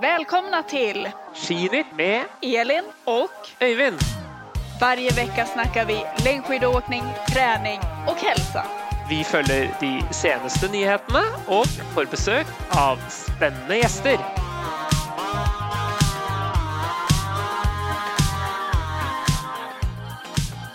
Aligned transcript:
Välkomna 0.00 0.62
till 0.62 1.08
Skinytt 1.34 1.86
med 1.96 2.24
Elin 2.42 2.84
och 3.04 3.30
Øyvind. 3.60 4.00
varje 4.80 5.10
vecka 5.10 5.46
snackar 5.46 5.86
vi 5.86 6.04
längdskidåkning, 6.24 7.02
träning 7.32 7.80
och 8.08 8.16
hälsa. 8.16 8.64
Vi 9.08 9.24
følger 9.24 9.76
de 9.80 10.02
seneste 10.14 10.68
nyhetene 10.68 11.22
og 11.48 11.66
får 11.94 12.10
besøk 12.10 12.46
av 12.70 12.96
spennende 13.08 13.76
gjester. 13.76 14.18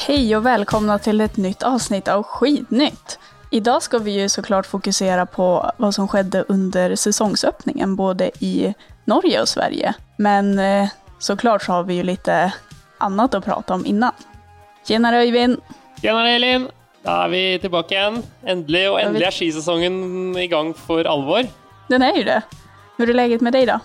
Hej 0.07 0.35
och 0.35 0.45
välkomna 0.45 0.99
till 0.99 1.21
ett 1.21 1.37
nytt 1.37 1.63
avsnitt 1.63 2.07
av 2.07 2.23
Skidnytt. 2.23 3.10
Idag 3.53 3.83
ska 3.83 3.97
vi 3.97 4.11
ju 4.11 4.29
såklart 4.29 4.65
fokusera 4.65 5.25
på 5.25 5.71
vad 5.77 5.95
som 5.95 6.07
skedde 6.07 6.45
under 6.47 6.95
säsongsöppningen 6.95 7.95
både 7.95 8.31
i 8.39 8.73
Norge 9.05 9.41
och 9.41 9.49
Sverige. 9.49 9.93
Men 10.17 10.59
eh, 10.59 10.89
såklart 11.19 11.63
så 11.63 11.71
har 11.71 11.83
vi 11.83 11.93
ju 11.93 12.03
lite 12.03 12.53
annat 12.97 13.33
att 13.33 13.45
prata 13.45 13.73
om 13.73 13.85
innan. 13.85 14.11
Tjenare 14.87 15.17
Øyvind! 15.17 15.57
Tjenere, 16.01 16.31
Elin. 16.35 16.67
Da 17.03 17.25
er 17.25 17.29
vi 17.33 17.41
tilbake 17.59 17.95
igjen. 17.97 18.21
Endelig, 18.45 18.85
og 18.89 18.99
endelig 19.01 19.27
er 19.27 19.35
skisesongen 19.35 20.37
i 20.37 20.47
gang 20.47 20.71
for 20.77 21.05
alvor. 21.09 21.43
Den 21.89 22.05
er 22.05 22.15
jo 22.15 22.23
det. 22.23 22.39
Hvordan 22.95 23.13
er 23.15 23.19
läget 23.19 23.43
med 23.43 23.57
deg 23.57 23.67
da? 23.67 23.79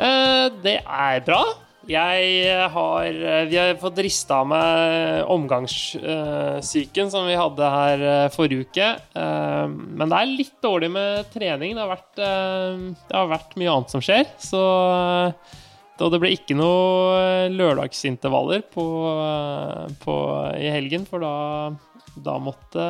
Eh, 0.00 0.50
det 0.64 0.80
er 0.82 1.22
bra. 1.24 1.44
Jeg 1.86 2.70
har 2.72 3.18
Vi 3.50 3.58
har 3.58 3.76
fått 3.78 4.00
rista 4.02 4.40
av 4.42 4.48
meg 4.50 5.28
omgangssyken 5.30 7.12
som 7.12 7.28
vi 7.28 7.36
hadde 7.38 7.68
her 7.70 8.02
eh, 8.06 8.30
forrige 8.34 8.66
uke. 8.66 8.88
Eh, 9.16 9.66
men 9.68 10.10
det 10.10 10.18
er 10.18 10.32
litt 10.32 10.56
dårlig 10.64 10.90
med 10.94 11.30
trening. 11.34 11.76
Det 11.76 11.84
har 11.84 11.92
vært, 11.92 12.18
eh, 12.18 12.82
det 13.06 13.16
har 13.16 13.30
vært 13.30 13.56
mye 13.60 13.76
annet 13.76 13.94
som 13.94 14.02
skjer. 14.04 14.26
Så 14.42 14.62
og 15.96 16.10
det 16.12 16.18
ble 16.20 16.28
ikke 16.34 16.52
noe 16.58 17.46
lørdagsintervaller 17.48 18.66
på, 18.68 18.84
på, 20.02 20.16
i 20.60 20.68
helgen, 20.68 21.06
for 21.08 21.24
da, 21.24 21.30
da, 22.16 22.38
måtte, 22.40 22.84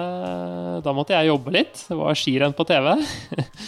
da 0.84 0.92
måtte 0.94 1.16
jeg 1.16 1.28
jobbe 1.30 1.52
litt. 1.54 1.80
Det 1.88 1.96
var 1.98 2.18
skirenn 2.18 2.54
på 2.56 2.66
TV. 2.68 2.92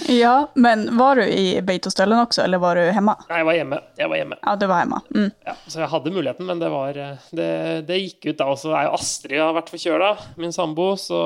Ja, 0.09 0.49
men 0.55 0.87
var 0.97 1.19
du 1.19 1.27
i 1.27 1.59
Beitostølen 1.65 2.17
også, 2.23 2.45
eller 2.47 2.61
var 2.63 2.79
du 2.79 2.87
hjemme? 2.87 3.13
Nei, 3.29 3.41
jeg 3.43 3.49
var 3.49 3.59
hjemme. 3.59 3.81
Jeg 3.99 4.11
var 4.11 4.21
hjemme. 4.21 4.39
Ja, 4.41 4.55
du 4.57 4.65
var 4.71 4.81
hjemme. 4.85 5.01
Mm. 5.15 5.27
Ja, 5.45 5.55
så 5.67 5.83
jeg 5.83 5.91
hadde 5.93 6.15
muligheten, 6.15 6.49
men 6.49 6.63
det, 6.63 6.71
var, 6.73 7.01
det, 7.41 7.51
det 7.89 7.99
gikk 8.01 8.31
ut 8.31 8.39
da. 8.41 8.49
Og 8.55 8.61
så 8.63 8.73
er 8.73 8.89
jo 8.89 8.95
Astrid 8.97 9.43
har 9.43 9.53
vært 9.59 9.75
forkjøla, 9.75 10.15
min 10.41 10.55
sambo, 10.57 10.89
så, 11.01 11.21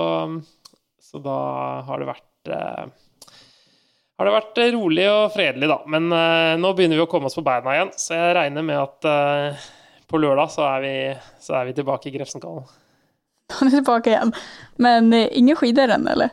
så 1.03 1.23
da 1.23 1.39
har 1.87 2.03
det 2.03 2.11
vært 2.11 2.53
eh, 2.57 2.91
har 4.19 4.29
det 4.29 4.35
vært 4.35 4.59
rolig 4.75 5.07
og 5.11 5.33
fredelig, 5.35 5.71
da. 5.71 5.79
Men 5.91 6.11
eh, 6.15 6.57
nå 6.61 6.75
begynner 6.79 6.99
vi 6.99 7.07
å 7.07 7.11
komme 7.11 7.31
oss 7.31 7.39
på 7.39 7.47
beina 7.47 7.77
igjen, 7.77 7.95
så 7.99 8.19
jeg 8.19 8.37
regner 8.39 8.67
med 8.67 8.79
at 8.83 9.09
eh, 9.11 9.65
på 10.11 10.21
lørdag 10.21 10.53
så 10.53 10.67
er 10.69 10.85
vi, 10.85 10.95
så 11.43 11.57
er 11.59 11.71
vi 11.71 11.77
tilbake 11.79 12.11
i 12.11 12.17
Grefsenkollen. 12.19 12.67
Han 13.59 13.71
er 13.71 13.79
tilbake 13.79 14.13
igjen. 14.13 14.33
Men 14.83 15.13
ingen 15.13 15.35
inga 15.45 15.59
skidor 15.61 15.93
än 15.95 16.09
eller? 16.09 16.33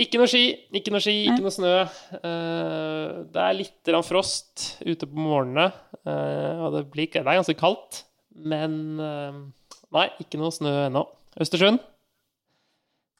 Ikke 0.00 0.20
noe 0.20 0.30
ski, 0.30 0.44
ikke 0.72 0.92
noe 0.94 1.02
ski, 1.04 1.14
ikke 1.28 1.44
noe 1.44 1.52
snø. 1.52 1.74
Eh, 2.16 3.08
det 3.34 3.42
er 3.44 3.56
litt 3.58 3.90
frost 4.06 4.78
ute 4.80 5.04
på 5.04 5.12
morgenene, 5.18 5.66
eh, 6.08 6.62
og 6.62 6.76
det, 6.76 6.86
blir, 6.94 7.10
det 7.12 7.20
er 7.20 7.40
ganske 7.42 7.56
kaldt. 7.58 8.04
Men 8.32 8.96
eh, 9.02 9.40
nei, 9.92 10.06
ikke 10.22 10.40
noe 10.40 10.54
snø 10.54 10.72
ennå. 10.86 11.04
Østersund? 11.40 11.82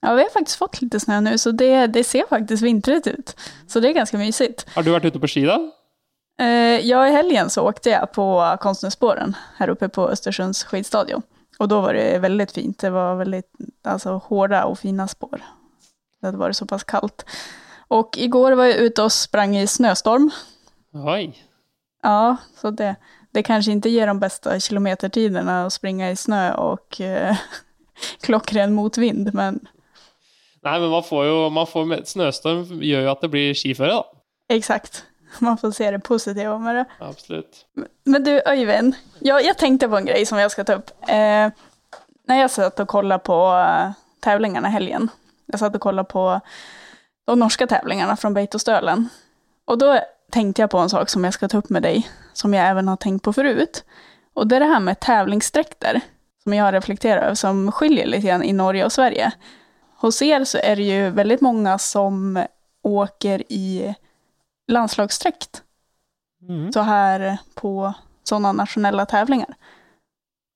Ja, 0.01 0.15
vi 0.17 0.25
har 0.25 0.33
faktisk 0.33 0.63
fått 0.63 0.81
litt 0.81 0.97
snø 1.03 1.19
nå, 1.21 1.35
så 1.37 1.53
det, 1.53 1.93
det 1.93 2.07
ser 2.09 2.25
faktisk 2.31 2.65
vintret 2.65 3.11
ut. 3.11 3.35
Så 3.69 3.83
det 3.83 3.91
er 3.91 4.01
ganske 4.01 4.21
mysigt. 4.21 4.65
Har 4.73 4.87
du 4.87 4.95
vært 4.95 5.11
ute 5.11 5.21
på 5.21 5.29
ski, 5.29 5.45
da? 5.51 5.59
Eh, 6.41 6.81
ja, 6.89 7.03
i 7.05 7.13
helgen 7.13 7.53
så 7.53 7.67
åkte 7.69 7.93
jeg 7.93 8.13
på 8.17 8.25
Konstnärsspåren 8.65 9.37
her 9.59 9.75
oppe 9.75 9.91
på 9.93 10.09
Østersunds 10.09 10.65
skidstadion. 10.65 11.27
Och 11.61 11.69
då 11.69 11.81
var 11.81 11.95
det 11.95 12.19
väldigt 12.19 12.53
fint. 12.53 12.79
Det 12.79 12.91
var 12.91 13.15
väldigt 13.15 13.53
alltså, 13.85 14.11
hårda 14.25 14.65
och 14.65 14.79
fina 14.79 15.09
spår. 15.09 15.43
Det 16.21 16.27
hade 16.27 16.39
varit 16.39 16.57
så 16.57 16.67
pass 16.67 16.85
kallt. 16.85 17.25
Och 17.89 18.19
igår 18.19 18.53
var 18.53 18.65
jag 18.65 18.77
ute 18.77 19.03
och 19.03 19.13
sprang 19.13 19.57
i 19.57 19.67
snöstorm. 19.67 20.31
Oi. 20.93 21.39
Ja, 22.03 22.37
så 22.57 22.71
det, 22.71 22.97
det 23.31 23.43
kanske 23.43 23.73
inte 23.73 23.89
ger 23.91 24.07
de 24.07 24.21
bästa 24.21 24.61
kilometertiderna 24.61 25.67
att 25.67 25.73
springa 25.73 26.11
i 26.11 26.17
snö 26.17 26.55
och 26.55 27.01
eh, 27.01 27.37
klockren 28.23 28.75
motvind, 28.75 29.35
men 29.35 29.69
Nei, 30.63 30.81
men 30.81 30.91
man 30.91 31.03
får 31.03 31.27
jo 31.27 31.51
man 31.51 31.67
får, 31.67 31.85
med- 31.85 32.09
Snøstorm 32.09 32.83
gjør 32.83 33.03
jo 33.05 33.11
at 33.13 33.21
det 33.21 33.31
blir 33.31 33.55
skiføre, 33.55 33.95
da. 34.01 34.03
exakt. 34.49 35.05
Man 35.39 35.59
får 35.59 35.71
se 35.71 35.91
det 35.91 35.99
positiva 35.99 36.59
med 36.59 36.75
det. 36.75 36.85
Absolutt. 36.99 37.67
Men 38.05 38.25
du 38.25 38.43
Öyvind, 38.47 38.95
jag, 39.19 39.45
jag 39.45 39.59
tänkte 39.59 39.89
på 39.89 39.97
en 39.97 40.05
grej 40.05 40.27
som 40.27 40.39
jag 40.39 40.51
ska 40.51 40.65
ta 40.65 40.75
upp. 40.75 40.91
Eh, 41.01 41.51
när 42.27 42.41
jag 42.41 42.51
satt 42.51 42.81
och 42.81 42.89
kollade 42.89 43.19
på 43.19 43.67
eh, 43.69 43.91
tävlingarna 44.21 44.69
helgen, 44.69 45.11
jag 45.47 45.61
satt 45.61 45.75
och 45.75 45.81
kollade 45.81 46.09
på 46.09 46.41
de 47.25 47.39
norska 47.39 47.67
tävlingarna 47.67 48.17
från 48.17 48.35
Beitostølen. 48.35 49.09
Och 49.65 49.79
då 49.79 50.01
tänkte 50.31 50.63
jag 50.63 50.71
på 50.71 50.79
en 50.79 50.91
sak 50.91 51.09
som 51.09 51.25
jag 51.25 51.35
ska 51.35 51.49
ta 51.49 51.59
upp 51.59 51.71
med 51.71 51.83
dig, 51.83 52.09
som 52.33 52.55
jag 52.55 52.69
även 52.69 52.89
har 52.89 52.97
tänkt 52.97 53.23
på 53.25 53.33
förut. 53.33 53.85
Och 54.35 54.47
det 54.47 54.57
är 54.57 54.61
det 54.61 54.67
här 54.67 54.81
med 54.81 55.01
tävlingsdräkter, 55.01 56.01
som 56.43 56.55
jag 56.55 56.65
har 56.65 56.73
reflekterat 56.73 57.25
över, 57.25 57.35
som 57.35 57.73
skiljer 57.73 58.07
lite 58.07 58.27
grann 58.27 58.43
i 58.43 58.53
Norge 58.53 58.85
och 58.85 58.93
Sverige. 58.93 59.33
Hos 59.97 60.23
er 60.23 60.45
så 60.45 60.59
är 60.59 60.77
det 60.77 60.83
ju 60.83 61.11
väldigt 61.11 61.41
många 61.41 61.79
som 61.79 62.45
åker 62.83 63.53
i 63.53 63.95
landslagsdräkt 64.71 65.63
Mm. 66.49 66.73
så 66.73 66.81
här 66.81 67.39
på 67.55 67.95
sådana 68.25 68.53
nationella 68.53 69.07
tävlingar. 69.07 69.55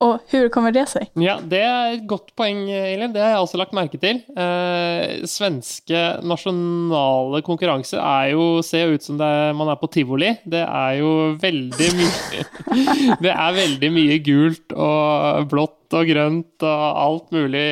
Och 0.00 0.18
hur 0.28 0.48
kommer 0.48 0.72
det 0.72 0.86
sig? 0.86 1.10
Ja, 1.14 1.38
det 1.44 1.60
er 1.60 1.92
et 1.94 2.06
godt 2.08 2.32
poeng, 2.36 2.64
Elin. 2.72 3.12
Det 3.12 3.20
har 3.22 3.28
jeg 3.34 3.42
også 3.44 3.58
lagt 3.60 3.72
merke 3.76 4.00
til. 4.00 4.22
Eh, 4.36 5.22
svenske 5.28 6.00
nasjonale 6.24 7.42
konkurranser 7.46 8.00
er 8.00 8.32
jo 8.32 8.62
Ser 8.64 8.88
jo 8.88 8.94
ut 8.98 9.04
som 9.06 9.20
er, 9.20 9.52
man 9.56 9.68
er 9.72 9.76
på 9.80 9.90
tivoli. 9.92 10.32
Det 10.44 10.64
er 10.64 10.98
jo 10.98 11.12
veldig 11.40 11.88
mye 12.00 12.44
Det 13.24 13.32
er 13.32 13.56
veldig 13.60 13.90
mye 13.94 14.18
gult 14.26 14.72
og 14.76 15.48
blått 15.52 15.94
og 16.00 16.08
grønt 16.10 16.64
og 16.66 16.84
alt 17.06 17.30
mulig 17.36 17.64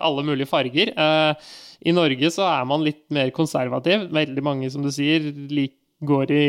Alle 0.00 0.22
mulige 0.26 0.48
farger. 0.50 0.94
Eh, 0.96 1.34
I 1.86 1.92
Norge 1.92 2.30
så 2.34 2.46
er 2.48 2.64
man 2.64 2.82
litt 2.86 3.04
mer 3.10 3.30
konservativ. 3.36 4.06
Veldig 4.14 4.42
mange, 4.42 4.70
som 4.70 4.82
du 4.86 4.90
sier, 4.94 5.20
lik, 5.50 5.74
går 6.04 6.30
i 6.34 6.46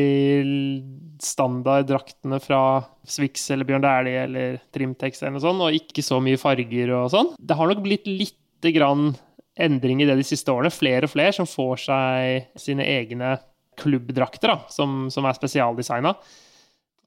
standarddraktene 1.23 2.39
fra 2.43 2.61
Swix 3.07 3.45
eller 3.53 3.67
Bjørn 3.67 3.85
Dæhlie 3.85 4.23
eller 4.25 4.57
Trimtex 4.75 5.21
eller 5.21 5.37
noe 5.37 5.45
sånt, 5.45 5.63
og 5.63 5.77
ikke 5.77 6.03
så 6.05 6.19
mye 6.23 6.39
farger 6.41 6.91
og 6.97 7.11
sånn. 7.13 7.31
Det 7.39 7.57
har 7.57 7.71
nok 7.71 7.83
blitt 7.85 8.09
lite 8.09 8.73
grann 8.75 9.13
endring 9.57 10.03
i 10.03 10.09
det 10.09 10.17
de 10.19 10.25
siste 10.27 10.51
årene. 10.53 10.73
Flere 10.73 11.07
og 11.07 11.13
flere 11.13 11.33
som 11.35 11.47
får 11.49 11.85
seg 11.87 12.59
sine 12.59 12.85
egne 12.85 13.37
klubbdrakter, 13.77 14.51
da, 14.51 14.59
som, 14.73 15.07
som 15.13 15.25
er 15.29 15.37
spesialdesigna. 15.37 16.13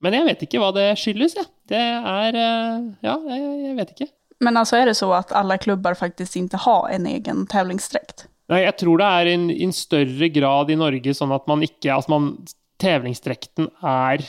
Men 0.00 0.16
jeg 0.16 0.26
vet 0.30 0.46
ikke 0.46 0.62
hva 0.62 0.70
det 0.72 0.88
skyldes, 0.98 1.36
jeg. 1.36 1.50
Det 1.68 1.80
er 1.80 2.40
eh, 2.40 2.88
Ja, 3.04 3.18
jeg 3.28 3.76
vet 3.76 3.94
ikke. 3.94 4.08
Men 4.40 4.56
altså 4.56 4.78
er 4.80 4.88
det 4.88 4.96
så 4.96 5.10
at 5.12 5.34
alle 5.36 5.58
klubber 5.60 5.98
faktisk 5.98 6.38
ikke 6.40 6.62
har 6.64 6.88
en 6.94 7.06
egen 7.10 7.44
tävlingsdräkt? 7.50 8.29
Nei, 8.50 8.64
jeg 8.64 8.76
tror 8.82 8.98
det 8.98 9.06
er 9.06 9.30
i 9.30 9.36
en, 9.62 9.74
større 9.74 10.28
grad 10.34 10.72
i 10.72 10.78
Norge 10.78 11.14
sånn 11.14 11.34
at 11.34 11.46
man 11.50 11.62
ikke 11.66 11.92
Altså, 11.94 12.10
man 12.16 12.32
Tevlingsdrekten 12.80 13.68
er 13.84 14.24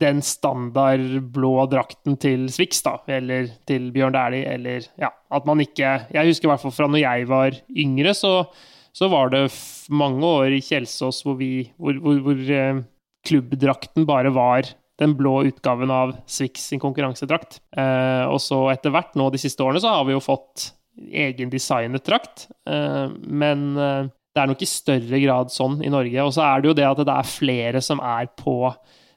den 0.00 0.20
standard 0.24 1.04
blå 1.32 1.66
drakten 1.72 2.18
til 2.20 2.46
Swix, 2.52 2.82
da, 2.84 2.98
eller 3.08 3.48
til 3.68 3.90
Bjørn 3.94 4.16
Dæhlie, 4.16 4.48
eller 4.56 4.88
Ja, 5.00 5.12
at 5.32 5.46
man 5.48 5.62
ikke 5.64 5.92
Jeg 6.12 6.32
husker 6.32 6.48
i 6.48 6.52
hvert 6.52 6.64
fall 6.64 6.74
fra 6.74 6.88
når 6.90 7.04
jeg 7.04 7.28
var 7.30 7.60
yngre, 7.70 8.16
så, 8.16 8.32
så 8.96 9.10
var 9.12 9.30
det 9.32 9.46
mange 9.92 10.26
år 10.26 10.56
i 10.56 10.64
Kjelsås 10.64 11.22
hvor 11.24 11.38
vi 11.40 11.68
Hvor, 11.76 12.00
hvor, 12.02 12.18
hvor 12.26 12.42
eh, 12.58 12.82
klubbdrakten 13.26 14.06
bare 14.08 14.32
var 14.34 14.68
den 15.00 15.12
blå 15.16 15.42
utgaven 15.48 15.90
av 15.92 16.14
Swix 16.30 16.70
sin 16.70 16.80
konkurransedrakt. 16.80 17.58
Eh, 17.76 18.24
og 18.30 18.38
så 18.40 18.62
etter 18.72 18.94
hvert, 18.94 19.16
nå 19.18 19.28
de 19.34 19.40
siste 19.40 19.60
årene, 19.60 19.82
så 19.82 19.92
har 19.92 20.06
vi 20.08 20.14
jo 20.14 20.22
fått 20.24 20.70
egen 20.96 21.50
designet 21.52 22.06
drakt. 22.06 22.46
Eh, 22.68 23.08
men 23.26 23.66
eh, 23.76 24.12
det 24.36 24.42
er 24.42 24.50
nok 24.50 24.62
i 24.62 24.68
større 24.68 25.22
grad 25.22 25.52
sånn 25.52 25.80
i 25.84 25.92
Norge. 25.92 26.20
Og 26.24 26.34
så 26.36 26.44
er 26.44 26.60
det 26.60 26.70
jo 26.70 26.76
det 26.76 26.86
at 26.88 27.02
det 27.04 27.16
er 27.16 27.30
flere 27.30 27.82
som 27.84 28.02
er 28.04 28.28
på, 28.36 28.58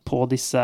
på 0.08 0.24
disse 0.32 0.64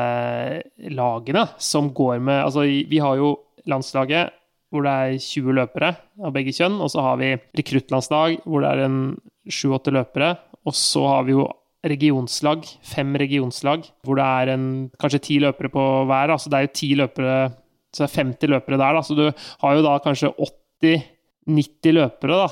lagene, 0.96 1.48
som 1.60 1.92
går 1.96 2.24
med 2.24 2.44
Altså, 2.46 2.64
vi 2.64 3.02
har 3.04 3.20
jo 3.20 3.36
landslaget 3.68 4.42
hvor 4.74 4.84
det 4.84 4.92
er 4.92 5.20
20 5.22 5.56
løpere 5.56 5.92
av 6.26 6.34
begge 6.36 6.54
kjønn, 6.56 6.80
og 6.84 6.90
så 6.92 7.04
har 7.06 7.20
vi 7.22 7.36
rekruttlandslag 7.56 8.42
hvor 8.44 8.64
det 8.64 8.72
er 8.72 8.88
en 8.88 8.98
7-8 9.46 9.94
løpere, 9.94 10.34
og 10.66 10.76
så 10.76 11.04
har 11.08 11.28
vi 11.28 11.36
jo 11.36 11.46
regionslag, 11.86 12.66
fem 12.82 13.14
regionslag, 13.22 13.86
hvor 14.04 14.18
det 14.18 14.26
er 14.26 14.54
en, 14.56 14.66
kanskje 15.00 15.22
ti 15.28 15.38
løpere 15.44 15.70
på 15.70 15.84
hver. 16.10 16.34
Altså 16.34 16.50
det 16.50 16.58
er 16.58 16.66
jo 16.66 16.76
ti 16.80 16.90
løpere, 16.98 17.36
så 17.94 18.04
det 18.04 18.08
er 18.10 18.24
50 18.24 18.54
løpere 18.56 18.80
der, 18.82 18.98
da. 18.98 19.04
Så 19.06 19.18
du 19.18 19.26
har 19.30 19.76
jo 19.78 19.84
da 19.86 20.00
kanskje 20.04 20.34
80-90 20.84 21.96
løpere, 21.96 22.42
da. 22.46 22.50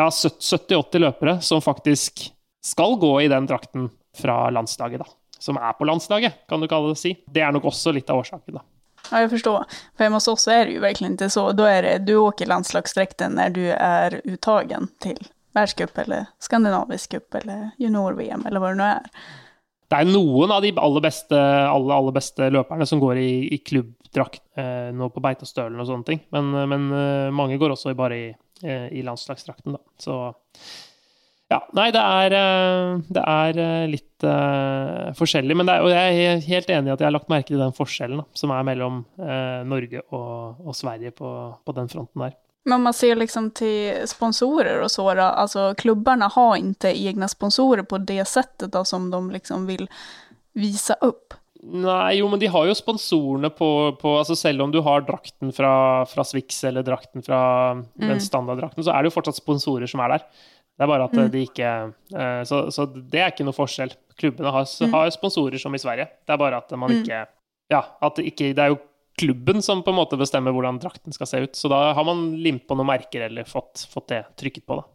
Ja, 0.00 0.08
70-80 0.08 0.98
løpere 0.98 1.40
som 1.44 1.62
faktisk 1.62 2.28
skal 2.64 2.96
gå 3.00 3.20
i 3.20 3.28
den 3.28 3.46
drakten 3.46 3.90
fra 4.16 4.50
landslaget, 4.50 5.04
da. 5.04 5.06
Som 5.42 5.58
er 5.58 5.72
på 5.74 5.86
landslaget, 5.88 6.44
kan 6.48 6.62
du 6.62 6.68
kalle 6.70 6.92
det 6.92 7.00
si. 7.00 7.16
Det 7.26 7.42
er 7.42 7.52
nok 7.54 7.66
også 7.72 7.92
litt 7.94 8.10
av 8.10 8.22
årsaken, 8.22 8.60
da. 8.60 8.64
Ja, 9.10 9.20
jag 9.20 9.30
förstår. 9.30 9.64
För 9.96 10.04
hemma 10.04 10.16
hos 10.16 10.28
oss 10.28 10.48
är 10.48 10.66
det 10.66 10.72
ju 10.72 10.78
verkligen 10.78 11.12
inte 11.12 11.30
så. 11.30 11.52
Då 11.52 11.64
är 11.64 11.82
det, 11.82 11.98
du 11.98 12.16
åker 12.16 12.46
landslagsdräkten 12.46 13.32
när 13.32 13.50
du 13.50 13.70
är 13.70 14.20
uttagen 14.24 14.88
till 14.98 15.18
världscup 15.52 15.98
eller 15.98 16.26
skandinavisk 16.38 17.10
cup 17.10 17.34
eller 17.34 17.70
junior-VM 17.78 18.46
eller 18.46 18.60
vad 18.60 18.70
det 18.70 18.74
nu 18.74 18.82
är. 18.82 19.02
Det 19.90 19.98
er 20.00 20.08
noen 20.08 20.52
av 20.54 20.62
de 20.64 20.72
aller 20.80 21.04
beste, 21.04 21.38
aller, 21.68 21.94
aller 21.94 22.14
beste 22.16 22.46
løperne 22.48 22.86
som 22.88 23.00
går 23.00 23.18
i, 23.20 23.54
i 23.54 23.58
klubbdrakt 24.12 24.42
eh, 24.56 24.92
nå 24.94 25.08
på 25.10 25.20
Beitostølen 25.20 25.80
og 25.80 25.88
sånne 25.88 26.04
ting. 26.06 26.22
Men, 26.32 26.52
men 26.68 26.92
eh, 26.92 27.32
mange 27.32 27.58
går 27.58 27.72
også 27.72 27.94
bare 27.94 28.16
i, 28.16 28.30
eh, 28.62 28.88
i 28.92 29.02
landslagsdrakten, 29.02 29.72
da. 29.76 29.80
Så 29.98 30.34
ja. 31.48 31.58
Nei, 31.76 31.90
det 31.92 32.00
er, 32.00 32.32
eh, 32.32 33.00
det 33.12 33.22
er 33.22 33.58
eh, 33.60 33.88
litt 33.90 34.24
uh, 34.24 35.12
forskjellig. 35.18 35.56
Men 35.56 35.68
er, 35.68 35.82
og 35.84 35.90
jeg 35.92 36.22
er 36.22 36.46
helt 36.46 36.70
enig 36.70 36.88
i 36.88 36.94
at 36.94 37.02
jeg 37.02 37.08
har 37.10 37.12
lagt 37.12 37.28
merke 37.28 37.50
til 37.50 37.60
den 37.60 37.74
forskjellen 37.76 38.22
da, 38.22 38.24
som 38.38 38.54
er 38.54 38.64
mellom 38.64 39.02
uh, 39.20 39.60
Norge 39.68 40.00
og, 40.14 40.62
og 40.64 40.76
Sverige 40.76 41.12
på, 41.12 41.28
på, 41.60 41.76
den 41.76 41.92
fronten 41.92 42.24
der. 42.24 42.38
Men 42.64 42.78
om 42.78 42.86
man 42.86 42.94
ser 42.94 43.18
liksom 43.18 43.50
til 43.58 44.06
sponsorer 44.06 44.84
og 44.84 44.90
så, 44.94 45.08
da, 45.18 45.32
altså 45.42 45.72
klubbene 45.76 46.28
har 46.30 46.54
ikke 46.60 46.94
egne 46.94 47.28
sponsorer 47.28 47.82
på 47.84 47.98
det 48.06 48.22
settet 48.30 48.70
da, 48.72 48.84
som 48.86 49.10
de 49.10 49.20
liksom 49.34 49.66
vil 49.68 49.88
vise 50.56 50.94
upp. 51.02 51.34
Nei, 51.62 52.16
jo, 52.18 52.26
men 52.26 52.40
de 52.42 52.48
har 52.50 52.66
jo 52.66 52.74
sponsorene 52.74 53.46
på, 53.54 53.66
på 54.00 54.12
altså 54.18 54.34
Selv 54.34 54.64
om 54.64 54.72
du 54.74 54.80
har 54.82 55.04
drakten 55.06 55.52
fra, 55.54 56.02
fra 56.10 56.24
Swix 56.26 56.56
eller 56.66 56.82
drakten 56.82 57.22
fra 57.22 57.42
mm. 57.78 58.08
den 58.08 58.22
standarddrakten, 58.22 58.82
så 58.82 58.90
er 58.90 59.02
det 59.02 59.12
jo 59.12 59.14
fortsatt 59.14 59.38
sponsorer 59.38 59.90
som 59.90 60.02
er 60.02 60.16
der. 60.16 60.24
Det 60.74 60.82
er 60.82 60.90
bare 60.90 61.06
at 61.06 61.14
mm. 61.14 61.28
de 61.30 61.42
ikke 61.46 61.68
uh, 62.16 62.40
så, 62.48 62.64
så, 62.74 62.88
det 62.90 63.20
er 63.20 63.30
ikke 63.30 63.46
noe 63.46 63.54
forskjell. 63.54 63.92
Klubbene 64.18 64.50
har, 64.54 64.66
mm. 64.66 64.96
har, 64.96 65.12
sponsorer 65.14 65.62
som 65.62 65.76
i 65.76 65.80
Sverige. 65.82 66.08
Det 66.26 66.34
er 66.34 66.40
bare 66.42 66.58
at 66.58 66.74
man 66.74 66.90
mm. 66.90 67.04
ikke 67.04 67.20
Ja, 67.70 67.84
at 68.02 68.18
det 68.18 68.26
ikke 68.32 68.50
Det 68.56 68.64
er 68.64 68.74
jo 68.74 68.80
klubben 69.20 69.62
som 69.62 69.84
på 69.84 69.92
en 69.92 70.00
måte 70.00 70.18
bestemmer 70.18 70.54
hvordan 70.56 70.80
drakten 70.82 71.14
skal 71.14 71.28
se 71.30 71.44
ut. 71.44 71.54
Så 71.54 71.70
da 71.70 71.92
har 71.94 72.08
man 72.08 72.32
limt 72.42 72.66
på 72.66 72.74
noen 72.74 72.90
merker 72.90 73.28
eller 73.28 73.46
fått, 73.46 73.84
fått 73.92 74.08
det 74.10 74.24
trykket 74.40 74.66
på, 74.66 74.80
da. 74.80 74.88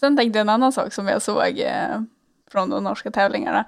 Sen 0.00 0.16
tänkte 0.16 0.38
jag 0.38 0.46
en 0.46 0.54
annan 0.54 0.72
sak 0.72 0.92
som 0.94 1.08
jag 1.10 1.22
såg 1.22 1.58
eh, 1.58 2.00
från 2.50 2.70
de 2.70 2.84
norska 2.84 3.10
tävlingarna. 3.10 3.64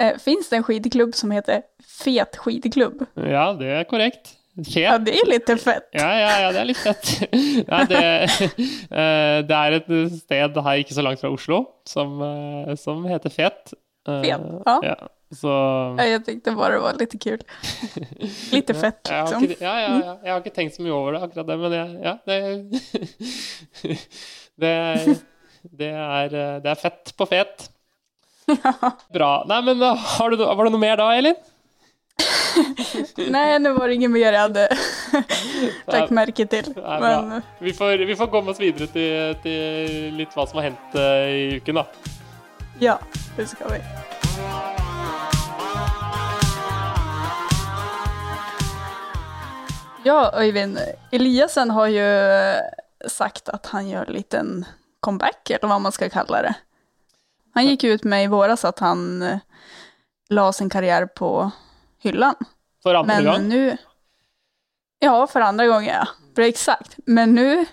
Eh, 0.00 0.16
finns 0.18 0.48
det 0.50 0.56
en 0.56 0.64
skidklubb 0.66 1.14
som 1.14 1.30
heter 1.30 1.62
Fet 1.84 2.38
skidklubb? 2.42 3.04
Ja, 3.14 3.52
det 3.58 3.66
är 3.66 3.84
korrekt. 3.84 4.34
Fet. 4.54 4.76
Ja, 4.78 4.98
det 5.02 5.16
er 5.18 5.26
litt 5.26 5.48
fett. 5.62 5.88
Ja, 5.94 6.10
ja, 6.14 6.34
ja, 6.44 6.50
det 6.54 6.60
er 6.60 6.68
litt 6.68 6.78
fett. 6.78 7.08
Ja, 7.70 7.80
det, 7.90 8.02
eh, 8.90 9.38
det, 9.42 9.56
er 9.58 9.76
et 9.80 9.90
sted 10.14 10.60
her 10.66 10.82
ikke 10.82 10.94
så 10.94 11.02
langt 11.02 11.22
fra 11.22 11.32
Oslo 11.34 11.64
som, 11.90 12.22
eh, 12.22 12.74
som 12.78 13.02
heter 13.10 13.34
Fet. 13.34 13.74
Eh, 14.06 14.20
fet, 14.22 14.46
ja. 14.66 14.78
ja 14.84 14.96
så... 15.34 15.52
Jeg 15.98 16.22
tenkte 16.26 16.54
bare 16.54 16.76
det 16.76 16.84
var 16.84 16.98
litt 17.00 17.16
kul. 17.18 17.42
Litt 18.54 18.70
fett, 18.84 19.02
liksom. 19.10 19.48
Ja, 19.58 19.74
ja, 19.82 19.92
ja, 19.98 20.16
Jeg 20.22 20.30
har 20.30 20.42
ikke 20.44 20.54
tenkt 20.54 20.78
så 20.78 20.86
mye 20.86 20.94
over 20.94 21.16
det, 21.16 21.24
akkurat 21.26 21.50
det, 21.50 21.58
men 21.58 21.74
jeg, 21.74 21.88
ja, 22.04 22.14
det, 22.30 22.36
det, 24.62 24.74
det, 25.82 25.90
er, 25.90 26.38
det 26.62 26.74
er 26.76 26.78
fett 26.78 27.14
på 27.18 27.26
fet. 27.30 27.68
Bra. 29.16 29.32
Nei, 29.48 29.60
men 29.64 29.80
du, 29.80 29.88
var 29.88 30.34
det 30.64 30.72
noe 30.74 30.80
mer 30.82 31.00
da, 31.00 31.10
Elin? 31.16 31.36
Nei, 33.34 33.58
det 33.58 33.72
var 33.74 33.88
det 33.88 33.94
inget 33.98 34.12
mer 34.14 34.28
jeg 34.28 34.40
hadde 34.40 34.66
lagt 35.94 36.14
merke 36.14 36.46
til. 36.50 36.70
Men... 36.76 37.40
Vi, 37.58 37.74
får, 37.74 38.04
vi, 38.06 38.16
får, 38.16 38.30
komme 38.32 38.54
oss 38.54 38.62
videre 38.62 38.86
til, 38.92 39.34
til, 39.42 40.12
litt 40.18 40.34
hva 40.36 40.46
som 40.46 40.60
har 40.60 40.70
hendt 40.70 40.98
uh, 40.98 41.26
i 41.30 41.58
uken, 41.58 41.80
da. 41.82 42.12
Ja, 42.82 42.98
det 43.36 43.48
skal 43.50 43.74
vi. 43.74 43.82
Ja, 50.04 50.18
Øyvind. 50.36 50.78
Eliassen 51.16 51.70
har 51.72 51.88
jo 51.88 52.08
sagt 53.08 53.48
at 53.48 53.70
han 53.72 53.88
gjør 53.88 54.10
en 54.10 54.16
liten 54.18 54.50
comeback, 55.04 55.48
eller 55.50 55.70
hva 55.70 55.78
man 55.80 55.94
skal 55.96 56.12
kalle 56.12 56.42
det. 56.44 56.54
Han 57.54 57.66
gikk 57.66 57.84
ut 57.84 58.04
med 58.04 58.24
i 58.24 58.30
våras 58.32 58.64
at 58.64 58.82
han 58.82 59.22
eh, 59.22 59.38
la 60.30 60.52
sin 60.52 60.70
karriere 60.70 61.06
på 61.06 61.50
hyllan. 62.02 62.34
For 62.82 62.94
andre 62.94 63.14
Men 63.14 63.24
gang? 63.24 63.48
Nu, 63.48 63.76
ja, 64.98 65.26
för 65.26 65.40
andra 65.40 65.66
gången 65.66 65.94
ja. 65.94 66.08
För 66.34 66.42
exakt. 66.42 66.96
Men 67.06 67.34
nu 67.34 67.64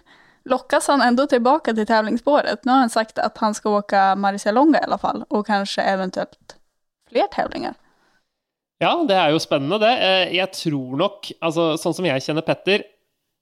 lockas 0.46 0.88
han 0.88 1.02
ändå 1.02 1.28
tillbaka 1.28 1.74
till 1.74 1.88
tävlingsspåret. 1.88 2.66
Nu 2.66 2.72
har 2.72 2.80
han 2.80 2.90
sagt 2.90 3.20
att 3.20 3.38
han 3.38 3.54
ska 3.54 3.70
åka 3.70 4.16
Marcialonga 4.16 4.80
i 4.80 4.84
alla 4.84 4.98
fall, 4.98 5.26
och 5.30 5.48
kanske 5.48 5.82
eventuelt 5.82 6.56
fler 7.10 7.28
tävlingar. 7.28 7.74
Ja, 8.82 8.96
det 9.08 9.14
er 9.14 9.30
jo 9.30 9.40
spennende, 9.40 9.78
det. 9.78 9.94
Eh, 10.02 10.36
jeg 10.36 10.54
tror 10.58 10.98
nok, 10.98 11.28
altså 11.42 11.76
sånn 11.78 11.94
som 11.94 12.06
jeg 12.08 12.24
kjenner 12.26 12.46
Petter, 12.46 12.84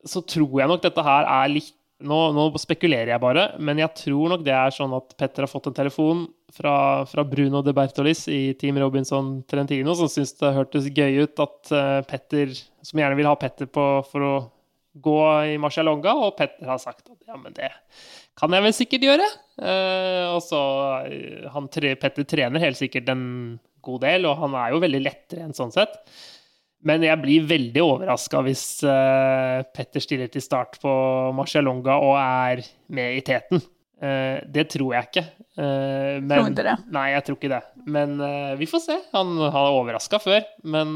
så 0.03 0.19
tror 0.21 0.59
jeg 0.59 0.67
nok 0.67 0.81
dette 0.83 1.03
her 1.03 1.27
er 1.27 1.53
litt 1.53 1.75
nå, 1.99 2.17
nå, 2.35 2.45
spekulerer 2.61 3.11
jeg 3.11 3.21
bare, 3.21 3.45
men 3.59 3.81
jeg 3.81 3.91
tror 4.05 4.31
nok 4.33 4.43
det 4.45 4.53
er 4.55 4.75
sånn 4.75 4.93
at 4.95 5.11
Petter 5.19 5.43
har 5.43 5.51
fått 5.51 5.67
en 5.69 5.75
telefon 5.75 6.23
fra, 6.55 7.03
fra 7.09 7.25
Bruno 7.27 7.61
de 7.65 7.73
Bertolis 7.75 8.23
i 8.31 8.53
Team 8.59 8.79
Robinson 8.79 9.41
Trentino, 9.49 9.95
som 9.97 10.09
syns 10.11 10.31
det 10.39 10.53
hørtes 10.55 10.87
gøy 10.95 11.25
ut 11.25 11.43
at 11.43 11.73
uh, 11.75 11.99
Petter 12.07 12.55
Som 12.55 13.01
gjerne 13.01 13.19
vil 13.19 13.27
ha 13.27 13.35
Petter 13.39 13.67
på 13.67 13.85
for 14.07 14.25
å 14.25 14.33
gå 14.99 15.19
i 15.51 15.59
Marcialonga, 15.61 16.15
og 16.23 16.37
Petter 16.39 16.71
har 16.71 16.79
sagt 16.81 17.05
at 17.11 17.19
ja, 17.27 17.37
men 17.39 17.53
det 17.55 17.69
kan 18.39 18.55
jeg 18.55 18.63
vel 18.63 18.75
sikkert 18.75 19.05
gjøre. 19.05 19.27
Uh, 19.59 20.25
og 20.33 20.41
så 20.45 20.61
uh, 21.03 21.47
han, 21.53 21.67
Petter 21.69 22.27
trener 22.27 22.63
helt 22.63 22.79
sikkert 22.79 23.11
en 23.11 23.25
god 23.85 24.03
del, 24.07 24.27
og 24.27 24.39
han 24.39 24.55
er 24.59 24.73
jo 24.73 24.83
veldig 24.83 25.03
lettrent 25.03 25.59
sånn 25.59 25.75
sett. 25.75 25.99
Men 26.87 27.03
jeg 27.03 27.19
blir 27.19 27.47
veldig 27.47 27.81
overraska 27.83 28.41
hvis 28.45 28.63
uh, 28.87 29.65
Petter 29.75 30.03
stiller 30.03 30.31
til 30.31 30.43
start 30.43 30.79
på 30.79 30.91
Marcialonga 31.35 31.97
og 32.05 32.15
er 32.21 32.63
med 32.95 33.17
i 33.17 33.23
teten. 33.25 33.61
Uh, 33.99 34.39
det 34.47 34.69
tror 34.71 34.95
jeg 34.95 35.09
ikke. 35.09 35.25
Uh, 35.59 36.23
men, 36.23 36.37
tror 36.37 36.67
det? 36.69 36.77
Nei, 36.95 37.05
jeg 37.17 37.25
tror 37.27 37.39
ikke 37.39 37.51
det. 37.51 37.61
Men 37.97 38.15
vi 38.59 38.69
får 38.69 38.85
se. 38.85 38.99
Han 39.11 39.35
har 39.41 39.75
overraska 39.75 40.21
før. 40.23 40.45
Men 40.63 40.95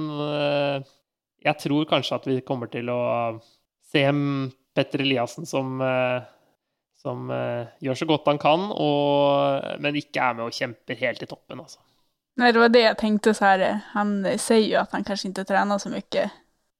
jeg 1.43 1.59
tror 1.65 1.89
kanskje 1.89 2.19
at 2.21 2.29
vi 2.31 2.39
kommer 2.47 2.71
til 2.71 2.91
å 2.93 3.01
se 3.91 4.05
Petter 4.73 5.03
Eliassen 5.03 5.45
som, 5.45 5.81
som 6.97 7.33
gjør 7.83 7.99
så 7.99 8.07
godt 8.09 8.29
han 8.31 8.39
kan, 8.41 8.69
og, 8.71 9.67
men 9.83 9.99
ikke 9.99 10.23
er 10.23 10.37
med 10.37 10.47
og 10.47 10.55
kjemper 10.55 10.97
helt 11.03 11.25
i 11.25 11.29
toppen, 11.29 11.61
altså. 11.61 11.83
Nej, 12.35 12.53
det 12.53 12.59
var 12.59 12.69
det 12.69 12.81
jag 12.81 12.97
tänkte 12.97 13.33
så 13.33 13.45
här, 13.45 13.79
han 13.87 14.27
säger 14.37 14.67
ju 14.67 14.75
att 14.75 14.91
han 14.91 15.03
kanske 15.03 15.27
inte 15.27 15.43
tränar 15.43 15.77
så 15.77 15.89
mycket. 15.89 16.31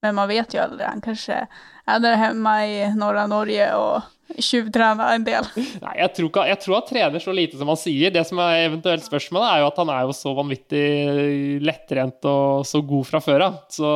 Men 0.01 0.15
man 0.15 0.27
vet 0.27 0.53
ju 0.53 0.57
aldrig, 0.57 0.87
han 0.87 1.01
kanske 1.01 1.47
är 1.85 1.99
där 1.99 2.15
hemma 2.15 2.67
i 2.67 2.95
norra 2.95 3.27
Norge 3.27 3.75
og 3.75 4.01
tjuvtrener 4.37 5.15
en 5.15 5.23
del. 5.23 5.45
Nei, 5.83 5.93
jeg 5.99 6.11
tror, 6.15 6.29
ikke, 6.29 6.45
jeg 6.49 6.59
tror 6.63 6.75
han 6.75 6.87
trener 6.89 7.23
så 7.23 7.35
lite 7.35 7.59
som 7.59 7.71
han 7.71 7.79
sier. 7.79 8.13
Det 8.13 8.23
som 8.27 8.41
er 8.43 8.65
eventuelt 8.65 9.05
spørsmålet, 9.05 9.47
er 9.49 9.61
jo 9.61 9.69
at 9.69 9.79
han 9.81 9.91
er 9.93 10.07
jo 10.07 10.15
så 10.17 10.33
vanvittig 10.37 10.83
lettrent 11.63 12.27
og 12.29 12.65
så 12.67 12.81
god 12.87 13.09
fra 13.11 13.21
før. 13.23 13.45
Så 13.71 13.93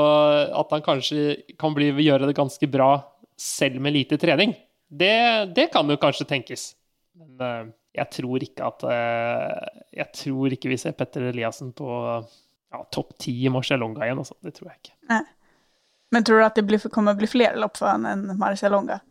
at 0.62 0.76
han 0.76 0.86
kanskje 0.86 1.42
kan 1.60 1.76
bli, 1.76 1.90
gjøre 2.06 2.30
det 2.30 2.38
ganske 2.38 2.70
bra 2.72 2.92
selv 3.38 3.82
med 3.84 3.94
lite 3.94 4.18
trening, 4.22 4.56
det, 4.90 5.52
det 5.54 5.68
kan 5.74 5.90
jo 5.90 6.00
kanskje 6.02 6.26
tenkes. 6.30 6.72
Men 7.18 7.44
uh, 7.44 7.74
jeg 7.98 8.13
tror 8.13 8.44
ikke 8.46 8.68
at 8.68 8.86
uh, 8.88 9.82
Jeg 9.96 10.12
tror 10.16 10.54
ikke 10.54 10.72
vi 10.72 10.77
ser 10.82 10.96
Petter 10.98 11.30
Eliassen 11.32 11.74
på 11.77 11.89
ja, 11.98 12.84
topp 12.94 13.16
ti 13.22 13.34
i 13.46 13.51
Marcialonga 13.51 14.06
igjen. 14.06 14.22
Altså. 14.22 14.38
Det 14.44 14.54
tror 14.58 14.72
jeg 14.72 14.82
ikke. 14.82 14.96
Nei. 15.12 15.24
Men 16.16 16.24
tror 16.24 16.39
du 16.39 16.48
at 16.48 16.56
det 16.56 16.63
blir, 16.68 16.82
kommer 16.94 17.16
å 17.16 17.20
bli 17.20 17.27
flere 17.30 17.60
lopp 17.60 17.80
for 17.80 17.92
han 17.92 18.08
enn 18.08 18.25
Marcialonga? 18.39 19.01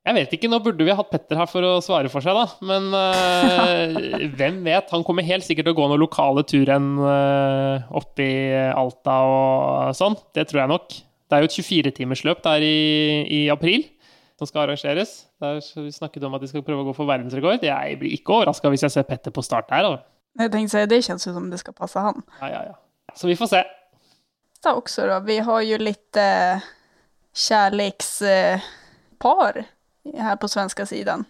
Jeg 0.00 0.16
vet 0.16 0.30
ikke, 0.32 0.48
nå 0.48 0.62
burde 0.64 0.84
vi 0.86 0.94
hatt 0.96 1.10
Petter 1.12 1.36
her 1.36 1.48
for 1.50 1.64
å 1.66 1.74
svare 1.84 2.08
for 2.12 2.24
seg, 2.24 2.32
da. 2.38 2.46
Men 2.64 2.88
uh, 2.94 4.30
hvem 4.38 4.62
vet? 4.64 4.92
Han 4.94 5.04
kommer 5.04 5.26
helt 5.26 5.44
sikkert 5.44 5.68
til 5.68 5.76
å 5.76 5.80
gå 5.82 5.88
noen 5.90 6.00
lokale 6.00 6.44
turen 6.48 6.94
uh, 7.02 7.84
opp 8.00 8.20
i 8.22 8.32
Alta 8.70 9.20
og 9.28 9.96
sånn. 9.98 10.16
Det 10.36 10.48
tror 10.48 10.64
jeg 10.64 10.72
nok. 10.72 11.00
Det 11.30 11.36
er 11.36 11.44
jo 11.44 11.50
et 11.50 11.58
24-timersløp 11.60 12.40
der 12.46 12.64
i, 12.66 12.78
i 13.28 13.42
april 13.52 13.84
som 14.40 14.48
skal 14.48 14.64
arrangeres. 14.64 15.28
Der 15.42 15.60
vi 15.60 15.90
snakket 15.92 16.24
om 16.24 16.34
at 16.36 16.40
de 16.40 16.48
skal 16.48 16.64
prøve 16.64 16.80
å 16.80 16.88
gå 16.88 16.94
for 16.96 17.04
verdensrekord. 17.10 17.60
Jeg 17.64 17.98
blir 18.00 18.12
ikke 18.16 18.32
overraska 18.38 18.68
hvis 18.72 18.84
jeg 18.86 18.92
ser 18.94 19.04
Petter 19.08 19.32
på 19.36 19.42
start 19.44 19.68
der. 19.68 19.82
Da. 19.84 19.90
Jeg 20.40 20.48
tenkte 20.54 20.88
Det 20.88 21.04
kjennes 21.04 21.26
ut 21.26 21.36
som 21.36 21.50
det 21.52 21.60
skal 21.60 21.74
passe 21.76 21.98
han. 22.00 22.18
Ja, 22.40 22.48
ja, 22.48 22.60
ja. 22.70 22.76
Så 23.14 23.26
vi 23.28 23.36
får 23.36 23.48
se. 23.52 23.62
Da 24.64 24.70
også, 24.76 25.06
da. 25.10 25.20
Vi 25.24 25.38
har 25.44 25.60
jo 25.66 25.76
litt 25.80 26.16
eh, 26.20 26.60
kjærlighetspar 27.36 29.52
eh, 29.60 29.64
her 30.16 30.36
på 30.40 30.48
svenska 30.48 30.86
siden. 30.88 31.24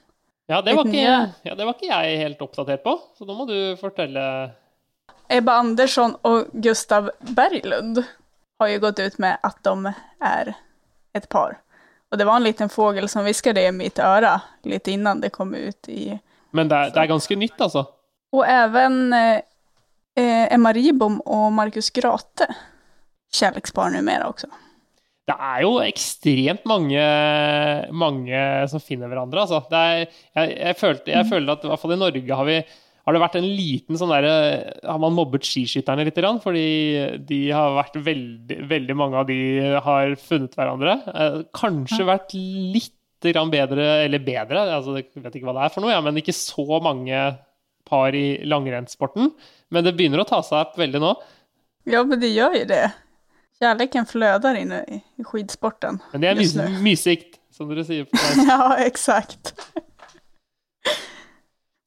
Ja 0.51 0.59
det, 0.67 0.75
var 0.75 0.83
ikke, 0.89 1.31
ja, 1.47 1.55
det 1.55 1.63
var 1.63 1.77
ikke 1.77 1.93
jeg 1.93 2.19
helt 2.25 2.41
oppdatert 2.43 2.83
på, 2.83 2.97
så 3.15 3.23
nå 3.27 3.35
må 3.39 3.45
du 3.47 3.79
fortelle. 3.79 4.51
Ebba 5.31 5.53
Andersson 5.63 6.17
og 6.27 6.51
Gustav 6.59 7.13
Berglund 7.23 8.03
har 8.59 8.67
jo 8.73 8.81
gått 8.83 8.99
ut 8.99 9.15
med 9.23 9.39
at 9.47 9.55
de 9.63 9.93
er 10.27 10.51
et 11.15 11.29
par. 11.31 11.63
Og 12.11 12.19
det 12.19 12.27
var 12.27 12.37
en 12.37 12.47
liten 12.47 12.69
fågel 12.69 13.09
som 13.09 13.25
hviskade 13.25 13.63
i 13.63 13.73
mitt 13.75 13.99
øre 14.03 14.35
litt 14.67 14.89
innan 14.91 15.21
det 15.23 15.31
kom 15.35 15.55
ut 15.55 15.89
i 15.89 16.11
Men 16.51 16.71
det 16.71 16.77
er, 16.77 16.95
det 16.95 17.03
er 17.05 17.13
ganske 17.13 17.37
nytt, 17.39 17.61
altså? 17.61 17.85
Och 18.33 18.47
även 18.47 19.13
eh, 19.13 19.41
eh, 20.17 20.55
Emma 20.55 20.73
Ribom 20.73 21.21
och 21.21 21.53
Marcus 21.53 21.91
Grate. 21.91 22.55
Kärlekspar 23.33 23.91
numera 23.91 24.29
också. 24.29 24.47
Det 25.27 25.37
er 25.39 25.63
jo 25.63 25.77
ekstremt 25.79 26.65
mange, 26.67 27.03
mange 27.95 28.39
som 28.71 28.83
finner 28.83 29.11
hverandre, 29.11 29.45
altså. 29.45 29.61
Det 29.71 29.79
er, 29.79 30.01
jeg, 30.35 30.55
jeg, 30.57 30.77
følte, 30.81 31.13
jeg 31.13 31.29
føler 31.31 31.53
at 31.53 31.63
i 31.63 31.71
hvert 31.71 31.83
fall 31.83 31.95
i 31.95 31.99
Norge 32.01 32.39
har 32.41 32.49
vi 32.49 32.57
har 33.07 33.17
det 33.17 33.23
vært 33.23 33.37
en 33.41 33.49
liten 33.49 33.97
sånn 33.99 34.13
derre 34.13 34.33
Har 34.85 34.99
man 35.03 35.15
mobbet 35.17 35.47
skiskytterne 35.49 36.05
litt? 36.07 36.19
Fordi 36.45 36.65
de 37.27 37.39
har 37.51 37.77
vært 37.79 37.97
veldig 38.07 38.59
Veldig 38.71 38.97
mange 38.99 39.21
av 39.23 39.29
de 39.31 39.39
har 39.83 40.15
funnet 40.21 40.57
hverandre. 40.59 40.97
Eh, 41.15 41.39
kanskje 41.57 42.07
vært 42.09 42.35
litt 42.37 42.97
grann 43.21 43.51
bedre, 43.53 44.07
eller 44.07 44.23
bedre, 44.25 44.63
altså 44.79 44.95
jeg 44.97 45.11
vet 45.21 45.35
ikke 45.37 45.49
hva 45.51 45.53
det 45.59 45.65
er 45.67 45.73
for 45.75 45.85
noe, 45.85 45.91
ja, 45.93 45.99
men 46.01 46.17
ikke 46.17 46.33
så 46.33 46.65
mange 46.81 47.19
par 47.85 48.17
i 48.17 48.41
langrennssporten. 48.49 49.29
Men 49.69 49.85
det 49.85 49.93
begynner 49.99 50.23
å 50.23 50.29
ta 50.29 50.39
seg 50.47 50.63
opp 50.63 50.79
veldig 50.81 51.03
nå. 51.03 51.11
Ja, 51.91 52.01
men 52.07 52.21
det 52.23 52.31
gjør 52.33 52.57
jo 52.63 52.65
det. 52.71 52.85
Kjærligheten 53.61 54.09
fløder 54.09 54.57
inne 54.57 54.81
i 54.89 55.01
skidsporten. 55.27 56.01
Men 56.15 56.23
det 56.25 56.31
er 56.31 56.39
mys 56.41 56.55
nu. 56.57 56.65
mysikt, 56.85 57.37
som 57.53 57.69
dere 57.69 57.85
sier. 57.85 58.09
på. 58.09 58.17
Ja, 58.49 58.73
exakt. 58.81 59.53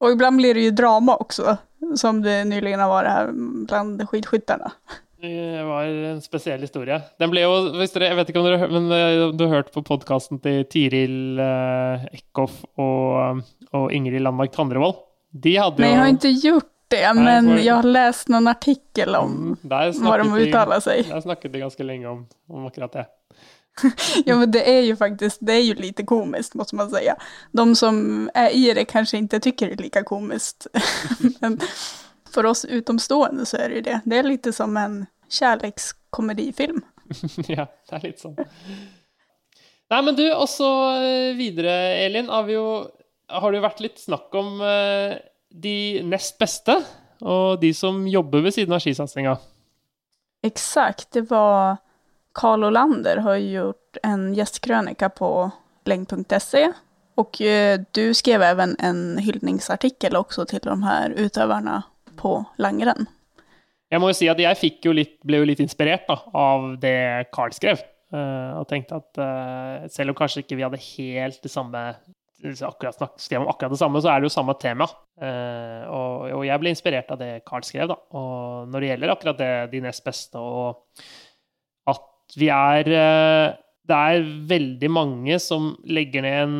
Och 0.04 0.10
ibland 0.12 0.36
blir 0.36 0.54
det 0.54 0.60
ju 0.60 0.70
drama 0.70 1.16
också, 1.16 1.56
som 1.96 2.22
det 2.22 2.44
nyligen 2.44 2.80
har 2.80 2.88
varit 2.88 3.10
här 3.10 3.30
bland 3.66 4.08
skidskyttarna. 4.08 4.72
Det 5.20 5.62
var 5.64 5.84
en 5.84 6.20
spesiell 6.22 6.60
historie. 6.60 7.00
Den 7.18 7.30
ble 7.32 7.40
jo, 7.46 7.52
dere, 7.72 8.04
Jeg 8.10 8.16
vet 8.18 8.28
ikke 8.28 8.42
om 8.42 8.48
dere 8.50 8.66
men 8.68 8.90
eh, 8.92 9.30
du 9.32 9.46
har 9.46 9.54
hørt 9.62 9.70
på 9.72 9.80
podkasten 9.88 10.40
til 10.44 10.66
Tiril 10.68 11.40
eh, 11.40 12.04
Eckhoff 12.18 12.58
og, 12.76 13.40
og 13.72 13.86
Ingrid 13.96 14.20
Landmark 14.20 14.52
Tandrevold? 14.52 14.98
De 15.32 15.54
hadde 15.56 15.80
jo 15.80 15.88
jeg 15.88 15.96
har 16.02 16.12
ikke 16.12 16.34
gjort 16.42 16.68
det, 16.92 17.06
men 17.16 17.48
det- 17.54 17.64
jag 17.64 17.80
har 17.80 17.88
lest 17.96 18.28
noen 18.28 18.50
artikkel 18.52 19.16
om 19.16 19.56
hva 19.64 19.80
snakket, 19.96 20.34
de 20.36 20.44
uttaler 20.50 20.84
seg. 20.84 21.08
der 21.08 21.24
snakket 21.24 21.52
de 21.56 21.64
ganske 21.64 21.88
lenge 21.88 22.06
om, 22.12 22.26
om 22.52 22.66
akkurat 22.68 22.92
det. 23.00 23.06
Ja, 24.24 24.36
men 24.36 24.50
det 24.50 24.76
är 24.78 24.80
ju 24.80 24.96
faktiskt, 24.96 25.38
det 25.40 25.52
är 25.52 25.60
ju 25.60 25.74
lite 25.74 26.02
komiskt 26.02 26.54
måste 26.54 26.76
man 26.76 26.90
säga. 26.90 27.16
De 27.52 27.76
som 27.76 28.30
är 28.34 28.50
i 28.50 28.74
det 28.74 28.84
kanske 28.84 29.16
inte 29.16 29.40
tycker 29.40 29.66
det 29.66 29.72
är 29.72 29.82
lika 29.82 30.04
komiskt. 30.04 30.66
men 31.40 31.60
för 32.30 32.46
oss 32.46 32.64
utomstående 32.64 33.46
så 33.46 33.56
är 33.56 33.68
det 33.68 33.74
ju 33.74 33.80
det. 33.80 34.00
Det 34.04 34.16
är 34.18 34.22
lite 34.22 34.52
som 34.52 34.76
en 34.76 35.06
kärlekskomedifilm. 35.28 36.80
ja, 37.48 37.66
det 37.90 37.96
er 37.96 38.04
litt 38.04 38.22
sånn. 38.22 38.36
Nei, 39.92 40.00
men 40.00 40.16
du, 40.16 40.24
og 40.32 40.48
så 40.48 40.68
eh, 40.96 41.34
videre, 41.36 41.72
Elin, 42.06 42.30
har, 42.32 42.46
vi 42.48 42.56
jo, 42.56 42.68
har 43.30 43.52
det 43.52 43.60
jo 43.60 43.66
vært 43.66 43.82
litt 43.84 44.00
snakk 44.00 44.32
om 44.38 44.56
uh, 44.64 45.12
de 45.52 45.76
nest 46.08 46.38
beste, 46.40 46.78
og 47.22 47.60
de 47.60 47.70
som 47.76 48.00
jobber 48.08 48.42
ved 48.46 48.56
siden 48.56 48.74
av 48.74 48.82
skisatsinga. 48.82 49.36
Exakt, 50.44 51.10
det 51.14 51.28
var 51.30 51.76
Karl 52.34 52.64
Olander 52.64 53.16
har 53.16 53.36
gjort 53.36 53.96
en 54.02 54.34
gästkrönika 54.34 55.08
på 55.08 55.50
leng.se 55.84 56.72
och 57.14 57.40
eh, 57.40 57.80
du 57.92 58.14
skrev 58.14 58.42
även 58.42 58.76
en 58.78 59.18
hyllningsartikel 59.18 60.16
också 60.16 60.46
till 60.46 60.60
de 60.62 60.82
här 60.82 61.10
utøverne 61.10 61.82
på 62.16 62.44
langrenn. 62.58 63.06
Jeg 63.90 64.00
må 64.02 64.10
jo 64.10 64.16
si 64.16 64.26
at 64.30 64.40
jeg 64.42 64.72
jo 64.82 64.92
litt, 64.96 65.18
ble 65.22 65.38
jo 65.38 65.46
litt 65.46 65.60
inspirert 65.62 66.08
da, 66.08 66.16
av 66.34 66.72
det 66.82 67.30
Carl 67.34 67.52
skrev. 67.54 67.82
Uh, 68.14 68.60
og 68.60 68.68
tenkte 68.70 68.98
at 69.00 69.18
uh, 69.18 69.86
selv 69.90 70.12
om 70.12 70.18
kanskje 70.18 70.44
ikke 70.44 70.58
vi 70.58 70.64
hadde 70.66 70.78
helt 70.78 71.40
det 71.42 71.50
samme 71.50 71.80
akkurat 72.44 72.94
snak- 72.94 73.18
skrev 73.22 73.42
om 73.42 73.48
akkurat 73.50 73.72
det 73.72 73.78
samme, 73.80 74.02
så 74.02 74.10
er 74.10 74.20
det 74.20 74.28
jo 74.28 74.34
samme 74.34 74.54
tema. 74.60 74.86
Uh, 75.18 75.82
og, 75.88 76.26
og 76.40 76.42
jeg 76.46 76.62
ble 76.62 76.74
inspirert 76.74 77.10
av 77.14 77.20
det 77.22 77.30
Carl 77.46 77.66
skrev, 77.66 77.88
da. 77.90 77.98
Og 78.18 78.70
når 78.70 78.82
det 78.82 78.90
gjelder 78.90 79.14
akkurat 79.14 79.40
det, 79.40 79.52
de 79.74 79.82
nest 79.86 80.04
beste, 80.06 80.42
og 80.42 81.06
vi 82.36 82.48
er 82.52 82.88
eh, 82.88 83.54
Det 83.84 83.98
er 83.98 84.30
veldig 84.48 84.90
mange 84.92 85.38
som 85.42 85.74
legger 85.84 86.24
ned 86.24 86.40
en 86.44 86.56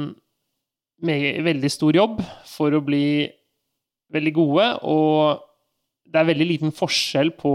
veldig 1.44 1.71
stor 1.73 1.97
jobb 1.97 2.21
for 2.49 2.73
å 2.73 2.83
bli 2.85 3.26
veldig 4.14 4.33
gode, 4.37 4.66
og 4.87 5.40
det 6.09 6.21
er 6.21 6.28
veldig 6.28 6.47
liten 6.47 6.73
forskjell 6.73 7.33
på 7.37 7.54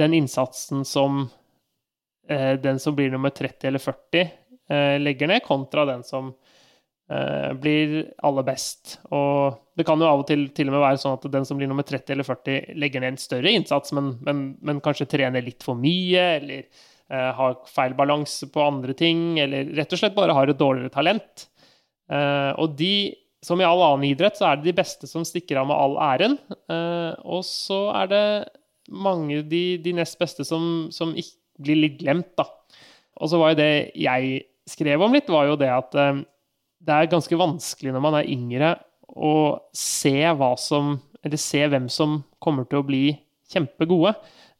den 0.00 0.16
innsatsen 0.18 0.82
som 0.88 1.22
eh, 2.28 2.56
den 2.60 2.80
som 2.82 2.96
blir 2.96 3.12
nummer 3.12 3.32
30 3.32 3.68
eller 3.68 3.80
40, 3.84 4.24
eh, 4.68 4.96
legger 5.00 5.30
ned, 5.30 5.44
kontra 5.46 5.86
den 5.92 6.04
som 6.04 6.34
blir 7.60 7.90
aller 8.24 8.44
best. 8.48 8.94
Og 9.12 9.58
det 9.76 9.84
kan 9.84 10.00
jo 10.00 10.06
av 10.08 10.22
og 10.22 10.24
til 10.24 10.46
til 10.56 10.70
og 10.70 10.72
med 10.72 10.80
være 10.86 11.00
sånn 11.02 11.18
at 11.18 11.26
den 11.34 11.44
som 11.44 11.58
blir 11.60 11.68
nummer 11.68 11.84
30 11.84 12.14
eller 12.14 12.24
40, 12.24 12.72
legger 12.80 13.04
ned 13.04 13.12
en 13.12 13.20
større 13.20 13.52
innsats, 13.52 13.92
men, 13.92 14.14
men, 14.24 14.40
men 14.64 14.80
kanskje 14.82 15.10
trener 15.12 15.44
litt 15.44 15.62
for 15.62 15.76
mye, 15.76 16.24
eller 16.40 16.64
har 17.36 17.58
feil 17.70 17.94
balanse 17.98 18.48
på 18.52 18.62
andre 18.62 18.94
ting, 18.96 19.38
eller 19.42 19.72
rett 19.76 19.92
og 19.94 20.00
slett 20.00 20.16
bare 20.16 20.36
har 20.36 20.50
et 20.50 20.60
dårligere 20.60 20.92
talent. 20.94 21.46
Eh, 22.12 22.52
og 22.60 22.74
de 22.78 23.14
som 23.44 23.60
i 23.60 23.66
all 23.66 23.82
annen 23.84 24.08
idrett, 24.08 24.38
så 24.38 24.48
er 24.48 24.58
det 24.58 24.70
de 24.70 24.76
beste 24.78 25.08
som 25.08 25.24
stikker 25.26 25.60
av 25.60 25.68
med 25.68 25.76
all 25.76 25.96
æren. 26.00 26.36
Eh, 26.72 27.12
og 27.28 27.44
så 27.46 27.80
er 28.00 28.10
det 28.12 28.26
mange 28.88 29.42
de, 29.48 29.64
de 29.84 29.94
nest 29.96 30.18
beste 30.20 30.46
som, 30.48 30.88
som 30.94 31.12
blir 31.60 31.80
litt 31.80 31.98
glemt, 32.00 32.32
da. 32.38 32.48
Og 33.20 33.30
så 33.30 33.38
var 33.40 33.52
jo 33.52 33.60
det 33.60 33.72
jeg 34.00 34.44
skrev 34.68 35.02
om 35.04 35.12
litt, 35.14 35.28
var 35.30 35.50
jo 35.50 35.58
det 35.60 35.70
at 35.70 35.96
eh, 36.00 36.22
det 36.84 36.96
er 36.96 37.12
ganske 37.12 37.38
vanskelig 37.38 37.92
når 37.94 38.04
man 38.04 38.18
er 38.18 38.32
yngre 38.32 38.74
å 39.14 39.34
se 39.76 40.16
hva 40.34 40.54
som 40.60 40.96
Eller 41.24 41.40
se 41.40 41.62
hvem 41.64 41.86
som 41.88 42.18
kommer 42.42 42.66
til 42.68 42.82
å 42.82 42.84
bli 42.84 43.14
kjempegode. 43.48 44.10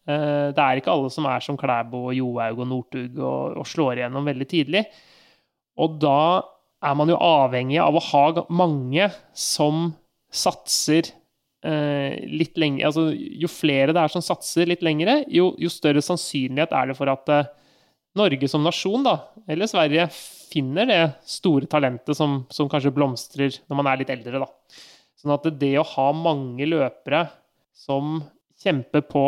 Eh, 0.04 0.48
det 0.52 0.60
er 0.60 0.80
ikke 0.80 0.92
alle 0.92 1.10
som 1.12 1.28
er 1.30 1.44
som 1.44 1.58
Klæbo 1.60 2.06
og 2.10 2.16
Johaug 2.16 2.60
og 2.60 2.70
Northug 2.70 3.20
og, 3.20 3.58
og 3.62 3.68
slår 3.68 4.00
igjennom 4.00 4.28
veldig 4.28 4.48
tidlig. 4.50 4.84
Og 5.80 5.98
da 6.02 6.44
er 6.84 6.96
man 6.98 7.10
jo 7.10 7.20
avhengig 7.20 7.80
av 7.80 7.96
å 7.96 8.06
ha 8.10 8.24
mange 8.52 9.08
som 9.32 9.88
satser 10.34 11.08
eh, 11.64 12.20
litt 12.28 12.58
lenger 12.60 12.90
Altså, 12.90 13.08
jo 13.14 13.50
flere 13.50 13.94
det 13.94 14.02
er 14.02 14.12
som 14.12 14.24
satser 14.24 14.68
litt 14.68 14.84
lengre, 14.84 15.22
jo, 15.32 15.52
jo 15.60 15.70
større 15.72 16.02
sannsynlighet 16.04 16.74
er 16.76 16.90
det 16.90 16.98
for 16.98 17.12
at 17.12 17.32
eh, 17.32 17.52
Norge 18.14 18.46
som 18.46 18.62
nasjon, 18.62 19.02
da, 19.02 19.16
eller 19.50 19.66
Sverige, 19.66 20.06
finner 20.52 20.86
det 20.86 21.00
store 21.26 21.66
talentet 21.66 22.14
som, 22.14 22.44
som 22.52 22.68
kanskje 22.70 22.92
blomstrer 22.94 23.56
når 23.66 23.78
man 23.80 23.88
er 23.90 24.02
litt 24.02 24.12
eldre, 24.14 24.44
da. 24.44 24.82
Sånn 25.18 25.34
at 25.34 25.48
det 25.58 25.72
å 25.80 25.88
ha 25.96 26.04
mange 26.14 26.68
løpere 26.68 27.24
som 27.74 28.20
kjemper 28.62 29.02
på 29.08 29.24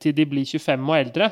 til 0.00 0.14
de 0.16 0.26
blir 0.28 0.48
25 0.48 0.88
og 0.88 0.96
eldre, 0.96 1.30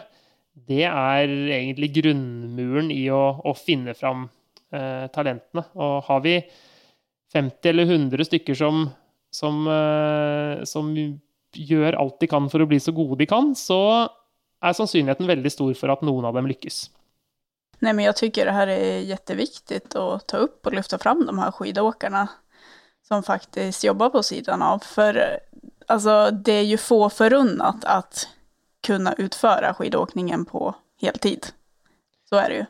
det 0.69 0.85
er 0.89 1.31
egentlig 1.31 1.93
grunnmuren 2.01 2.91
i 2.93 3.05
å, 3.15 3.23
å 3.47 3.55
finne 3.57 3.95
fram 3.97 4.27
eh, 4.75 5.07
talentene. 5.15 5.65
Og 5.79 6.03
har 6.09 6.23
vi 6.25 6.35
50 7.33 7.71
eller 7.71 7.89
100 7.95 8.29
stykker 8.29 8.59
som, 8.59 8.89
som, 9.31 9.65
eh, 9.71 10.65
som 10.69 10.93
gjør 11.55 11.99
alt 12.01 12.19
de 12.21 12.31
kan 12.31 12.49
for 12.51 12.65
å 12.65 12.69
bli 12.69 12.81
så 12.83 12.95
gode 12.97 13.21
de 13.23 13.29
kan, 13.31 13.55
så 13.59 13.81
er 14.59 14.75
sannsynligheten 14.75 15.29
veldig 15.29 15.53
stor 15.53 15.75
for 15.79 15.95
at 15.95 16.03
noen 16.07 16.27
av 16.29 16.39
dem 16.39 16.49
lykkes. 16.51 16.89
Nej, 17.79 17.93
men 17.93 18.05
jag 18.05 18.17
tycker 18.17 18.47
det 18.47 18.53
här 18.53 18.67
är 18.67 18.99
jätteviktigt 18.99 19.97
att 19.97 20.27
ta 20.27 20.37
upp 20.37 20.67
och 20.67 20.73
lyfta 20.73 20.99
fram 20.99 21.27
de 21.27 21.39
här 21.39 21.51
skidåkarna 21.51 22.29
som 23.09 23.23
faktiskt 23.23 23.85
jobbar 23.85 24.11
på 24.11 24.23
sidan 24.23 24.63
av. 24.63 24.79
För 24.79 25.17
eh, 25.17 25.37
alltså, 25.87 26.31
det 26.31 26.53
är 26.53 26.63
ju 26.63 26.77
få 26.77 27.11
förunnat 27.11 27.85
att 27.85 28.29
kunna 28.87 29.15
utföra 29.19 29.75
skidåkningen 29.75 30.45
på 30.45 30.75
heltid. 31.01 31.47
Så 32.29 32.37
är 32.37 32.49
det 32.49 32.55
ju. 32.55 32.65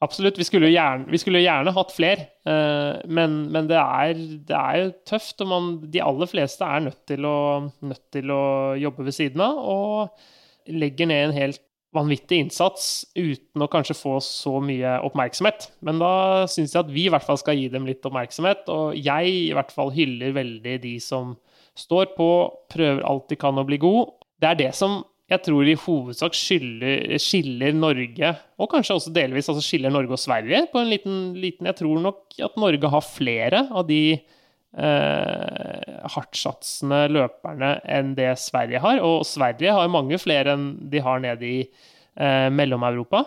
Absolutt. 0.00 0.38
Vi 0.38 0.44
skulle 0.44 0.70
jo 0.70 0.72
gjerne, 0.72 1.18
skulle 1.20 1.42
gjerne 1.44 1.72
hatt 1.76 1.90
flere, 1.92 2.22
eh, 2.48 3.00
men, 3.04 3.34
men 3.52 3.66
det, 3.68 3.76
er, 3.76 4.20
det 4.48 4.56
er 4.56 4.78
jo 4.78 4.92
tøft. 5.10 5.42
Og 5.44 5.50
man, 5.50 5.66
de 5.92 6.00
aller 6.00 6.30
fleste 6.30 6.64
er 6.64 6.86
nødt 6.86 7.02
til, 7.10 7.26
å, 7.28 7.68
nødt 7.84 8.06
til 8.14 8.32
å 8.32 8.44
jobbe 8.80 9.04
ved 9.10 9.16
siden 9.16 9.44
av, 9.44 9.58
og 9.60 10.72
legger 10.80 11.10
ned 11.10 11.26
en 11.26 11.36
helt 11.36 11.60
vanvittig 11.92 12.38
innsats 12.44 12.86
uten 13.18 13.64
å 13.64 13.68
kanskje 13.68 13.98
få 13.98 14.14
så 14.24 14.54
mye 14.64 14.96
oppmerksomhet. 15.04 15.68
Men 15.84 16.00
da 16.00 16.46
syns 16.48 16.72
jeg 16.72 16.84
at 16.84 16.92
vi 16.94 17.08
i 17.08 17.12
hvert 17.12 17.26
fall 17.26 17.40
skal 17.42 17.58
gi 17.58 17.68
dem 17.72 17.88
litt 17.88 18.06
oppmerksomhet, 18.06 18.70
og 18.72 18.96
jeg 18.96 19.34
i 19.34 19.52
hvert 19.56 19.74
fall 19.74 19.92
hyller 19.92 20.32
veldig 20.38 20.78
de 20.86 20.96
som 21.02 21.34
står 21.76 22.14
på, 22.16 22.30
prøver 22.72 23.04
alt 23.04 23.28
de 23.28 23.36
kan 23.40 23.58
å 23.58 23.66
bli 23.68 23.76
god. 23.82 24.14
Det 24.40 24.48
er 24.48 24.60
det 24.62 24.72
som 24.78 25.02
jeg 25.30 25.44
tror 25.46 25.68
i 25.70 25.76
hovedsak 25.78 26.34
skiller, 26.34 27.14
skiller 27.22 27.74
Norge, 27.76 28.32
og 28.58 28.70
kanskje 28.72 28.96
også 28.96 29.12
delvis 29.14 29.46
altså 29.50 29.62
skiller 29.62 29.92
Norge 29.94 30.16
og 30.16 30.20
Sverige 30.20 30.64
på 30.72 30.80
en 30.82 30.90
liten, 30.90 31.18
liten 31.38 31.68
Jeg 31.70 31.78
tror 31.78 32.00
nok 32.02 32.40
at 32.42 32.58
Norge 32.58 32.90
har 32.90 33.06
flere 33.06 33.62
av 33.70 33.86
de 33.86 34.02
eh, 34.18 35.98
hardtsatsende 36.16 37.04
løperne 37.14 37.76
enn 37.86 38.16
det 38.18 38.32
Sverige 38.42 38.82
har. 38.82 39.02
Og 39.06 39.22
Sverige 39.28 39.76
har 39.76 39.92
mange 39.92 40.18
flere 40.18 40.56
enn 40.56 40.72
de 40.90 41.02
har 41.04 41.22
nede 41.22 41.46
i 41.46 41.60
eh, 41.62 42.48
Mellom-Europa. 42.50 43.22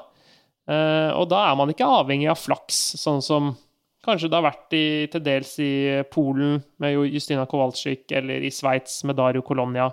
Eh, 0.68 1.12
og 1.16 1.30
da 1.32 1.46
er 1.48 1.56
man 1.60 1.72
ikke 1.72 1.88
avhengig 1.88 2.28
av 2.32 2.42
flaks, 2.42 2.84
sånn 3.00 3.24
som 3.24 3.54
Kanskje 4.04 4.28
det 4.28 4.36
har 4.36 4.44
vært 4.44 4.74
i, 4.76 4.88
til 5.08 5.22
dels 5.24 5.54
i 5.64 5.74
Polen 6.12 6.58
med 6.84 6.98
Justina 7.08 7.46
Kowalczyk, 7.48 8.02
eller 8.12 8.44
i 8.44 8.50
Sveits 8.52 8.98
med 9.08 9.16
Dario 9.16 9.40
Colonia. 9.48 9.86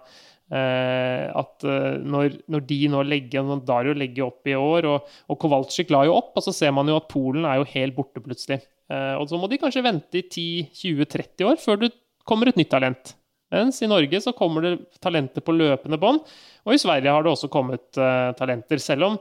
Eh, 0.51 1.25
at 1.31 1.63
eh, 1.63 2.01
når, 2.03 2.41
når, 2.51 2.65
de 2.67 2.79
nå 2.91 3.05
legger 3.07 3.45
når 3.47 3.63
Dario 3.69 3.95
legger 3.95 4.27
opp 4.27 4.51
i 4.51 4.57
år, 4.59 4.89
og, 4.91 5.13
og 5.31 5.39
Kowalczyk 5.39 5.93
la 5.95 6.03
jo 6.09 6.17
opp, 6.19 6.33
og 6.35 6.43
så 6.43 6.55
ser 6.55 6.75
man 6.75 6.91
jo 6.91 6.99
at 6.99 7.07
Polen 7.11 7.47
er 7.47 7.61
jo 7.61 7.69
helt 7.71 7.95
borte 7.95 8.23
plutselig. 8.25 8.59
Eh, 8.91 9.15
og 9.15 9.29
så 9.31 9.39
må 9.39 9.51
de 9.51 9.61
kanskje 9.63 9.85
vente 9.87 10.19
i 10.19 10.27
10-20-30 10.27 11.47
år 11.47 11.61
før 11.63 11.85
det 11.85 11.93
kommer 12.27 12.51
et 12.51 12.59
nytt 12.59 12.73
talent. 12.73 13.15
Mens 13.51 13.81
i 13.83 13.91
Norge 13.91 14.21
så 14.23 14.35
kommer 14.37 14.67
det 14.67 14.75
talenter 15.03 15.43
på 15.43 15.55
løpende 15.55 15.99
bånd, 15.99 16.21
og 16.67 16.75
i 16.75 16.79
Sverige 16.79 17.15
har 17.15 17.25
det 17.27 17.33
også 17.33 17.49
kommet 17.51 17.99
uh, 17.99 18.31
talenter. 18.39 18.79
Selv 18.79 19.09
om 19.09 19.17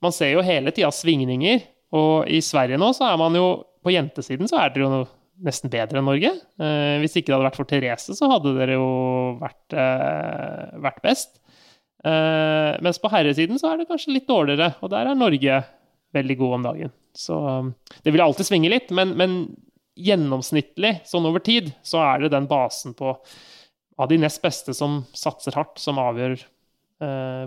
man 0.00 0.14
ser 0.14 0.30
jo 0.32 0.44
hele 0.44 0.72
tida 0.72 0.88
svingninger, 0.88 1.66
og 1.92 2.30
i 2.32 2.40
Sverige 2.44 2.80
nå 2.80 2.88
så 2.96 3.10
er 3.10 3.20
man 3.20 3.36
jo 3.38 3.46
På 3.84 3.92
jentesiden 3.92 4.48
så 4.48 4.56
er 4.62 4.70
dere 4.72 4.86
jo 4.88 5.02
nesten 5.42 5.72
bedre 5.72 6.00
enn 6.00 6.06
Norge. 6.08 6.30
Uh, 6.60 7.00
hvis 7.02 7.16
ikke 7.18 7.30
det 7.30 7.36
hadde 7.36 7.48
vært 7.48 7.58
for 7.58 7.70
Therese, 7.70 8.16
så 8.16 8.28
hadde 8.30 8.54
dere 8.58 8.76
jo 8.76 8.88
vært, 9.40 9.76
uh, 9.76 10.74
vært 10.84 11.00
best. 11.04 11.40
Uh, 12.04 12.76
mens 12.84 13.00
på 13.00 13.10
herresiden 13.12 13.58
så 13.60 13.72
er 13.72 13.80
det 13.80 13.88
kanskje 13.88 14.14
litt 14.14 14.28
dårligere, 14.28 14.74
og 14.84 14.92
der 14.92 15.10
er 15.10 15.18
Norge 15.18 15.62
veldig 16.14 16.38
god 16.40 16.58
om 16.58 16.66
dagen. 16.68 16.94
Så 17.16 17.38
um, 17.38 17.72
det 18.04 18.14
vil 18.14 18.22
alltid 18.24 18.48
svinge 18.48 18.70
litt, 18.72 18.92
men, 18.94 19.16
men, 19.18 19.38
gjennomsnittlig, 19.94 20.96
sånn 21.06 21.26
over 21.28 21.42
tid, 21.44 21.68
så 21.86 22.00
er 22.02 22.24
det 22.24 22.32
den 22.32 22.48
basen 22.50 22.96
på 22.98 23.12
av 23.94 24.08
de 24.10 24.16
nest 24.18 24.40
beste 24.42 24.74
som 24.74 25.04
satser 25.14 25.54
hardt, 25.54 25.78
som 25.78 26.00
avgjør 26.02 26.34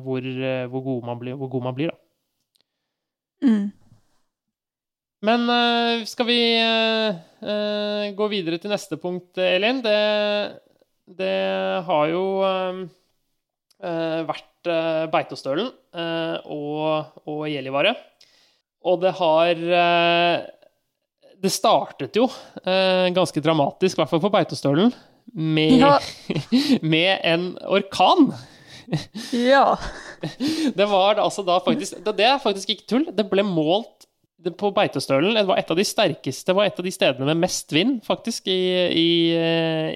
hvor, 0.05 0.27
hvor, 0.71 0.83
god 0.85 1.07
man 1.09 1.19
blir, 1.19 1.35
hvor 1.35 1.49
god 1.51 1.65
man 1.65 1.75
blir. 1.75 1.91
Da. 1.91 3.49
Mm. 3.49 3.65
Men 5.25 5.47
uh, 5.49 6.03
skal 6.05 6.27
vi 6.29 6.39
uh, 6.61 8.13
gå 8.17 8.27
videre 8.29 8.59
til 8.61 8.73
neste 8.73 8.99
punkt, 9.01 9.37
Elin? 9.41 9.81
Det, 9.85 9.97
det 11.17 11.35
har 11.87 12.07
jo 12.11 12.23
vært 13.77 14.67
Beitostølen 15.13 15.67
og, 16.49 17.19
og 17.29 17.43
Gjellivare. 17.45 17.91
Og 18.89 18.97
det 19.03 19.11
har 19.19 19.61
Det 21.37 21.51
startet 21.53 22.17
jo 22.17 22.25
ganske 22.65 23.43
dramatisk, 23.45 23.93
i 23.93 24.01
hvert 24.01 24.09
fall 24.09 24.23
på 24.25 24.33
Beitostølen, 24.33 24.89
med, 25.37 25.77
ja. 25.77 25.93
med 26.81 27.21
en 27.21 27.47
orkan. 27.69 28.31
Ja. 29.31 29.77
Det 30.79 30.85
var 30.89 31.19
altså 31.19 31.43
da 31.45 31.59
faktisk 31.63 31.99
Det 32.05 32.25
er 32.25 32.39
faktisk 32.41 32.69
ikke 32.73 32.87
tull. 32.87 33.05
Det 33.13 33.27
ble 33.29 33.43
målt 33.45 33.96
på 34.37 34.69
Beitostølen 34.75 35.33
det 35.33 35.43
var 35.47 35.57
et 35.57 35.71
av 35.73 35.79
de 35.79 35.85
sterkeste, 35.87 36.53
var 36.55 36.69
et 36.69 36.77
av 36.77 36.85
de 36.85 36.93
stedene 36.93 37.25
med 37.25 37.39
mest 37.41 37.73
vind, 37.73 37.97
faktisk, 38.05 38.47
i, 38.51 38.59
i, 38.93 39.07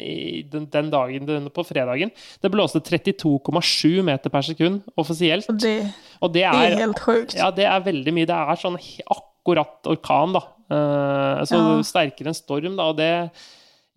i 0.01 0.41
den, 0.50 0.65
den, 0.74 0.89
dagen 0.93 1.27
den, 1.29 1.50
på 1.53 1.65
fredagen. 1.67 2.10
Det 2.41 2.51
blåste 2.53 2.81
32,7 2.81 4.01
meter 4.07 4.33
per 4.33 4.48
sekund 4.48 4.81
offisielt. 5.00 5.50
Det, 5.62 5.75
og 6.19 6.33
det 6.33 6.48
er, 6.50 6.57
det 6.57 6.74
er 6.74 6.83
helt 6.88 7.03
sjukt. 7.05 7.38
Ja, 7.38 7.51
det 7.53 7.69
er 7.69 7.86
veldig 7.86 8.15
mye. 8.17 8.29
Det 8.29 8.41
er 8.41 8.62
sånn 8.63 8.79
akkurat 8.81 9.91
orkan, 9.93 10.36
da. 10.38 10.43
Uh, 10.71 11.45
så 11.45 11.60
ja. 11.60 11.71
sterkere 11.86 12.31
enn 12.31 12.38
storm, 12.38 12.75
da. 12.79 12.89
Og 12.89 12.98
det 12.98 13.13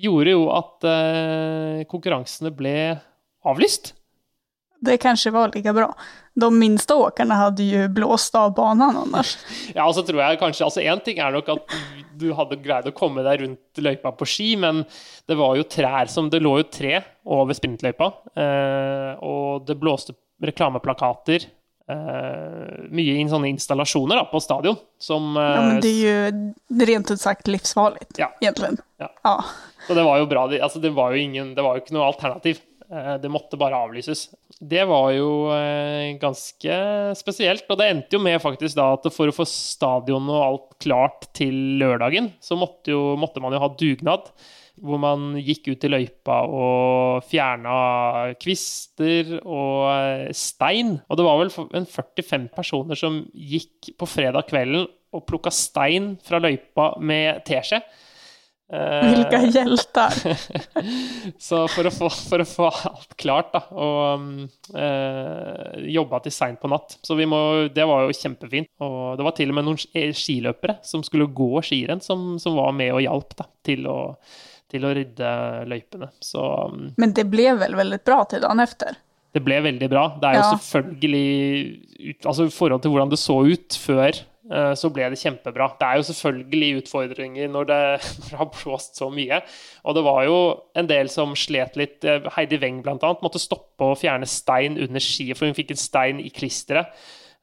gjorde 0.05 0.37
jo 0.37 0.47
at 0.53 0.89
uh, 0.91 1.85
konkurransene 1.89 2.53
ble 2.55 2.77
avlyst. 3.49 3.95
Det 4.85 5.01
kanskje 5.03 5.33
var 5.35 5.55
like 5.55 5.73
bra 5.77 5.91
de 6.35 6.51
minste 6.59 6.95
åkerne 6.95 7.37
hadde 7.39 7.65
jo 7.67 7.89
blåst 7.95 8.35
av 8.35 8.55
banen 8.55 8.97
annars. 9.05 9.37
ja, 9.75 9.87
og 9.87 9.95
så 9.95 10.03
tror 10.07 10.21
jeg 10.23 10.41
kanskje 10.41 10.67
altså 10.67 10.83
Én 10.83 11.03
ting 11.05 11.21
er 11.23 11.35
nok 11.35 11.51
at 11.55 11.77
du 12.19 12.29
hadde 12.35 12.59
greid 12.63 12.89
å 12.91 12.95
komme 12.95 13.23
deg 13.27 13.43
rundt 13.43 13.83
løypa 13.83 14.13
på 14.19 14.27
ski, 14.29 14.49
men 14.59 14.83
det 15.31 15.39
var 15.39 15.57
jo 15.59 15.67
trær 15.67 16.11
som 16.11 16.31
Det 16.31 16.43
lå 16.43 16.57
jo 16.61 16.67
tre 16.71 17.01
over 17.25 17.57
sprintløypa, 17.57 18.11
eh, 18.39 19.13
og 19.23 19.67
det 19.69 19.79
blåste 19.81 20.15
reklameplakater. 20.45 21.47
Eh, 21.85 22.75
mye 22.97 23.17
inn 23.21 23.31
sånne 23.31 23.51
installasjoner 23.53 24.19
da, 24.19 24.27
på 24.31 24.41
stadion 24.41 24.77
som 24.99 25.35
eh, 25.37 25.51
Ja, 25.55 25.65
men 25.69 25.83
det 25.85 25.91
er 25.93 26.31
jo 26.35 26.85
rent 26.91 27.11
ut 27.13 27.23
sagt 27.23 27.51
livsfarlig, 27.51 28.07
ja. 28.19 28.31
egentlig. 28.43 28.75
Ja. 29.03 29.11
ja. 29.23 29.35
Så 29.87 29.97
det 29.97 30.07
var 30.07 30.19
jo 30.23 30.31
bra. 30.31 30.47
Altså, 30.59 30.83
det 30.83 30.95
var 30.97 31.13
jo 31.15 31.21
ingen 31.21 31.53
Det 31.55 31.63
var 31.63 31.77
jo 31.77 31.85
ikke 31.85 31.97
noe 31.97 32.09
alternativ. 32.09 32.63
Eh, 32.91 33.15
det 33.21 33.29
måtte 33.29 33.57
bare 33.61 33.77
avlyses. 33.77 34.29
Det 34.65 34.85
var 34.89 35.11
jo 35.13 35.31
eh, 35.53 36.15
ganske 36.21 36.77
spesielt. 37.19 37.67
Og 37.69 37.81
det 37.81 37.89
endte 37.91 38.17
jo 38.17 38.23
med 38.25 38.41
faktisk 38.43 38.79
da 38.79 38.93
at 38.95 39.09
for 39.13 39.29
å 39.29 39.37
få 39.37 39.47
stadion 39.49 40.31
og 40.33 40.45
alt 40.45 40.77
klart 40.83 41.29
til 41.37 41.79
lørdagen, 41.81 42.33
så 42.41 42.57
måtte, 42.59 42.95
jo, 42.95 43.15
måtte 43.21 43.43
man 43.45 43.55
jo 43.57 43.61
ha 43.65 43.73
dugnad. 43.77 44.31
Hvor 44.75 44.99
man 44.99 45.37
gikk 45.39 45.69
ut 45.71 45.85
i 45.87 45.91
løypa 45.93 46.41
og 46.51 47.27
fjerna 47.29 47.75
kvister 48.43 49.37
og 49.43 49.85
eh, 49.93 50.33
stein. 50.35 50.97
Og 51.07 51.21
det 51.21 51.29
var 51.29 51.43
vel 51.43 51.53
en 51.79 51.87
45 51.91 52.49
personer 52.57 52.99
som 52.99 53.21
gikk 53.35 53.93
på 54.01 54.09
fredag 54.11 54.49
kvelden 54.49 54.89
og 55.15 55.29
plukka 55.29 55.53
stein 55.55 56.15
fra 56.25 56.41
løypa 56.43 56.95
med 57.05 57.45
teskje. 57.47 57.85
Hvilke 58.73 59.39
eh, 59.39 59.51
hjelter! 59.53 60.15
så 61.47 61.61
for 61.69 61.87
å, 61.87 61.93
få, 61.93 62.09
for 62.31 62.41
å, 62.41 62.47
få, 62.49 62.71
alt 62.89 63.13
klart, 63.21 63.53
da, 63.53 63.61
og 63.77 64.79
eh, 64.81 65.85
jobba 65.93 66.23
til 66.25 66.35
seint 66.35 66.63
på 66.63 66.71
natt. 66.73 66.97
Så 67.05 67.19
må, 67.29 67.43
det 67.75 67.87
var 67.89 68.07
jo 68.07 68.17
kjempefint. 68.17 68.71
Og 68.85 69.21
det 69.21 69.29
var 69.29 69.37
til 69.37 69.53
og 69.53 69.59
med 69.59 69.69
noen 69.69 70.17
skiløpere 70.17 70.79
som 70.87 71.05
skulle 71.07 71.29
gå 71.29 71.63
skirenn, 71.67 72.03
som, 72.05 72.35
som 72.41 72.57
var 72.57 72.73
med 72.77 72.95
og 72.97 73.05
hjalp 73.05 73.37
da, 73.39 73.49
til 73.69 73.87
å, 73.91 73.99
til 74.73 74.89
å 74.89 74.95
rydde 74.97 75.33
løypene. 75.71 76.13
Så, 76.25 76.45
mm. 76.73 76.95
Men 77.01 77.17
det 77.17 77.29
ble 77.31 77.53
vel 77.61 77.77
veldig 77.85 78.01
bra 78.07 78.23
til 78.33 78.47
dagen 78.47 78.65
etter? 78.65 78.97
Det 79.35 79.43
ble 79.43 79.59
veldig 79.65 79.91
bra. 79.91 80.09
Det 80.23 80.31
er 80.31 80.39
jo 80.39 80.45
ja. 80.45 80.51
selvfølgelig 80.55 82.21
Altså 82.29 82.47
i 82.47 82.53
forhold 82.55 82.85
til 82.85 82.93
hvordan 82.95 83.11
det 83.11 83.19
så 83.19 83.41
ut 83.43 83.77
før 83.83 84.21
så 84.77 84.91
ble 84.93 85.07
det 85.09 85.17
kjempebra. 85.21 85.71
Det 85.81 85.87
er 85.89 85.99
jo 85.99 86.07
selvfølgelig 86.11 86.83
utfordringer 86.83 87.49
når 87.49 87.69
det 87.71 87.81
har 88.39 88.51
blåst 88.53 88.99
så 89.01 89.09
mye. 89.13 89.41
Og 89.89 89.97
det 89.97 90.05
var 90.05 90.25
jo 90.29 90.39
en 90.77 90.89
del 90.91 91.09
som 91.13 91.33
slet 91.39 91.79
litt. 91.81 92.05
Eh, 92.05 92.29
Heidi 92.37 92.59
Weng 92.61 92.83
bl.a. 92.85 93.15
måtte 93.25 93.41
stoppe 93.41 93.89
å 93.89 93.99
fjerne 93.99 94.29
stein 94.29 94.77
under 94.77 95.03
skiet, 95.03 95.39
for 95.39 95.49
hun 95.49 95.57
fikk 95.57 95.73
en 95.73 95.81
stein 95.81 96.21
i 96.21 96.33
klisteret 96.35 96.93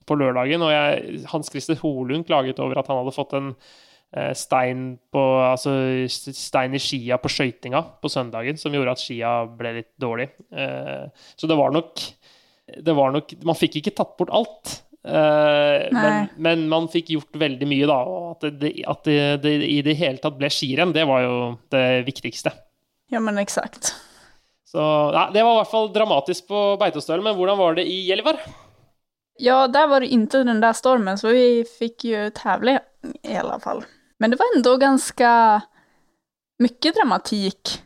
på 0.06 0.18
lørdagen. 0.18 0.62
Og 0.66 0.74
jeg, 0.74 1.24
Hans 1.32 1.50
Christer 1.50 1.80
Holund 1.82 2.28
klaget 2.30 2.62
over 2.62 2.82
at 2.82 2.92
han 2.92 3.02
hadde 3.02 3.16
fått 3.18 3.34
en 3.40 3.50
eh, 4.14 4.36
stein, 4.38 4.86
på, 5.10 5.26
altså 5.48 5.74
stein 6.12 6.78
i 6.78 6.84
skia 6.84 7.18
på 7.22 7.34
skøytinga 7.34 7.82
på 8.02 8.14
søndagen, 8.14 8.62
som 8.62 8.78
gjorde 8.78 8.94
at 8.94 9.02
skia 9.02 9.40
ble 9.58 9.74
litt 9.80 9.94
dårlig. 10.02 10.30
Så 11.34 11.50
det 11.50 11.58
var 11.58 11.74
nok 11.74 12.06
det 12.72 12.94
var 12.96 13.12
nok, 13.12 13.34
Man 13.44 13.58
fikk 13.58 13.82
ikke 13.82 13.94
tatt 13.98 14.14
bort 14.20 14.32
alt. 14.32 14.78
Uh, 15.02 15.90
men, 15.90 16.28
men, 16.38 16.68
man 16.70 16.86
fikk 16.92 17.10
gjort 17.16 17.40
veldig 17.42 17.68
mye, 17.70 17.88
da. 17.90 17.98
Og 18.06 18.36
at 18.36 18.60
det, 18.62 18.74
at 18.88 19.04
det, 19.08 19.20
det 19.46 19.56
i 19.66 19.80
det 19.86 19.98
hele 19.98 20.22
tatt 20.22 20.38
ble 20.38 20.52
skirenn, 20.54 20.94
det 20.94 21.08
var 21.10 21.26
jo 21.26 21.38
det 21.74 21.86
viktigste. 22.10 22.54
Ja, 23.12 23.20
men 23.20 23.42
eksakt. 23.42 23.94
Så 24.72 24.80
ja, 25.14 25.30
Det 25.34 25.44
var 25.44 25.58
i 25.58 25.60
hvert 25.60 25.72
fall 25.72 25.90
dramatisk 25.92 26.48
på 26.48 26.60
Beitostølen, 26.80 27.26
men 27.26 27.36
hvordan 27.36 27.60
var 27.60 27.76
det 27.76 27.84
i 27.92 27.98
Gjellivar? 28.08 28.40
Ja, 29.42 29.66
der 29.68 29.90
var 29.92 30.04
det 30.04 30.14
ikke 30.14 30.46
den 30.48 30.62
der 30.62 30.78
stormen, 30.78 31.18
så 31.20 31.34
vi 31.34 31.64
fikk 31.68 32.06
jo 32.08 32.30
tävla 32.38 32.78
i 33.26 33.36
alle 33.36 33.58
fall. 33.60 33.84
Men 34.22 34.32
det 34.32 34.40
var 34.40 34.56
ändå 34.56 34.78
ganske 34.78 35.32
mye 36.62 36.94
dramatikk 36.96 37.80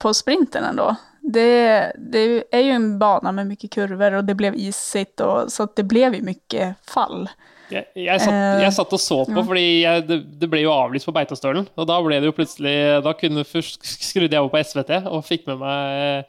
på 0.00 0.12
sprinten 0.14 0.64
ändå. 0.64 0.92
Det, 1.32 1.92
det, 1.98 2.44
är 2.50 2.60
ju 2.60 2.70
en 2.70 2.98
bana 2.98 3.32
med 3.32 3.46
mycket 3.46 3.70
kurvor 3.70 4.12
och 4.12 4.24
det 4.24 4.34
blev 4.34 4.54
isigt 4.54 5.20
och, 5.20 5.52
så 5.52 5.68
det 5.76 5.82
blev 5.82 6.14
ju 6.14 6.22
mycket 6.22 6.76
fall. 6.86 7.28
Jeg, 7.70 7.86
jeg, 7.94 8.18
satt, 8.18 8.34
jeg 8.34 8.66
eh, 8.66 8.74
satt, 8.74 8.94
og 8.96 9.00
så 9.00 9.16
på, 9.28 9.36
ja. 9.36 9.42
fordi 9.46 9.64
jeg, 9.84 10.04
det, 10.08 10.16
det, 10.40 10.48
ble 10.50 10.64
jo 10.64 10.72
avlyst 10.74 11.06
på 11.06 11.14
Beitostølen. 11.14 11.68
Og 11.78 11.86
da 11.86 11.98
ble 12.02 12.18
det 12.18 12.26
jo 12.26 12.34
plutselig 12.34 12.74
Da 13.04 13.12
kunne 13.14 13.46
først 13.46 13.86
skrudde 14.08 14.34
jeg 14.34 14.42
over 14.42 14.50
på 14.56 14.62
SVT 14.66 14.96
og 15.06 15.22
fikk 15.26 15.46
med 15.46 15.60
meg 15.62 16.24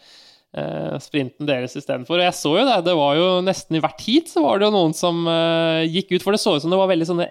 eh, 0.54 0.98
sprinten 1.02 1.50
deres 1.50 1.74
istedenfor. 1.74 2.20
Og 2.20 2.28
jeg 2.28 2.38
så 2.38 2.54
jo 2.60 2.68
det. 2.68 2.78
Det 2.86 2.96
var 3.00 3.18
jo 3.18 3.28
nesten 3.46 3.80
i 3.80 3.82
hvert 3.84 4.06
heat 4.06 4.30
så 4.30 4.46
var 4.46 4.62
det 4.62 4.70
jo 4.70 4.76
noen 4.76 4.94
som 4.98 5.24
eh, 5.26 5.88
gikk 5.90 6.14
ut. 6.14 6.26
For 6.26 6.36
det 6.36 6.44
så 6.44 6.56
ut 6.56 6.66
som 6.66 6.74
det 6.74 6.82
var 6.82 6.92
veldig 6.92 7.10
sånne 7.10 7.30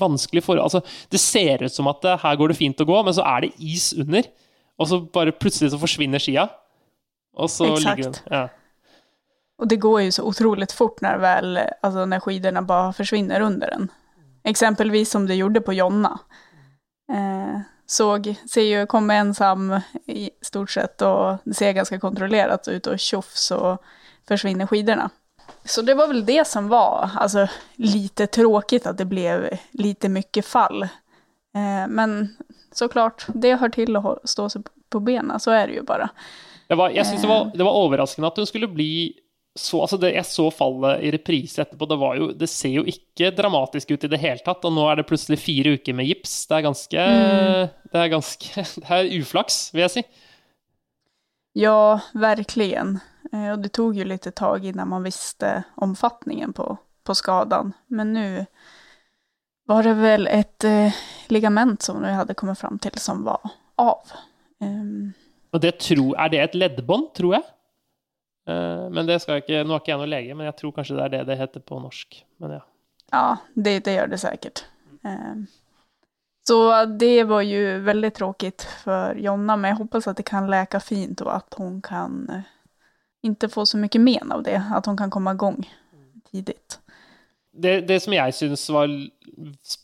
vanskelige 0.00 0.46
forhold. 0.46 0.64
Altså, 0.64 0.80
det 1.12 1.20
ser 1.20 1.66
ut 1.66 1.74
som 1.74 1.90
at 1.90 2.00
det, 2.06 2.16
her 2.22 2.40
går 2.40 2.52
det 2.52 2.60
fint 2.62 2.80
å 2.80 2.88
gå, 2.88 3.02
men 3.04 3.16
så 3.16 3.26
er 3.28 3.44
det 3.44 3.52
is 3.60 3.90
under. 3.98 4.24
Og 4.80 4.88
så 4.88 5.02
bare 5.12 5.36
plutselig 5.36 5.74
så 5.74 5.80
forsvinner 5.80 6.22
skia. 6.22 6.48
Och 7.36 7.50
så 7.50 7.74
Exakt. 7.74 7.98
ligger 7.98 8.10
den. 8.10 8.38
Ja. 8.38 8.48
Och 9.58 9.68
det 9.68 9.76
går 9.76 10.00
ju 10.00 10.12
så 10.12 10.22
otroligt 10.22 10.72
fort 10.72 11.00
när, 11.00 11.18
väl, 11.18 11.60
alltså 11.80 12.04
när 12.04 12.20
skidorna 12.20 12.62
bara 12.62 12.92
försvinner 12.92 13.40
under 13.40 13.70
den. 13.70 13.92
Exempelvis 14.44 15.10
som 15.10 15.26
det 15.26 15.34
gjorde 15.34 15.60
på 15.60 15.72
Jonna. 15.72 16.18
Eh, 17.12 17.60
såg, 17.86 18.34
ser 18.50 18.62
ju, 18.62 18.86
kom 18.86 19.10
ensam 19.10 19.80
i 20.06 20.30
stort 20.42 20.70
sett 20.70 21.02
och 21.02 21.36
det 21.44 21.54
ser 21.54 21.72
ganska 21.72 22.00
kontrollerat 22.00 22.68
ut 22.68 22.86
och 22.86 22.98
tjoff 22.98 23.36
så 23.36 23.78
försvinner 24.28 24.66
skidorna. 24.66 25.10
Så 25.64 25.82
det 25.82 25.94
var 25.94 26.06
väl 26.06 26.26
det 26.26 26.46
som 26.46 26.68
var 26.68 27.10
alltså, 27.14 27.48
lite 27.74 28.26
tråkigt 28.26 28.86
att 28.86 28.98
det 28.98 29.04
blev 29.04 29.58
lite 29.70 30.08
mycket 30.08 30.46
fall. 30.46 30.82
Eh, 31.54 31.88
men 31.88 32.36
såklart, 32.72 33.26
det 33.28 33.54
hör 33.54 33.68
till 33.68 33.96
att 33.96 34.28
stå 34.28 34.50
sig 34.50 34.62
på 34.90 35.00
benen, 35.00 35.40
så 35.40 35.50
är 35.50 35.66
det 35.66 35.72
ju 35.72 35.82
bara. 35.82 36.10
Det 36.70 36.78
var, 36.78 36.92
jeg 36.94 37.06
synes 37.06 37.24
det 37.24 37.28
Eh. 37.28 37.34
var, 37.34 37.50
det 37.54 37.66
var 37.66 37.78
overraskende 37.80 38.30
at 38.30 38.38
hun 38.38 38.46
skulle 38.46 38.70
bli 38.70 38.92
så 39.58 39.80
altså 39.82 39.98
det, 39.98 40.12
Jeg 40.14 40.24
så 40.24 40.44
fallet 40.54 41.02
i 41.02 41.10
reprise 41.10 41.58
etterpå. 41.62 41.86
Det, 41.90 41.96
var 41.98 42.16
jo, 42.16 42.28
det 42.32 42.46
ser 42.48 42.70
jo 42.70 42.84
ikke 42.86 43.32
dramatisk 43.34 43.90
ut 43.90 44.04
i 44.06 44.10
det 44.12 44.20
hele 44.22 44.38
tatt. 44.46 44.64
Og 44.64 44.72
nå 44.72 44.84
er 44.86 45.00
det 45.00 45.08
plutselig 45.08 45.40
fire 45.42 45.74
uker 45.74 45.96
med 45.98 46.06
gips. 46.06 46.46
Det 46.46 46.56
er 46.56 46.66
ganske 46.68 47.06
Det 47.90 47.98
er 47.98 48.12
ganske 48.14 48.64
Det 48.84 48.90
er 48.94 49.10
uflaks, 49.18 49.74
vil 49.74 49.82
jeg 49.88 49.94
si. 49.96 50.04
Ja, 51.58 52.00
verkligen. 52.14 53.00
og 53.32 53.52
och 53.52 53.58
det 53.58 53.72
tog 53.72 53.96
ju 53.96 54.04
lite 54.04 54.30
tag 54.30 54.64
innan 54.64 54.88
man 54.88 55.02
visste 55.02 55.64
omfattningen 55.76 56.52
på, 56.52 56.76
på 57.04 57.14
skadan. 57.14 57.72
Men 57.86 58.12
nu 58.12 58.46
var 59.66 59.82
det 59.82 59.94
väl 59.94 60.26
ett 60.26 60.64
eh, 60.64 60.92
ligament 61.28 61.82
som 61.82 62.02
vi 62.02 62.08
hade 62.12 62.34
kommit 62.34 62.58
fram 62.58 62.78
till 62.78 62.98
som 62.98 63.24
var 63.24 63.50
av. 63.76 63.98
Ehm, 64.60 65.12
Og 65.50 65.62
det 65.62 65.78
tro, 65.82 66.10
er 66.14 66.30
det 66.32 66.42
et 66.44 66.58
leddbånd, 66.58 67.08
tror 67.18 67.38
jeg? 67.38 67.46
Uh, 68.48 68.86
men 68.90 69.06
det 69.08 69.20
skal 69.22 69.36
jeg 69.36 69.44
ikke 69.44 69.64
Nå 69.66 69.74
er 69.74 69.82
ikke 69.82 69.92
jeg 69.92 70.00
noen 70.00 70.12
lege, 70.12 70.36
men 70.36 70.48
jeg 70.48 70.58
tror 70.58 70.74
kanskje 70.76 70.96
det 70.96 71.06
er 71.06 71.14
det 71.14 71.24
det 71.30 71.40
heter 71.40 71.64
på 71.66 71.80
norsk. 71.82 72.20
Men 72.42 72.58
ja. 72.58 72.62
Ja, 73.10 73.24
det, 73.54 73.80
det 73.86 73.96
gjør 73.96 74.12
det 74.12 74.20
sikkert. 74.22 74.64
Uh, 75.06 75.42
Så 76.46 76.84
det 76.84 77.24
var 77.24 77.42
jo 77.42 77.78
veldig 77.84 78.12
tråkigt 78.16 78.64
for 78.84 79.18
Jonna, 79.18 79.56
men 79.56 79.70
jeg 79.70 79.80
håper 79.82 80.08
at 80.10 80.16
det 80.18 80.26
kan 80.26 80.48
leke 80.50 80.80
fint 80.82 81.20
og 81.22 81.34
at 81.34 81.58
hun 81.60 81.80
kan 81.84 82.24
uh, 82.30 82.48
ikke 83.22 83.50
få 83.52 83.66
så 83.68 83.78
mye 83.78 84.00
men 84.00 84.32
av 84.32 84.42
det, 84.46 84.56
at 84.56 84.86
hun 84.86 84.96
kan 84.96 85.12
komma 85.12 85.34
igång 85.36 85.60
tidlig. 86.30 86.56
det, 87.52 87.80
det 87.88 88.00
som 88.00 88.14
jeg 88.14 88.34
syns 88.34 88.68
var 88.70 88.88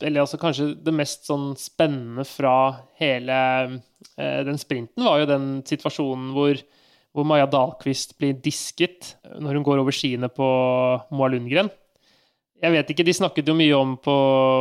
Eller 0.00 0.20
altså 0.20 0.38
kanskje 0.38 0.74
det 0.85 0.94
mest 0.94 1.26
sånn 1.26 1.55
spennende 1.59 2.24
fra 2.24 2.57
hele 3.00 3.37
den 4.16 4.59
sprinten, 4.61 5.05
var 5.05 5.19
jo 5.21 5.27
den 5.29 5.49
situasjonen 5.69 6.31
hvor, 6.37 6.61
hvor 7.12 7.27
Maja 7.29 7.47
Dahlqvist 7.51 8.14
blir 8.21 8.37
disket 8.40 9.14
når 9.40 9.59
hun 9.59 9.66
går 9.66 9.83
over 9.83 9.92
skiene 9.92 10.31
på 10.33 10.47
Moa 11.11 11.29
Lundgren. 11.33 11.69
Jeg 12.62 12.73
vet 12.73 12.88
ikke, 12.95 13.05
De 13.05 13.12
snakket 13.12 13.51
jo 13.51 13.55
mye 13.59 13.75
om 13.77 13.90
på, 14.01 14.14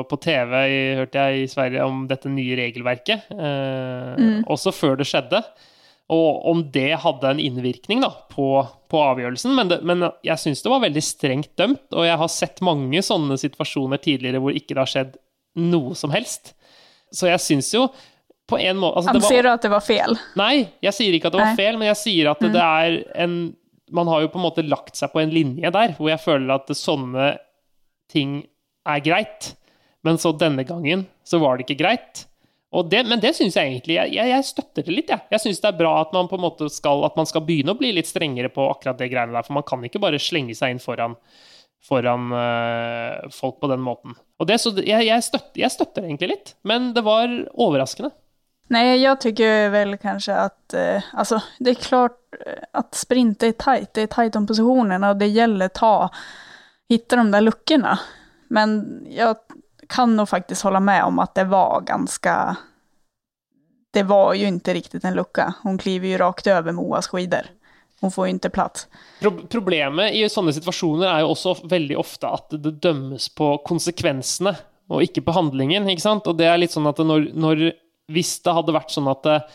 på 0.10 0.18
TV 0.20 0.52
i, 0.68 0.80
hørte 1.00 1.22
jeg 1.22 1.46
i 1.46 1.48
Sverige 1.48 1.86
om 1.88 2.02
dette 2.10 2.28
nye 2.28 2.58
regelverket, 2.60 3.30
eh, 3.32 4.16
Mm. 4.20 4.42
også 4.52 4.72
før 4.76 4.98
det 5.00 5.08
skjedde. 5.08 5.40
Og 6.12 6.44
om 6.52 6.60
det 6.72 7.00
hadde 7.02 7.30
en 7.32 7.40
innvirkning 7.42 8.04
da, 8.04 8.12
på, 8.30 8.68
på 8.92 9.00
avgjørelsen. 9.02 9.56
Men, 9.58 9.72
det, 9.72 9.80
men 9.82 10.04
jeg 10.28 10.38
syns 10.38 10.62
det 10.62 10.70
var 10.70 10.84
veldig 10.84 11.02
strengt 11.02 11.56
dømt, 11.58 11.88
og 11.96 12.06
jeg 12.06 12.20
har 12.22 12.30
sett 12.30 12.62
mange 12.62 13.00
sånne 13.02 13.40
situasjoner 13.42 13.98
tidligere 14.04 14.44
hvor 14.44 14.54
ikke 14.54 14.76
det 14.76 14.84
har 14.84 14.92
skjedd 14.92 15.16
noe 15.56 15.96
som 15.98 16.12
helst. 16.14 16.52
Så 17.16 17.32
jeg 17.32 17.42
syns 17.42 17.72
jo 17.74 17.88
på 18.50 18.60
en 18.62 18.78
måte 18.78 19.00
altså, 19.02 19.14
det 19.14 19.22
var- 19.22 19.32
Anser 19.32 19.44
du 19.44 19.50
at 19.50 19.62
det 19.66 19.72
var 19.74 19.84
fel? 19.86 20.18
Nei, 20.38 20.56
jeg 20.86 20.94
sier 20.94 21.18
ikke 21.18 21.32
at 21.32 21.34
det 21.34 21.42
var 21.42 21.52
Nei. 21.54 21.56
feil, 21.60 21.78
men 21.82 21.88
jeg 21.90 22.00
sier 22.02 22.32
at 22.32 22.40
det 22.46 22.66
er 22.66 22.98
en 23.26 23.56
Man 23.94 24.08
har 24.10 24.22
jo 24.24 24.30
på 24.34 24.40
en 24.40 24.46
måte 24.48 24.64
lagt 24.66 24.96
seg 24.98 25.12
på 25.14 25.22
en 25.22 25.30
linje 25.30 25.70
der 25.72 25.92
hvor 25.94 26.10
jeg 26.10 26.18
føler 26.20 26.56
at 26.56 26.72
sånne 26.74 27.38
ting 28.10 28.40
er 28.86 29.00
greit. 29.06 29.52
Men 30.04 30.18
så 30.18 30.32
denne 30.38 30.66
gangen 30.66 31.06
så 31.24 31.38
var 31.40 31.58
det 31.58 31.68
ikke 31.68 31.84
greit. 31.84 32.26
Det, 32.90 33.04
men 33.08 33.22
det 33.22 33.36
syns 33.38 33.56
jeg 33.56 33.70
egentlig 33.70 33.96
Jeg, 33.96 34.12
jeg, 34.18 34.28
jeg 34.34 34.44
støtter 34.50 34.84
det 34.84 34.96
litt, 34.96 35.10
jeg. 35.14 35.22
Jeg 35.32 35.40
syns 35.40 35.62
det 35.62 35.70
er 35.70 35.78
bra 35.78 35.94
at 36.02 36.12
man 36.18 36.28
på 36.28 36.36
en 36.36 36.44
måte 36.44 36.68
skal 36.74 37.06
At 37.08 37.16
man 37.16 37.30
skal 37.30 37.46
begynne 37.46 37.72
å 37.72 37.78
bli 37.80 37.94
litt 37.96 38.10
strengere 38.10 38.50
på 38.52 38.66
akkurat 38.68 38.98
det 39.00 39.12
greiene 39.14 39.32
der. 39.38 39.46
For 39.48 39.54
man 39.54 39.64
kan 39.64 39.86
ikke 39.86 40.02
bare 40.02 40.20
slenge 40.20 40.58
seg 40.58 40.74
inn 40.74 40.82
foran 40.84 41.16
foran 41.86 42.32
øh, 42.34 43.30
folk 43.30 43.60
på 43.62 43.70
den 43.70 43.84
måten. 43.86 44.16
Og 44.42 44.48
det, 44.50 44.58
så 44.58 44.72
jeg, 44.80 45.06
jeg, 45.06 45.24
støtter, 45.24 45.60
jeg 45.62 45.70
støtter 45.70 46.08
egentlig 46.08 46.32
litt, 46.32 46.54
men 46.66 46.90
det 46.96 47.04
var 47.06 47.30
overraskende. 47.54 48.10
Nej, 48.68 49.02
jag 49.02 49.22
tycker 49.22 49.70
väl 49.70 49.98
kanske 49.98 50.36
att, 50.36 50.74
eh, 50.74 51.04
alltså 51.14 51.42
det 51.60 51.70
är 51.70 51.76
klart 51.76 52.18
eh, 52.46 52.64
att 52.72 52.96
sprint 52.96 53.44
är 53.44 53.52
tajt, 53.52 53.94
det 53.94 54.02
är 54.02 54.08
tajt 54.08 54.36
om 54.36 54.48
positionerna 54.48 55.10
och 55.10 55.18
det 55.18 55.28
gäller 55.28 55.68
ta, 55.68 56.10
hitta 56.90 57.16
de 57.16 57.32
där 57.32 57.42
luckorna. 57.42 58.00
Men 58.48 59.02
jag 59.10 59.36
kan 59.90 60.16
nog 60.16 60.30
faktiskt 60.30 60.62
hålla 60.62 60.80
med 60.80 61.04
om 61.04 61.20
att 61.20 61.36
det 61.36 61.44
var 61.44 61.82
ganska, 61.82 62.56
det 63.94 64.04
var 64.04 64.34
ju 64.34 64.48
inte 64.48 64.74
riktigt 64.74 65.04
en 65.04 65.14
lucka. 65.14 65.54
Hon 65.64 65.78
kliver 65.78 66.08
ju 66.08 66.18
rakt 66.18 66.48
över 66.48 66.72
Moas 66.72 67.08
skidor. 67.08 67.46
Hon 68.02 68.12
får 68.12 68.28
ju 68.28 68.32
inte 68.32 68.50
plats. 68.50 68.88
Pro 69.20 69.32
problemet 69.50 70.14
i 70.14 70.26
sånne 70.30 70.54
situasjoner 70.54 71.08
er 71.08 71.24
jo 71.24 71.32
også 71.32 71.56
veldig 71.70 71.96
ofte 71.98 72.30
at 72.30 72.52
det 72.52 72.76
dømmes 72.84 73.30
på 73.38 73.56
konsekvensene, 73.66 74.56
og 74.92 75.02
ikke 75.02 75.24
på 75.26 75.34
handlingen. 75.34 75.88
ikke 75.90 76.04
sant? 76.04 76.28
Og 76.28 76.38
det 76.38 76.46
er 76.46 76.60
litt 76.60 76.76
sånn 76.76 76.90
at 76.90 77.00
når, 77.00 77.32
når 77.34 77.64
Hvis 78.12 78.36
det 78.46 78.54
hadde 78.54 78.76
vært 78.76 78.94
sånn 78.94 79.10
at 79.12 79.30
eh, 79.32 79.54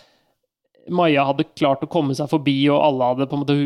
Maja 0.90 1.26
hadde 1.28 1.46
klart 1.52 1.84
å 1.84 1.90
komme 1.90 2.16
seg 2.16 2.30
forbi, 2.30 2.56
og 2.72 2.80
alle 2.82 3.10
hadde 3.12 3.28
på 3.30 3.36
en 3.36 3.42
måte, 3.44 3.56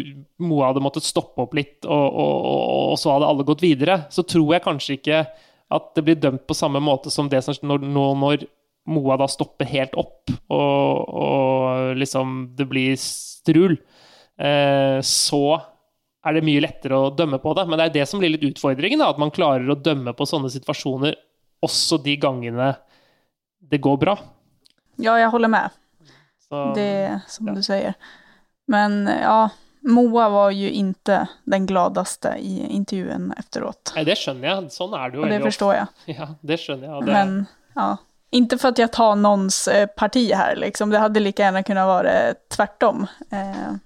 Moa 0.45 0.71
hadde 0.71 0.83
måttet 0.85 1.07
stoppe 1.07 1.45
opp 1.47 1.55
litt, 1.57 1.79
og, 1.87 2.05
og, 2.11 2.35
og, 2.51 2.81
og 2.93 2.99
så 3.01 3.15
hadde 3.15 3.29
alle 3.31 3.47
gått 3.49 3.65
videre, 3.65 4.03
så 4.13 4.27
tror 4.27 4.57
jeg 4.57 4.65
kanskje 4.67 4.99
ikke 4.99 5.23
at 5.75 5.87
det 5.97 6.05
blir 6.07 6.19
dømt 6.21 6.45
på 6.47 6.57
samme 6.57 6.83
måte 6.85 7.13
som 7.15 7.31
det 7.31 7.41
som 7.47 7.57
når, 7.65 7.87
nå 7.87 8.09
når 8.21 8.47
Moa 8.85 9.17
da 9.17 9.25
stopper 9.31 9.65
helt 9.71 9.95
opp, 9.97 10.29
og, 10.53 11.15
og 11.17 11.95
liksom 11.97 12.35
det 12.59 12.67
blir 12.69 12.99
strul, 13.01 13.79
eh, 14.37 14.99
så 15.01 15.45
er 16.25 16.37
det 16.37 16.45
mye 16.45 16.63
lettere 16.65 16.99
å 16.99 17.13
dømme 17.17 17.39
på 17.41 17.55
det. 17.57 17.65
Men 17.69 17.81
det 17.81 17.87
er 17.87 17.95
det 17.95 18.07
som 18.11 18.21
blir 18.21 18.35
litt 18.35 18.45
utfordringen, 18.45 19.01
da, 19.01 19.09
at 19.13 19.21
man 19.21 19.33
klarer 19.33 19.73
å 19.73 19.79
dømme 19.79 20.13
på 20.17 20.27
sånne 20.29 20.53
situasjoner 20.53 21.17
også 21.65 21.97
de 22.05 22.19
gangene 22.21 22.75
det 23.73 23.81
går 23.81 23.97
bra. 24.05 24.19
Ja, 24.97 25.21
jag 25.21 25.31
håller 25.31 25.49
med. 25.49 25.71
Så, 26.49 26.73
Det 26.75 26.83
är 26.83 27.21
som 27.27 27.49
ja. 27.49 27.55
du 27.55 27.63
säger. 27.63 27.95
Men 28.67 29.07
ja, 29.23 29.51
Moa 29.81 30.29
var 30.29 30.51
ju 30.51 30.71
inte 30.71 31.29
den 31.45 31.67
gladaste 31.67 32.37
i 32.39 32.67
intervjun 32.67 33.33
efteråt. 33.37 33.93
Nej, 33.97 34.05
det 34.05 34.17
skjønner 34.17 34.49
jeg. 34.49 34.71
Sånn 34.73 34.95
er 34.97 35.11
det 35.11 35.19
jo 35.19 35.23
Och 35.23 35.29
det 35.29 35.41
förstår 35.41 35.75
jag. 35.75 35.87
Ja, 36.17 36.29
det 36.41 36.57
skjønner 36.61 36.89
jeg. 36.89 37.07
Det, 37.07 37.13
Men 37.13 37.47
ja, 37.75 37.97
inte 38.31 38.59
för 38.59 38.69
att 38.69 38.79
jag 38.79 38.93
tar 38.93 39.17
någons 39.17 39.69
eh, 39.69 39.87
parti 39.87 40.33
här 40.33 40.57
liksom. 40.57 40.91
Det 40.91 40.99
hade 40.99 41.21
lika 41.21 41.43
gärna 41.43 41.63
kunnat 41.63 41.87
vara 41.87 42.35
tvärtom. 42.57 43.07
Eh, 43.31 43.77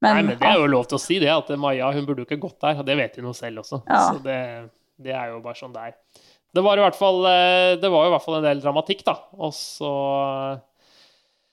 men, 0.00 0.16
nei, 0.16 0.22
men 0.22 0.38
det 0.38 0.48
er 0.48 0.56
jo 0.56 0.66
lov 0.66 0.86
til 0.88 0.96
å 0.96 1.02
si 1.02 1.18
det, 1.20 1.28
at 1.28 1.50
Maja 1.60 1.90
hun 1.92 2.06
burde 2.08 2.22
jo 2.22 2.28
ikke 2.28 2.40
gått 2.40 2.56
der. 2.64 2.78
Og 2.80 2.86
det 2.88 2.96
vet 2.96 3.16
hun 3.20 3.28
jo 3.28 3.34
selv 3.36 3.60
også. 3.60 3.82
Ja. 3.84 4.00
Så 4.08 4.22
det, 4.24 4.38
det 4.96 5.12
er 5.12 5.34
jo 5.34 5.42
bare 5.44 5.58
sånn 5.58 5.74
det 5.76 5.90
er. 5.90 5.98
Det 6.50 6.62
var 6.66 6.78
i 6.78 6.82
hvert 6.82 6.98
fall, 6.98 7.22
eh, 7.30 7.76
det 7.78 7.90
var 7.92 8.08
i 8.08 8.10
hvert 8.10 8.24
fall 8.24 8.40
en 8.40 8.46
del 8.48 8.62
dramatikk, 8.62 9.04
da. 9.06 9.16
Og 9.38 9.54
så 9.54 9.92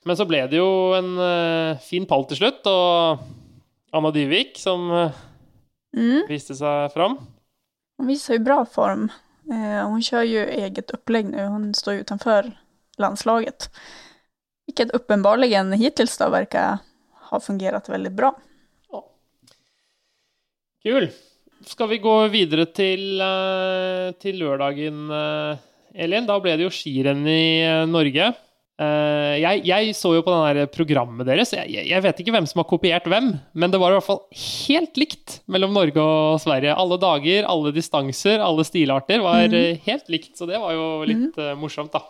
Men 0.06 0.16
så 0.16 0.24
ble 0.24 0.44
det 0.48 0.56
jo 0.56 0.94
en 0.96 1.10
eh, 1.20 1.80
fin 1.84 2.06
pall 2.08 2.24
til 2.30 2.38
slutt, 2.40 2.66
og 2.70 3.22
Anna 3.92 4.12
Dyvik 4.14 4.56
som 4.56 4.86
eh, 4.94 5.18
mm, 5.98 6.28
viste 6.30 6.56
seg 6.56 6.94
fram. 6.94 7.18
Hun 7.98 8.08
viser 8.08 8.38
jo 8.38 8.46
bra 8.46 8.62
form. 8.64 9.08
Hun 9.48 10.02
kjører 10.04 10.28
jo 10.28 10.42
eget 10.66 10.92
opplegg 10.94 11.30
nå. 11.32 11.46
Hun 11.50 11.70
står 11.74 11.98
jo 11.98 12.04
utenfor 12.06 12.50
landslaget. 13.00 13.70
Hvilket 14.68 14.92
uppenbarligen 14.96 15.72
hittil 15.80 16.10
da 16.20 16.28
virker 16.30 16.84
ha 17.28 17.40
fungert 17.42 17.88
veldig 17.90 18.12
bra. 18.16 18.32
Kul. 20.84 21.08
Skal 21.66 21.88
vi 21.90 21.98
gå 21.98 22.14
videre 22.30 22.68
til, 22.70 23.20
eh, 23.20 24.12
til 24.22 24.38
lørdagen, 24.38 25.08
eh, 25.10 25.56
Elin? 26.04 26.26
Da 26.26 26.38
ble 26.38 26.54
det 26.56 26.66
jo 26.66 26.70
skirenn 26.70 27.26
i 27.26 27.62
eh, 27.64 27.86
Norge. 27.86 28.34
Jeg, 28.78 29.64
jeg 29.66 29.94
så 29.98 30.12
jo 30.14 30.20
på 30.22 30.30
den 30.30 30.68
programmet 30.70 31.26
deres. 31.26 31.50
Jeg, 31.50 31.66
jeg- 31.82 32.02
vet 32.04 32.20
ikke 32.22 32.30
hvem 32.30 32.46
som 32.46 32.60
har 32.60 32.68
kopiert 32.70 33.08
hvem, 33.10 33.32
men 33.52 33.72
det 33.72 33.80
var 33.82 33.90
i 33.90 33.96
hvert 33.96 34.06
fall 34.06 34.20
helt 34.30 34.94
likt 34.94 35.40
mellom 35.50 35.74
Norge 35.74 35.98
og 35.98 36.38
Sverige. 36.38 36.76
Alle 36.78 36.94
dager, 37.02 37.42
alle 37.42 37.72
distanser, 37.74 38.38
alle 38.38 38.62
stilarter 38.62 39.18
var 39.18 39.50
mm. 39.50 39.82
helt 39.82 40.06
likt, 40.06 40.36
så 40.38 40.46
det 40.46 40.62
var 40.62 40.76
jo 40.78 40.86
litt 41.10 41.34
mm. 41.34 41.58
morsomt, 41.58 41.90
da. 41.90 42.06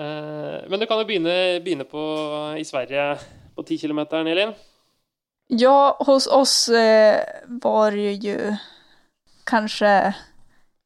Men 0.00 0.80
du 0.80 0.88
kan 0.88 0.96
jo 0.96 1.04
begynne, 1.04 1.60
begynne 1.60 1.84
på, 1.84 2.00
i 2.56 2.64
Sverige 2.64 3.18
på 3.52 3.68
10 3.68 3.84
km, 3.84 4.06
Elin. 4.24 4.56
Ja, 5.48 5.96
hos 6.00 6.26
oss 6.26 6.68
eh, 6.68 7.20
var 7.46 7.90
det 7.90 8.12
ju 8.12 8.56
kanske 9.44 10.14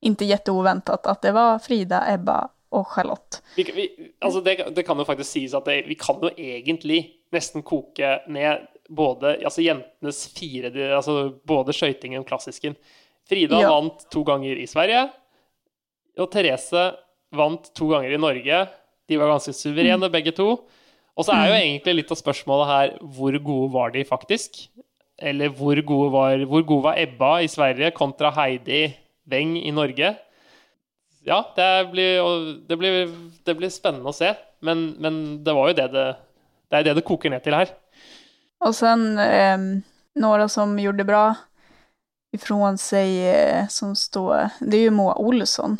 inte 0.00 0.24
jätteoväntat 0.24 1.06
att 1.06 1.22
det 1.22 1.32
var 1.32 1.58
Frida, 1.58 2.14
Ebba 2.14 2.48
og 2.68 2.86
Charlotte. 2.86 3.42
Vi, 3.56 3.62
vi, 3.74 4.12
altså 4.20 4.40
det, 4.40 4.54
det 4.74 4.82
kan 4.82 4.98
jo 4.98 5.04
faktisk 5.04 5.30
sies 5.30 5.54
at 5.54 5.66
det, 5.66 5.82
vi 5.86 5.94
kan 5.98 6.22
jo 6.22 6.30
egentlig 6.36 7.00
nesten 7.32 7.62
koke 7.62 8.20
ned 8.28 8.66
både 8.88 9.36
altså 9.44 9.62
jentenes 9.64 10.24
fire 10.36 10.70
altså 10.96 11.32
Både 11.48 11.74
skøytingen 11.74 12.22
og 12.22 12.28
klassisken. 12.28 12.76
Frida 13.28 13.60
Ja. 13.60 13.70
vant 13.70 14.06
to 14.10 14.22
ganger 14.26 14.58
i 14.58 14.66
Sverige, 14.66 15.08
og 16.18 16.30
Therese 16.30 16.92
vant 17.32 17.70
to 17.74 17.88
ganger 17.88 18.12
i 18.12 18.20
Norge. 18.20 18.68
De 19.08 19.18
var 19.18 19.30
ganske 19.30 19.54
suverene, 19.54 20.10
begge 20.10 20.32
to. 20.36 20.56
Og 21.16 21.26
så 21.26 21.36
er 21.36 21.50
jo 21.50 21.58
egentlig 21.58 21.94
litt 21.98 22.12
av 22.14 22.18
spørsmålet 22.20 22.70
her 22.70 22.92
hvor 23.14 23.36
gode 23.44 23.72
var 23.74 23.92
de 23.92 24.04
faktisk? 24.08 24.62
Eller 25.20 25.52
hvor 25.54 25.76
gode 25.86 26.12
var, 26.12 26.44
hvor 26.48 26.64
gode 26.66 26.86
var 26.88 27.00
Ebba 27.00 27.32
i 27.44 27.50
Sverige 27.52 27.92
kontra 27.94 28.32
Heidi 28.34 28.86
Weng 29.30 29.58
i 29.60 29.70
Norge? 29.74 30.14
ja, 31.24 31.52
det 31.56 31.90
blir, 31.90 32.22
det, 32.68 32.76
blir, 32.76 33.14
det 33.44 33.54
blir, 33.54 33.70
spennende 33.70 34.10
å 34.10 34.16
se. 34.16 34.32
Men, 34.62 34.92
men, 35.02 35.22
det 35.44 35.54
var 35.54 35.70
jo 35.70 35.78
det 35.78 35.88
det, 35.94 36.06
det 36.70 36.78
er 36.78 36.88
det 36.88 36.98
det 36.98 37.06
koker 37.06 37.32
ned 37.32 37.44
til 37.44 37.56
her. 37.56 37.72
Og 38.62 38.74
sen 38.78 39.18
eh, 39.18 39.64
noen 40.22 40.50
som 40.50 40.74
gjorde 40.78 41.06
bra 41.06 41.24
ifrån 42.34 42.78
sig 42.80 43.18
eh, 43.30 43.68
som 43.70 43.96
står, 43.98 44.58
det 44.60 44.78
er 44.78 44.88
jo 44.88 44.96
Moa 44.98 45.16
Olsson. 45.20 45.78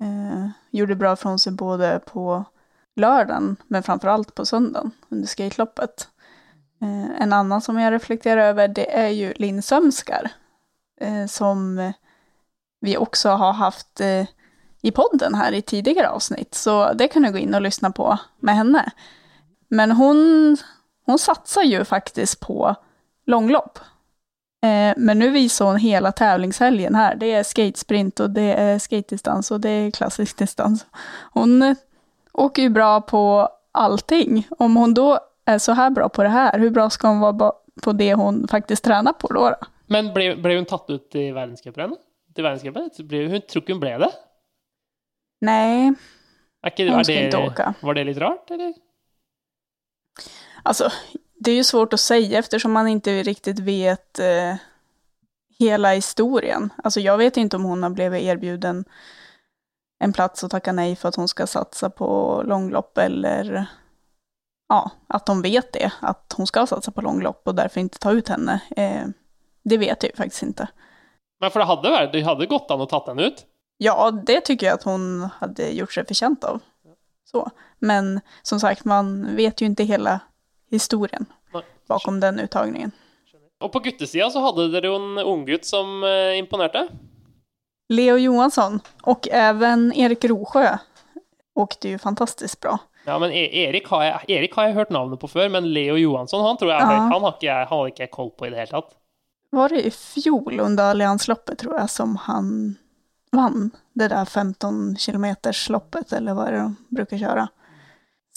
Eh, 0.00 0.48
gjorde 0.76 1.00
bra 1.00 1.14
från 1.16 1.38
sig 1.38 1.52
både 1.52 1.98
på 2.06 2.44
lördagen 2.96 3.56
men 3.66 3.82
framförallt 3.82 4.34
på 4.34 4.46
söndagen 4.46 4.90
under 5.08 5.26
skateloppet. 5.26 6.08
Eh, 6.82 7.22
en 7.22 7.32
annan 7.32 7.60
som 7.60 7.78
jag 7.78 7.92
reflekterar 7.92 8.40
över 8.40 8.68
det 8.68 8.98
är 8.98 9.08
ju 9.08 9.32
Linn 9.36 9.62
Sömskar. 9.62 10.30
Eh, 11.00 11.26
som 11.26 11.92
vi 12.80 12.96
också 12.96 13.28
har 13.28 13.52
haft 13.52 14.00
eh, 14.00 14.26
i 14.82 14.90
podden 14.90 15.34
här 15.34 15.52
i 15.52 15.62
tidigare 15.62 16.08
avsnitt. 16.08 16.54
Så 16.54 16.92
det 16.92 17.08
kan 17.08 17.22
du 17.22 17.32
gå 17.32 17.38
in 17.38 17.54
och 17.54 17.62
lyssna 17.62 17.90
på 17.90 18.18
med 18.40 18.56
henne. 18.56 18.92
Men 19.68 19.92
hon, 19.92 20.56
hon 21.06 21.18
satsar 21.18 21.62
ju 21.62 21.84
faktiskt 21.84 22.40
på 22.40 22.74
långlopp. 23.26 23.78
Men 24.96 25.18
nu 25.18 25.30
visar 25.30 25.64
hon 25.64 25.76
hela 25.76 26.12
tävlingshelgen 26.12 26.94
här. 26.94 27.14
Det 27.14 27.32
är 27.32 27.42
skatesprint 27.42 28.20
och 28.20 28.30
det 28.30 28.54
är 28.54 28.78
skatedistans 28.78 29.50
och 29.50 29.60
det 29.60 29.68
är 29.68 29.90
klassisk 29.90 30.38
distans. 30.38 30.86
Hon 31.32 31.76
åker 32.34 32.62
ju 32.62 32.68
bra 32.68 33.00
på 33.00 33.48
allting. 33.72 34.48
Om 34.58 34.76
hon 34.76 34.94
då 34.94 35.18
är 35.44 35.58
så 35.58 35.72
här 35.72 35.90
bra 35.90 36.08
på 36.08 36.22
det 36.22 36.28
här, 36.28 36.58
hur 36.58 36.70
bra 36.70 36.90
ska 36.90 37.08
hon 37.08 37.20
vara 37.20 37.52
på 37.82 37.92
det 37.92 38.14
hon 38.14 38.48
faktiskt 38.48 38.84
tränar 38.84 39.12
på 39.12 39.28
då? 39.28 39.50
då? 39.50 39.56
Men 39.86 40.14
ble, 40.14 40.36
ble 40.36 40.54
hun 40.54 40.64
tatt 40.64 40.90
ut 40.90 41.14
i 41.14 41.30
verdenscupen? 41.30 41.96
Til 42.34 42.44
verdenscupen? 42.44 42.90
Hun 43.10 43.42
tror 43.42 43.62
ikke 43.62 43.72
hun 43.72 43.82
ble 43.82 43.98
det? 43.98 44.10
Nej, 45.44 45.92
er 46.64 46.72
ikke, 46.72 46.86
ska 47.04 47.12
det, 47.12 47.24
inte 47.24 47.38
åka. 47.38 47.74
Var 47.80 47.94
det 47.94 48.04
litt 48.04 48.18
rart, 48.18 48.50
eller? 48.50 48.72
Alltså, 50.62 50.88
det 51.34 51.50
är 51.50 51.54
ju 51.54 51.64
svårt 51.64 51.92
att 51.92 52.00
säga 52.00 52.38
eftersom 52.38 52.72
man 52.72 52.88
inte 52.88 53.22
riktigt 53.22 53.58
vet 53.58 54.18
eh, 54.18 54.56
hela 55.58 55.92
historien. 55.92 56.72
Alltså 56.84 57.00
jag 57.00 57.18
vet 57.18 57.36
inte 57.36 57.56
om 57.56 57.64
hon 57.64 57.82
har 57.82 57.90
blivit 57.90 58.22
erbjuden 58.22 58.84
en 59.98 60.12
plats 60.12 60.42
och 60.42 60.50
tacka 60.50 60.72
nej 60.72 60.96
för 60.96 61.08
att 61.08 61.16
hon 61.16 61.28
ska 61.28 61.46
satsa 61.46 61.90
på 61.90 62.42
långlopp 62.46 62.98
eller 62.98 63.66
ja, 64.68 64.90
att 65.06 65.26
de 65.26 65.42
vet 65.42 65.72
det, 65.72 65.92
att 66.00 66.34
hon 66.36 66.46
ska 66.46 66.66
satsa 66.66 66.90
på 66.90 67.00
långlopp 67.00 67.42
och 67.44 67.54
därför 67.54 67.80
inte 67.80 67.98
ta 67.98 68.12
ut 68.12 68.28
henne. 68.28 68.60
Eh, 68.76 69.06
det 69.64 69.76
vet 69.76 70.02
jag 70.02 70.10
ju 70.10 70.16
faktiskt 70.16 70.42
inte. 70.42 70.68
Men 71.40 71.50
för 71.50 71.60
det 71.60 71.66
hade, 71.66 72.06
det 72.12 72.20
hade 72.20 72.46
gått 72.46 72.70
an 72.70 72.80
att 72.80 72.88
ta 72.88 73.06
henne 73.06 73.22
ut? 73.22 73.46
Ja, 73.76 74.10
det 74.10 74.40
tycker 74.40 74.66
jag 74.66 74.74
att 74.74 74.82
hon 74.82 75.28
hade 75.38 75.70
gjort 75.70 75.92
sig 75.92 76.06
förtjänt 76.06 76.44
av. 76.44 76.60
Så. 77.24 77.50
Men 77.78 78.20
som 78.42 78.60
sagt, 78.60 78.84
man 78.84 79.36
vet 79.36 79.60
ju 79.60 79.66
inte 79.66 79.84
hela 79.84 80.20
historien 80.70 81.26
bakom 81.86 82.20
den 82.20 82.40
uttagningen. 82.40 82.90
Och 83.60 83.72
på 83.72 83.78
guttesida 83.78 84.30
så 84.30 84.40
hade 84.40 84.68
dere 84.68 84.86
ju 84.86 84.94
en 84.94 85.18
unggutt 85.18 85.64
som 85.64 86.04
imponerte? 86.36 86.78
imponerade. 86.78 86.88
Leo 87.88 88.16
Johansson 88.16 88.80
och 89.02 89.28
även 89.30 89.92
Erik 89.92 90.24
Rosjö 90.24 90.78
åkte 91.54 91.88
ju 91.88 91.98
fantastiskt 91.98 92.60
bra. 92.60 92.78
Ja, 93.04 93.18
men 93.18 93.30
e- 93.30 93.64
Erik 93.64 93.88
har 93.88 94.04
jeg, 94.04 94.20
Erik 94.28 94.54
har 94.54 94.66
jeg 94.66 94.74
hørt 94.74 94.90
navnet 94.90 95.20
på 95.20 95.28
før, 95.28 95.48
men 95.48 95.72
Leo 95.72 95.96
Johansson 95.96 96.44
han 96.44 96.56
tror 96.56 96.70
jeg 96.70 96.80
ja. 96.80 96.86
han, 96.86 97.22
har 97.22 97.34
ikke, 97.36 97.52
han 97.52 97.78
har 97.78 97.90
ikke 97.92 98.06
koll 98.06 98.30
på 98.30 98.46
i 98.46 98.50
det 98.50 98.62
hele 98.62 98.72
tatt. 98.72 98.94
Var 99.54 99.68
det 99.68 99.82
i 99.86 99.90
fjol 99.90 100.60
under 100.60 100.94
alliansloppet 100.94 101.58
tror 101.60 101.76
jeg, 101.78 101.90
som 101.92 102.16
han 102.24 102.48
vann 103.34 103.70
det 103.92 104.08
der 104.08 104.24
15 104.24 104.96
km-loppet, 104.96 106.12
eller 106.12 106.34
vad 106.34 106.52
det 106.52 106.58
de 106.58 106.96
bruker 106.96 107.18
kjøre. 107.18 107.48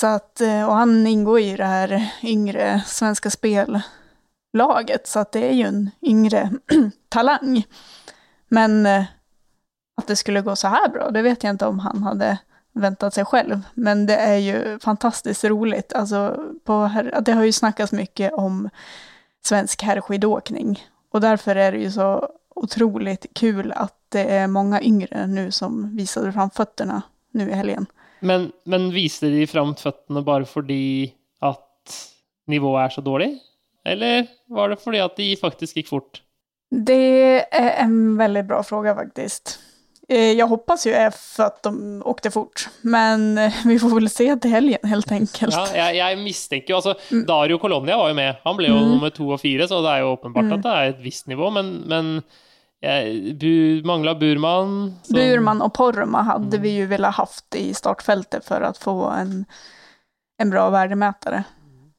Så 0.01 0.07
at, 0.19 0.41
og 0.41 0.73
han 0.77 1.07
ingår 1.07 1.39
i 1.39 1.55
det 1.57 1.67
her 1.67 1.95
yngre 2.23 2.81
svenske 2.85 3.31
Spellaget, 3.31 5.07
så 5.07 5.19
att 5.19 5.31
det 5.31 5.45
er 5.49 5.53
jo 5.53 5.67
en 5.67 5.91
yngre 6.01 6.51
talang. 7.09 7.63
Men 8.49 8.85
eh, 8.85 9.05
att 9.97 10.07
det 10.07 10.15
skulle 10.15 10.41
gå 10.41 10.55
så 10.55 10.67
här 10.67 10.89
bra, 10.89 11.11
det 11.11 11.21
vet 11.21 11.43
jag 11.43 11.51
inte 11.51 11.65
om 11.65 11.79
han 11.79 12.03
hade 12.03 12.37
väntat 12.73 13.13
sig 13.13 13.25
själv. 13.25 13.61
Men 13.73 14.05
det 14.05 14.15
är 14.15 14.37
ju 14.37 14.79
fantastiskt 14.79 15.43
roligt. 15.43 15.93
Alltså, 15.93 16.37
på, 16.63 16.89
det 17.21 17.31
har 17.31 17.43
ju 17.43 17.51
snackats 17.51 17.91
mycket 17.91 18.33
om 18.33 18.69
svensk 19.45 19.83
herrskidåkning. 19.83 20.79
Och 21.11 21.21
därför 21.21 21.55
är 21.55 21.71
det 21.71 21.77
ju 21.77 21.91
så 21.91 22.29
otroligt 22.55 23.25
kul 23.33 23.71
att 23.71 23.93
det 24.09 24.23
är 24.23 24.47
många 24.47 24.81
yngre 24.81 25.27
nu 25.27 25.51
som 25.51 25.95
visade 25.95 26.33
fram 26.33 26.49
fötterna 26.49 27.01
nu 27.31 27.49
i 27.49 27.53
helgen. 27.53 27.85
Men, 28.19 28.51
men 28.63 28.91
viste 28.91 29.29
de 29.29 29.47
fram 29.47 29.75
føttene 29.75 30.23
bare 30.25 30.45
fordi 30.45 31.13
at 31.41 31.97
nivået 32.47 32.85
er 32.85 32.89
så 32.95 33.01
dårlig? 33.01 33.37
Eller 33.85 34.27
var 34.49 34.69
det 34.69 34.79
fordi 34.81 34.97
at 35.03 35.17
de 35.17 35.35
faktisk 35.41 35.77
gikk 35.77 35.89
fort? 35.91 36.21
Det 36.71 37.45
er 37.51 37.69
en 37.83 38.17
veldig 38.17 38.43
bra 38.47 38.63
fråga 38.63 38.95
faktiskt. 38.95 39.59
Eh, 40.09 40.31
jag 40.31 40.47
hoppas 40.47 40.87
ju 40.87 41.11
för 41.11 41.43
att 41.43 41.63
de 41.63 42.01
åkte 42.05 42.31
fort, 42.31 42.69
men 42.81 43.37
eh, 43.37 43.53
vi 43.65 43.79
får 43.79 43.89
väl 43.89 44.09
se 44.09 44.35
till 44.35 44.51
helgen 44.51 44.79
helt 44.83 45.11
enkelt. 45.11 45.55
Ja, 45.55 45.67
jag, 45.75 45.95
jag 45.95 46.19
misstänker 46.19 46.67
ju, 46.69 46.75
alltså 46.75 46.95
mm. 47.11 47.25
Dario 47.25 47.57
Colonia 47.57 47.97
var 47.97 48.07
ju 48.07 48.13
med, 48.13 48.35
han 48.43 48.57
blev 48.57 48.71
ju 48.71 48.77
mm. 48.77 48.89
nummer 48.89 49.09
två 49.09 49.27
och 49.27 49.41
fyra, 49.41 49.67
så 49.67 49.81
det 49.81 49.89
är 49.89 49.97
ju 49.97 50.13
uppenbart 50.13 50.41
mm. 50.41 50.53
att 50.57 50.63
det 50.63 50.69
är 50.69 50.89
ett 50.89 50.99
visst 50.99 51.27
nivå, 51.27 51.49
men, 51.49 51.71
men 51.71 52.21
Bu, 53.39 53.83
mangla 53.83 54.15
Burman. 54.15 54.95
Så. 55.03 55.13
Burman 55.13 55.61
och 55.61 55.73
Porma 55.73 56.21
hade 56.21 56.57
mm. 56.57 56.61
vi 56.61 56.69
ju 56.69 56.85
velat 56.85 57.15
haft 57.15 57.55
i 57.55 57.73
startfältet 57.73 58.45
för 58.45 58.61
att 58.61 58.77
få 58.77 59.05
en, 59.05 59.45
en 60.41 60.49
bra 60.49 60.69
värdemätare. 60.69 61.43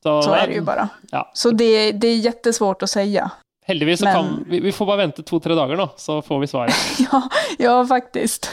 Så, 0.03 0.23
så 0.23 0.33
är 0.33 0.47
det 0.47 0.55
ju 0.55 0.61
bara. 0.61 0.89
Ja. 1.11 1.31
Så 1.35 1.51
det, 1.51 1.93
det 1.93 2.09
är 2.09 2.17
jättesvårt 2.17 2.83
att 2.83 2.91
säga. 2.91 3.31
Heldigvis 3.69 4.01
så 4.01 4.09
Men... 4.09 4.15
kan 4.17 4.45
vi, 4.49 4.63
vi 4.65 4.73
får 4.73 4.89
bare 4.89 5.03
vente 5.05 5.25
to-tre 5.27 5.57
dager 5.59 5.77
nå, 5.77 5.91
så 6.01 6.23
får 6.25 6.41
vi 6.41 6.51
svaret. 6.51 6.89
ja, 7.07 7.23
ja, 7.61 7.75
faktisk. 7.89 8.49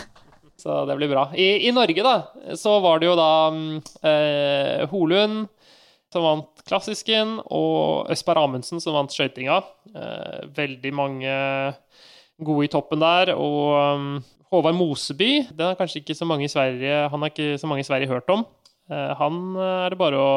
Så 0.60 0.82
det 0.90 0.98
blir 1.00 1.12
bra. 1.12 1.30
I, 1.36 1.68
i 1.70 1.72
Norge 1.76 2.04
da, 2.04 2.16
så 2.60 2.80
var 2.84 3.00
det 3.00 3.08
jo 3.08 3.16
da 3.20 3.32
mm, 3.54 3.76
eh, 4.12 4.84
Holund 4.92 5.46
som 6.16 6.24
vant 6.24 6.64
klassisken, 6.68 7.38
og 7.52 8.12
Østberg 8.12 8.46
Amundsen 8.46 8.82
som 8.84 8.96
vant 8.96 9.12
skøytinga. 9.12 9.60
Eh, 9.92 10.46
veldig 10.56 10.92
mange 10.96 11.34
gode 12.42 12.68
i 12.68 12.72
toppen 12.72 13.04
der. 13.04 13.34
Og 13.36 13.76
um, 13.76 14.08
Håvard 14.54 14.78
Moseby, 14.78 15.32
den 15.52 15.68
er 15.68 15.80
kanskje 15.80 16.02
ikke 16.02 16.16
så 16.18 16.28
mange 16.28 16.48
i 16.48 16.52
Sverige, 16.52 17.06
han 17.12 17.22
har 17.24 17.34
ikke 17.34 17.60
så 17.62 17.68
mange 17.68 17.84
i 17.84 17.88
Sverige 17.88 18.12
hørt 18.12 18.30
om. 18.32 18.46
Eh, 18.86 19.12
han 19.18 19.38
eh, 19.58 19.86
er 19.88 19.94
det 19.94 19.98
bare 19.98 20.18
å 20.22 20.34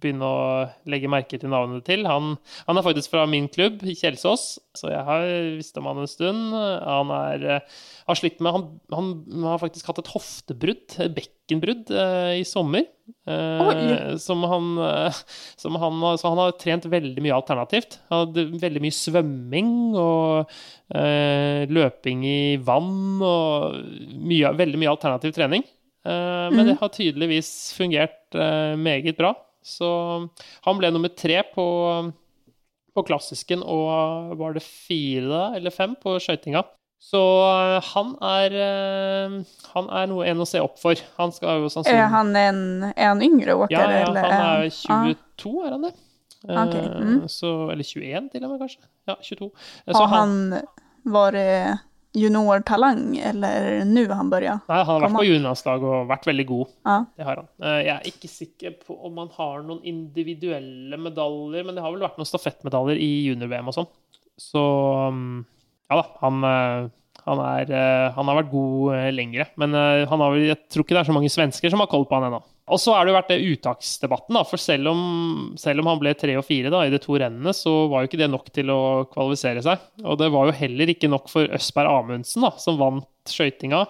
begynne 0.00 0.24
å 0.24 0.44
legge 0.88 1.10
merke 1.12 1.36
til 1.36 1.52
navnet 1.52 1.84
til. 1.84 2.06
Han, 2.08 2.38
han 2.68 2.80
er 2.80 2.86
faktisk 2.86 3.12
fra 3.12 3.26
min 3.28 3.50
klubb, 3.52 3.82
Kjelsås, 3.84 4.46
så 4.78 4.88
jeg 4.94 5.04
har 5.04 5.26
visst 5.58 5.76
om 5.76 5.90
han 5.90 6.00
en 6.00 6.08
stund. 6.08 6.56
Han 6.56 7.12
er, 7.18 7.44
eh, 7.58 7.82
har 8.08 8.18
slitt 8.18 8.40
med 8.40 8.56
han, 8.56 8.66
han, 8.94 9.12
har 9.44 9.60
faktisk 9.60 9.90
hatt 9.90 10.00
et 10.00 10.12
hoftebrudd, 10.14 10.96
bekkenbrudd, 11.18 11.92
i 12.38 12.46
sommer. 12.48 12.88
Eh, 13.28 14.16
som 14.16 14.40
han, 14.48 14.70
som 15.60 15.76
han, 15.76 16.00
Så 16.16 16.30
han 16.30 16.40
har 16.40 16.56
trent 16.56 16.88
veldig 16.88 17.22
mye 17.26 17.36
alternativt. 17.36 17.98
Han 18.08 18.24
hadde 18.24 18.46
veldig 18.62 18.82
mye 18.86 18.96
svømming 18.96 19.70
og 20.00 20.56
eh, 20.96 21.68
løping 21.68 22.24
i 22.24 22.40
vann 22.56 23.20
og 23.20 23.78
mye, 24.16 24.56
veldig 24.56 24.80
mye 24.80 24.96
alternativ 24.96 25.36
trening. 25.36 25.66
Eh, 26.04 26.48
men 26.50 26.66
det 26.66 26.74
mhm. 26.74 26.80
har 26.80 26.88
tydeligvis 26.88 27.72
fungert 27.76 28.34
eh, 28.34 28.76
meget 28.76 29.16
bra. 29.16 29.34
Så 29.62 29.88
han 30.64 30.78
ble 30.78 30.90
nummer 30.90 31.12
tre 31.14 31.38
på, 31.54 31.64
på 32.94 33.04
klassisken 33.06 33.62
og 33.62 34.34
var 34.40 34.56
det 34.56 34.64
fire 34.66 35.52
eller 35.56 35.74
fem 35.74 35.94
på 35.98 36.16
skøytinga. 36.22 36.64
Så 37.02 37.20
eh, 37.46 37.90
han 37.92 38.14
er, 38.26 38.56
han 39.74 39.90
er 39.90 40.10
noe 40.10 40.26
en 40.30 40.42
å 40.42 40.48
se 40.48 40.62
opp 40.62 40.80
for. 40.82 40.98
Han 41.20 41.34
skal 41.34 41.62
jo 41.62 41.70
sannsynligvis 41.70 42.08
Er 42.08 42.14
han 42.14 42.34
en, 42.38 42.64
er 42.92 43.12
han 43.14 43.22
yngre 43.22 43.58
åker? 43.64 43.76
Ja, 43.76 43.86
ja 43.90 44.08
eller? 44.08 44.26
han 44.26 44.66
er 44.66 44.74
22, 44.74 45.54
ah. 45.54 45.66
er 45.66 45.76
han 45.76 45.86
det? 45.86 45.94
Okay. 46.42 46.86
Mm. 46.98 47.18
Så, 47.30 47.70
eller 47.70 47.86
21 47.86 48.30
til 48.32 48.42
og 48.42 48.50
med, 48.50 48.62
kanskje. 48.64 48.82
Ja, 49.06 49.14
22. 49.22 49.50
Så 49.86 49.98
har 50.00 50.08
han, 50.10 50.38
han 50.58 51.12
var 51.14 51.38
det 51.38 51.50
juniortalang, 52.12 53.16
eller 53.16 53.84
nå 53.88 54.04
han 54.12 54.30
börjar 54.30 54.60
Nei, 54.68 54.78
han 54.84 54.88
har 54.90 55.04
vært 55.06 55.16
på 55.16 55.26
juniorlandslag 55.26 55.84
og 55.88 56.08
vært 56.10 56.28
veldig 56.28 56.46
god. 56.48 56.72
Ja. 56.84 56.96
Det 57.16 57.26
har 57.28 57.40
han. 57.40 57.50
Eh, 57.62 57.78
jeg 57.86 57.92
er 57.94 58.08
ikke 58.10 58.30
sikker 58.30 58.74
på 58.84 58.96
om 59.08 59.20
han 59.22 59.30
har 59.38 59.62
noen 59.66 59.80
individuelle 59.88 60.98
medaljer, 61.00 61.64
men 61.66 61.78
det 61.78 61.84
har 61.84 61.94
vel 61.94 62.04
vært 62.04 62.20
noen 62.20 62.28
stafettmedaljer 62.28 63.00
i 63.00 63.10
junior-VM 63.30 63.72
og 63.72 63.78
sånn. 63.78 63.88
Så 64.40 64.64
mm, 65.14 65.38
ja 65.92 66.00
da, 66.02 66.04
han, 66.20 66.48
eh, 66.48 66.90
han, 67.24 67.44
er, 67.48 67.74
eh, 67.80 68.06
han 68.18 68.28
har 68.28 68.40
vært 68.42 68.52
god 68.52 69.12
lengre. 69.16 69.48
Men 69.60 69.76
han 69.78 70.26
har, 70.26 70.40
jeg 70.42 70.60
tror 70.68 70.84
ikke 70.84 70.98
det 70.98 71.04
er 71.04 71.12
så 71.12 71.16
mange 71.16 71.32
svensker 71.32 71.72
som 71.72 71.84
har 71.84 71.90
koll 71.92 72.04
på 72.08 72.18
han 72.18 72.28
ennå. 72.28 72.42
Og 72.72 72.80
så 72.80 72.94
har 72.94 73.04
det 73.04 73.12
jo 73.12 73.18
vært 73.18 73.30
det 73.32 73.52
uttaksdebatten, 73.52 74.36
da. 74.38 74.42
For 74.48 74.60
selv 74.60 74.92
om, 74.92 75.00
selv 75.60 75.82
om 75.82 75.90
han 75.90 76.00
ble 76.00 76.14
tre 76.16 76.38
og 76.40 76.46
fire 76.48 76.72
da, 76.72 76.84
i 76.86 76.92
de 76.92 77.00
to 77.02 77.18
rennene, 77.20 77.52
så 77.56 77.72
var 77.92 78.02
jo 78.02 78.10
ikke 78.10 78.20
det 78.22 78.30
nok 78.32 78.48
til 78.54 78.72
å 78.72 78.82
kvalifisere 79.12 79.64
seg. 79.64 79.82
Og 80.06 80.16
det 80.20 80.30
var 80.32 80.48
jo 80.48 80.56
heller 80.56 80.92
ikke 80.92 81.10
nok 81.12 81.28
for 81.32 81.52
Østberg 81.52 81.92
Amundsen, 81.92 82.46
da, 82.46 82.54
som 82.62 82.80
vant 82.80 83.08
skøytinga. 83.28 83.84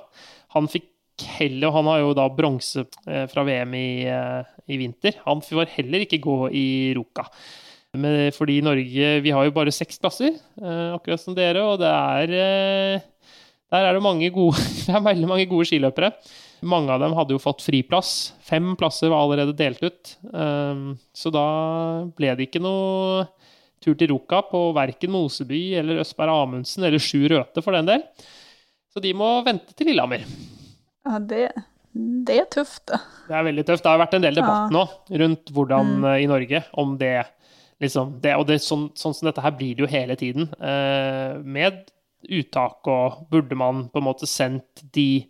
Han 0.57 0.71
fikk 0.71 0.91
heller 1.39 1.69
og 1.69 1.77
Han 1.77 1.91
har 1.91 1.99
jo 2.01 2.15
da 2.19 2.25
bronse 2.35 2.83
eh, 3.07 3.27
fra 3.31 3.45
VM 3.47 3.77
i, 3.79 3.89
eh, 4.11 4.55
i, 4.67 4.79
vinter. 4.81 5.21
Han 5.29 5.45
får 5.45 5.71
heller 5.77 6.07
ikke 6.07 6.23
gå 6.25 6.39
i 6.51 6.67
Ruka. 6.99 7.29
Men 7.93 8.33
fordi 8.33 8.63
Norge 8.65 9.09
Vi 9.21 9.33
har 9.37 9.45
jo 9.45 9.53
bare 9.53 9.75
seks 9.75 10.01
plasser, 10.01 10.39
akkurat 10.97 11.21
som 11.21 11.35
dere, 11.37 11.61
og 11.61 11.77
det 11.83 11.91
er 11.91 12.31
Der 13.69 13.85
er 13.85 13.93
det 13.93 14.01
mange 14.03 14.31
gode 14.33 14.57
Det 14.87 14.95
er 14.97 15.05
veldig 15.05 15.29
mange 15.29 15.45
gode 15.51 15.69
skiløpere. 15.69 16.09
Mange 16.63 16.95
av 16.95 17.03
dem 17.03 17.15
hadde 17.19 17.35
jo 17.35 17.43
fått 17.43 17.65
friplass. 17.65 18.33
Fem 18.47 18.77
plasser 18.79 19.11
var 19.11 19.25
allerede 19.25 19.57
delt 19.59 19.83
ut. 19.83 20.13
Så 21.13 21.33
da 21.35 21.47
ble 22.15 22.37
det 22.39 22.47
ikke 22.47 22.63
noe 22.63 23.25
tur 23.83 23.97
til 23.99 24.13
Ruka 24.13 24.45
på 24.47 24.61
verken 24.77 25.13
Moseby 25.13 25.63
eller 25.81 26.03
Østberg 26.05 26.33
Amundsen 26.45 26.87
eller 26.87 27.03
Sju 27.03 27.27
Røthe 27.33 27.65
for 27.65 27.75
den 27.75 27.91
del. 27.91 28.07
Så 28.93 29.03
de 29.03 29.13
må 29.17 29.29
vente 29.47 29.75
til 29.77 29.91
Lillehammer. 29.91 30.25
Ja, 31.03 31.19
det, 31.19 31.47
det 32.29 32.39
er 32.45 32.49
tøft, 32.53 32.85
da. 32.93 33.01
Det 33.29 33.37
er 33.39 33.47
veldig 33.49 33.65
tøft. 33.69 33.85
Det 33.85 33.91
har 33.91 34.03
vært 34.03 34.17
en 34.19 34.27
del 34.27 34.39
debatt 34.39 34.75
nå 34.75 34.85
rundt 35.23 35.53
hvordan 35.57 35.95
mm. 36.05 36.11
i 36.23 36.29
Norge 36.31 36.63
om 36.81 36.97
det 37.01 37.17
liksom 37.83 38.19
det, 38.23 38.37
Og 38.39 38.47
det, 38.47 38.61
sånn, 38.63 38.91
sånn, 38.95 39.15
som 39.17 39.27
dette 39.27 39.43
her 39.43 39.55
blir 39.59 39.75
det 39.75 39.83
jo 39.83 39.91
hele 39.91 40.17
tiden. 40.19 40.47
Eh, 40.63 41.41
med 41.43 41.89
uttak 42.31 42.87
og 42.87 43.25
Burde 43.33 43.59
man 43.59 43.89
på 43.91 43.99
en 43.99 44.07
måte 44.07 44.29
sendt 44.31 44.85
de 44.95 45.25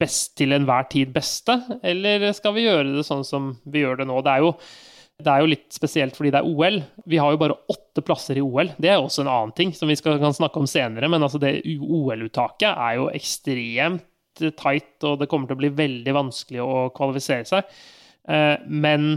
best 0.00 0.34
til 0.38 0.54
enhver 0.56 0.88
tid 0.90 1.12
beste, 1.14 1.56
eller 1.82 2.30
skal 2.36 2.56
vi 2.56 2.66
gjøre 2.66 2.96
det 2.96 3.06
sånn 3.06 3.24
som 3.26 3.54
vi 3.64 3.84
gjør 3.84 4.02
det 4.02 4.08
nå? 4.10 4.18
Det 4.24 4.34
er 4.34 4.44
jo 4.46 4.52
det 5.14 5.30
er 5.30 5.44
jo 5.44 5.50
litt 5.52 5.68
spesielt 5.70 6.16
fordi 6.16 6.32
det 6.34 6.40
er 6.40 6.48
OL. 6.48 6.80
Vi 7.06 7.20
har 7.22 7.30
jo 7.30 7.38
bare 7.38 7.56
åtte 7.70 8.02
plasser 8.02 8.38
i 8.40 8.42
OL. 8.42 8.72
Det 8.82 8.90
er 8.90 8.98
også 8.98 9.22
en 9.22 9.30
annen 9.30 9.52
ting 9.54 9.70
som 9.76 9.86
vi 9.86 9.94
skal, 9.98 10.18
kan 10.18 10.34
snakke 10.34 10.58
om 10.58 10.66
senere, 10.66 11.06
men 11.10 11.22
altså 11.22 11.38
det 11.42 11.60
OL-uttaket 11.78 12.72
er 12.72 12.96
jo 12.98 13.06
ekstremt 13.14 14.02
tight, 14.58 14.96
og 15.06 15.20
det 15.20 15.28
kommer 15.30 15.46
til 15.46 15.54
å 15.54 15.62
bli 15.62 15.70
veldig 15.78 16.16
vanskelig 16.16 16.64
å 16.64 16.88
kvalifisere 16.96 17.46
seg. 17.46 17.76
Eh, 18.26 18.56
men 18.66 19.12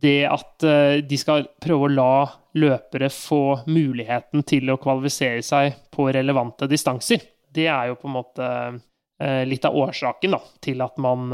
det 0.00 0.20
at 0.30 0.66
eh, 0.66 1.00
de 1.02 1.18
skal 1.18 1.48
prøve 1.62 1.88
å 1.88 1.92
la 1.92 2.12
løpere 2.60 3.10
få 3.10 3.66
muligheten 3.70 4.46
til 4.46 4.70
å 4.70 4.78
kvalifisere 4.80 5.42
seg 5.42 5.74
på 5.90 6.06
relevante 6.14 6.70
distanser, 6.70 7.26
det 7.50 7.66
er 7.66 7.90
jo 7.90 7.98
på 7.98 8.06
en 8.06 8.14
måte 8.14 8.46
litt 9.20 9.66
av 9.68 9.74
årsaken 9.76 10.32
da, 10.32 10.38
til 10.64 10.80
at 10.80 10.96
man 11.02 11.26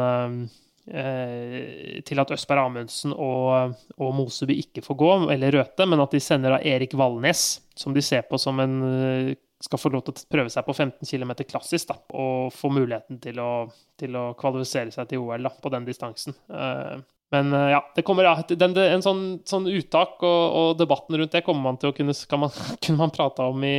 Eh, 0.87 1.99
til 2.07 2.21
at 2.23 2.31
Østberg 2.31 2.63
Amundsen 2.63 3.11
og, 3.11 3.73
og 3.99 4.13
Moseby 4.15 4.55
ikke 4.63 4.85
får 4.87 4.99
gå, 5.01 5.09
eller 5.35 5.57
Røthe, 5.59 5.87
men 5.91 6.03
at 6.05 6.15
de 6.15 6.21
sender 6.23 6.55
da 6.55 6.61
Erik 6.63 6.95
Valnes, 6.95 7.43
som 7.75 7.97
de 7.97 8.05
ser 8.07 8.23
på 8.29 8.39
som 8.39 8.63
en 8.63 8.77
eh, 8.87 9.33
skal 9.67 9.81
få 9.83 9.91
lov 9.91 10.05
til 10.07 10.15
å 10.15 10.31
prøve 10.31 10.53
seg 10.53 10.63
på 10.63 10.77
15 10.77 11.09
km 11.09 11.33
klassisk 11.49 11.91
da, 11.91 11.99
og 12.15 12.55
få 12.55 12.71
muligheten 12.71 13.19
til 13.25 13.41
å, 13.43 13.67
til 13.99 14.15
å 14.15 14.29
kvalifisere 14.39 14.95
seg 14.95 15.11
til 15.11 15.27
OL 15.27 15.49
da, 15.49 15.51
på 15.51 15.73
den 15.75 15.89
distansen. 15.89 16.39
Eh, 16.55 16.97
men 17.35 17.51
ja, 17.51 17.81
det 17.97 18.05
kommer, 18.07 18.29
den, 18.55 18.77
en 18.79 19.03
sånn, 19.03 19.23
sånn 19.43 19.65
uttak 19.67 20.21
og, 20.23 20.43
og, 20.47 20.69
debatten 20.79 21.17
rundt 21.19 21.33
det 21.35 21.43
kommer 21.43 21.73
man 21.73 21.81
til 21.83 21.91
å 21.91 21.97
kunne, 21.97 22.15
man, 22.39 22.53
kunne 22.87 23.01
man 23.01 23.11
prate 23.11 23.43
om 23.51 23.67
i 23.67 23.79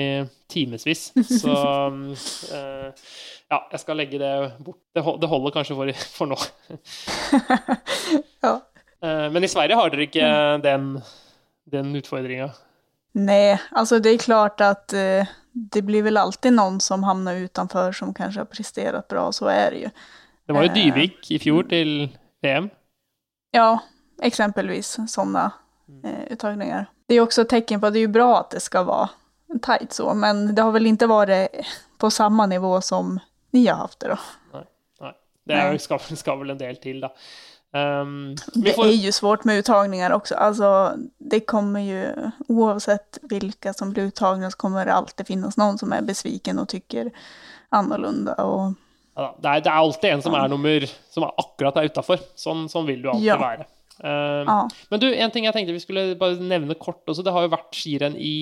timevis. 0.51 1.13
Så 1.23 1.55
ja, 3.47 3.61
jeg 3.71 3.79
skal 3.79 3.99
legge 4.01 4.19
det 4.19 4.33
bort. 4.59 4.79
Det, 4.93 5.01
holder 5.03 5.53
kanskje 5.55 5.75
for, 5.77 5.91
for 6.17 6.31
nå. 6.31 6.37
ja. 8.45 8.53
Eh, 9.01 9.27
men 9.31 9.43
i 9.43 9.49
Sverige 9.51 9.77
har 9.79 9.91
dere 9.93 10.07
ikke 10.09 10.31
den, 10.63 10.89
den 11.71 11.93
utfordringa? 11.95 12.49
Nei, 13.17 13.57
altså 13.71 14.01
det 14.03 14.13
er 14.13 14.21
klart 14.21 14.61
at 14.61 14.93
uh, 14.93 15.29
det 15.53 15.81
blir 15.87 16.03
vel 16.05 16.19
alltid 16.21 16.53
noen 16.53 16.81
som 16.83 17.05
havner 17.07 17.47
utenfor, 17.47 17.95
som 17.95 18.11
kanskje 18.13 18.43
har 18.43 18.49
prestert 18.51 19.07
bra. 19.09 19.29
Så 19.33 19.47
er 19.49 19.71
det 19.73 19.85
jo. 19.87 19.93
Det 20.47 20.55
var 20.55 20.67
jo 20.67 20.73
Dyvik 20.75 21.31
i 21.33 21.39
fjor 21.41 21.65
til 21.71 21.93
VM. 22.45 22.69
Ja, 23.55 23.71
eksempelvis 24.23 24.97
sånne 25.09 25.47
uh, 25.49 26.23
uttagninger. 26.29 26.91
Det 27.07 27.15
er 27.15 27.21
jo 27.21 27.29
også 27.29 27.47
et 27.47 27.55
tegn 27.55 27.79
på 27.79 27.89
at 27.89 27.95
det 27.95 28.03
er 28.03 28.11
bra 28.11 28.27
at 28.41 28.51
det 28.53 28.61
skal 28.61 28.85
være 28.91 29.59
tight 29.63 29.95
så, 29.95 30.11
men 30.13 30.49
det 30.51 30.59
har 30.59 30.73
vel 30.75 30.89
ikke 30.91 31.07
vært 31.07 31.67
på 31.97 32.09
samme 32.11 32.49
nivå 32.51 32.73
som 32.83 33.15
ni 33.55 33.65
har 33.67 33.85
òg. 33.87 34.31
Nei. 34.53 34.63
nei. 35.03 35.13
Det 35.47 35.59
er, 35.59 35.77
skal, 35.83 36.01
skal, 36.23 36.41
vel 36.41 36.55
en 36.55 36.59
del 36.59 36.81
til, 36.83 37.03
da. 37.05 37.13
Um, 37.75 38.35
det 38.55 38.73
får... 38.77 38.87
er 38.87 38.95
jo 39.03 39.11
svårt 39.11 39.45
med 39.45 39.61
uttagninger 39.61 40.13
også. 40.15 40.37
Altså, 40.39 40.69
det 41.19 41.41
kommer 41.51 41.83
jo 41.83 42.29
Uansett 42.47 43.19
hvilke 43.27 43.73
som 43.75 43.91
blir 43.91 44.07
uttagna, 44.07 44.49
så 44.49 44.57
kommer 44.57 44.87
det 44.87 44.95
alltid 44.95 45.27
finnes 45.27 45.59
noen 45.59 45.75
som 45.77 45.91
er 45.93 46.05
besviken 46.07 46.61
og 46.63 46.69
tykker 46.71 47.11
annerledes. 47.75 48.39
Og... 48.39 48.77
Ja, 49.17 49.33
det, 49.35 49.49
er, 49.49 49.65
det, 49.65 49.71
er, 49.71 49.81
alltid 49.81 50.13
en 50.13 50.23
som 50.23 50.37
er 50.37 50.51
nummer 50.51 50.85
Som 51.11 51.25
er 51.27 51.43
akkurat 51.43 51.79
er 51.81 51.91
utafor. 51.91 52.23
Sånn, 52.39 52.67
sånn, 52.71 52.87
vil 52.87 53.03
du 53.03 53.11
alltid 53.11 53.29
ja. 53.33 53.39
være. 53.41 53.67
Um, 53.97 54.47
ja. 54.47 54.59
Men 54.91 55.03
du, 55.03 55.07
en 55.11 55.33
ting 55.33 55.47
jeg 55.47 55.55
tenkte 55.55 55.75
vi 55.75 55.83
skulle 55.83 56.09
bare 56.19 56.39
nevne 56.39 56.77
kort 56.79 57.03
også. 57.09 57.25
Det 57.25 57.35
har 57.35 57.45
jo 57.45 57.53
vært 57.55 57.77
skirenn 57.77 58.15
i 58.15 58.37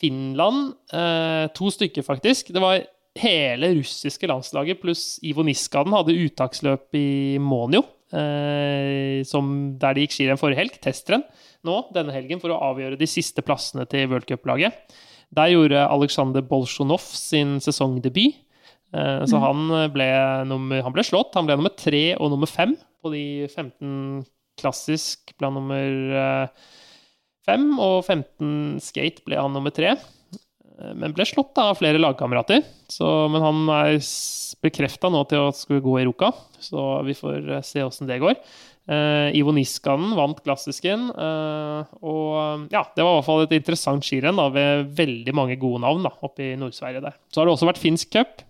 Finland. 0.00 0.72
Uh, 0.94 1.50
to 1.56 1.72
stykker, 1.74 2.06
faktisk. 2.06 2.52
Det 2.54 2.62
var 2.62 2.80
hele 3.18 3.72
russiske 3.78 4.28
landslaget 4.30 4.80
pluss 4.82 5.18
Ivo 5.26 5.44
Niskanen 5.46 5.96
hadde 5.96 6.16
uttaksløp 6.26 6.94
i 6.98 7.38
Monio, 7.42 7.82
eh, 8.12 9.24
der 9.24 9.94
de 9.94 10.04
gikk 10.04 10.16
skirenn 10.16 10.40
forrige 10.40 10.60
helg, 10.60 10.80
testrenn, 10.84 11.24
nå 11.66 11.80
denne 11.94 12.14
helgen 12.14 12.40
for 12.42 12.54
å 12.54 12.60
avgjøre 12.70 12.98
de 13.00 13.08
siste 13.10 13.42
plassene 13.42 13.86
til 13.90 14.10
worldcuplaget. 14.12 14.76
Der 15.34 15.52
gjorde 15.52 15.86
Aleksandr 15.88 16.44
Bolsjunov 16.46 17.04
sin 17.04 17.58
sesongdebut. 17.60 18.38
Eh, 18.96 19.24
så 19.28 19.36
mm. 19.36 19.42
han, 19.44 19.72
ble 19.92 20.10
nummer, 20.48 20.82
han 20.86 20.94
ble 20.94 21.04
slått. 21.04 21.34
Han 21.36 21.48
ble 21.48 21.58
nummer 21.58 21.74
tre 21.76 22.14
og 22.16 22.32
nummer 22.32 22.48
fem 22.48 22.76
på 23.02 23.12
de 23.12 23.24
15 23.50 24.24
klassisk 24.58 25.34
blant 25.38 25.58
nummer 25.58 26.14
eh, 26.22 26.68
fem, 27.48 27.68
og 27.80 28.02
15 28.04 28.78
skate 28.84 29.24
ble 29.26 29.38
han 29.40 29.54
nummer 29.54 29.74
tre. 29.74 29.94
Eh, 30.78 30.94
men 30.94 31.14
ble 31.16 31.26
slått 31.28 31.58
av 31.60 31.76
flere 31.80 32.00
lagkamerater. 32.00 32.64
Men 33.32 33.44
han 33.44 33.62
er 33.74 33.98
bekrefta 34.64 35.10
nå 35.12 35.22
til 35.30 35.48
å 35.48 35.54
skulle 35.54 35.84
gå 35.84 36.00
i 36.00 36.08
Ruka, 36.08 36.32
så 36.62 36.90
vi 37.06 37.16
får 37.18 37.52
eh, 37.58 37.64
se 37.66 37.84
åssen 37.84 38.10
det 38.10 38.20
går. 38.22 38.38
Uh, 38.88 39.28
Ivo 39.36 39.52
Niskanen 39.52 40.14
vant 40.16 40.38
klassisken. 40.40 41.10
Uh, 41.12 41.84
og 42.00 42.70
ja, 42.72 42.80
det 42.96 43.04
var 43.04 43.10
i 43.12 43.16
hvert 43.18 43.26
fall 43.26 43.42
et 43.44 43.52
interessant 43.58 44.06
skirenn 44.06 44.40
ved 44.54 44.86
veldig 44.96 45.34
mange 45.36 45.58
gode 45.60 45.82
navn 45.84 46.06
da, 46.06 46.14
oppe 46.24 46.46
i 46.46 46.56
Nord-Sverige 46.56 47.02
der. 47.04 47.18
Så 47.28 47.42
har 47.42 47.44
det 47.44 47.52
også 47.52 47.68
vært 47.68 47.82
finsk 47.82 48.14
cup, 48.16 48.40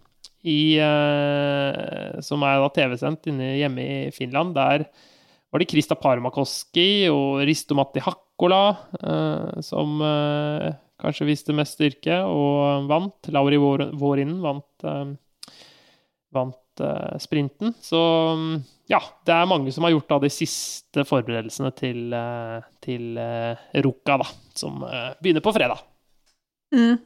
uh, 0.47 2.21
som 2.23 2.47
er 2.47 2.69
TV-sendt 2.77 3.27
hjemme 3.35 3.83
i 3.83 4.15
Finland. 4.15 4.55
Der 4.55 4.87
var 5.51 5.59
det 5.59 5.71
Krista 5.73 5.99
Parmakoski 5.99 7.09
og 7.11 7.43
Risto 7.49 7.75
Matti 7.75 8.05
Hakkola 8.05 8.63
som 9.65 9.99
kanskje 10.99 11.29
viste 11.29 11.55
mest 11.57 11.77
styrke 11.79 12.21
og 12.27 12.89
vant. 12.91 13.31
Lauri 13.35 13.59
Vårinen 13.59 14.39
vant, 14.43 14.87
uh, 14.87 15.13
vant 16.35 16.83
uh, 16.83 17.15
sprinten. 17.23 17.75
Så 17.83 18.01
ja, 18.91 19.01
det 19.27 19.35
er 19.35 19.51
mange 19.51 19.75
som 19.75 19.87
har 19.87 19.95
gjort 19.95 20.11
da 20.11 20.21
de 20.25 20.33
siste 20.33 21.05
forberedelsene 21.09 21.71
til, 21.79 22.09
uh, 22.15 22.59
til 22.85 23.21
Ruka, 23.87 24.19
da, 24.25 24.27
som 24.59 24.83
begynner 25.23 25.45
på 25.45 25.55
fredag. 25.57 25.85
Mm. 26.75 26.99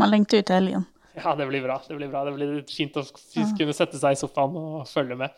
Man 0.00 0.10
lengter 0.10 0.40
ut 0.40 0.48
til 0.48 0.60
helgen. 0.62 0.88
Ja, 1.18 1.34
det 1.36 1.46
blir 1.50 1.62
bra. 1.64 1.76
Det 1.84 1.98
blir 1.98 2.08
bra. 2.08 2.24
Det 2.24 2.34
blir 2.38 2.58
fint 2.70 2.96
å 2.96 3.04
kunne 3.04 3.76
sette 3.76 4.00
seg 4.00 4.16
i 4.16 4.18
sofaen 4.18 4.56
og 4.56 4.88
følge 4.88 5.18
med. 5.20 5.34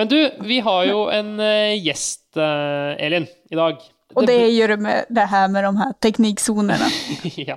Men 0.00 0.10
du, 0.10 0.16
vi 0.42 0.56
har 0.64 0.88
jo 0.88 1.04
en 1.14 1.36
gjest, 1.78 2.34
Elin, 2.34 3.28
i 3.52 3.58
dag. 3.60 3.84
Og 4.14 4.26
det 4.28 4.36
gjør 4.52 4.74
det 4.74 4.80
med 4.84 5.12
det 5.16 5.24
her 5.30 5.48
med 5.50 5.64
de 5.66 5.70
her 5.80 5.92
teknikksonene. 6.04 6.88
ja, 7.50 7.56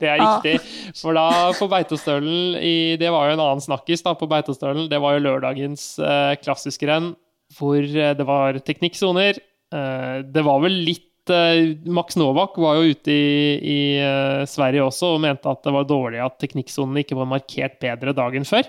det 0.00 0.10
er 0.10 0.20
riktig. 0.20 0.56
For 0.98 1.16
da 1.16 1.52
på 1.56 1.68
Beitostølen 1.70 2.58
Det 3.00 3.12
var 3.14 3.30
jo 3.30 3.36
en 3.36 3.44
annen 3.44 3.62
snakkis 3.64 4.04
da 4.04 4.12
på 4.18 4.28
Beitostølen. 4.28 4.88
Det 4.90 5.00
var 5.00 5.16
jo 5.16 5.24
lørdagens 5.24 5.94
eh, 6.02 6.34
klassiske 6.42 6.90
renn 6.90 7.14
hvor 7.58 7.80
eh, 7.80 8.14
det 8.16 8.26
var 8.28 8.58
teknikksoner. 8.66 9.40
Eh, 9.74 10.16
det 10.34 10.44
var 10.46 10.60
vel 10.64 10.76
litt 10.86 11.32
eh, 11.32 11.74
Max 11.86 12.18
Novak 12.20 12.58
var 12.60 12.78
jo 12.80 12.92
ute 12.94 13.14
i, 13.14 13.54
i 13.60 13.78
uh, 14.02 14.44
Sverige 14.48 14.84
også 14.84 15.14
og 15.14 15.24
mente 15.24 15.50
at 15.50 15.64
det 15.64 15.74
var 15.74 15.88
dårlig 15.88 16.22
at 16.24 16.38
teknikksonene 16.42 17.04
ikke 17.04 17.18
var 17.18 17.30
markert 17.30 17.80
bedre 17.82 18.16
dagen 18.16 18.46
før. 18.48 18.68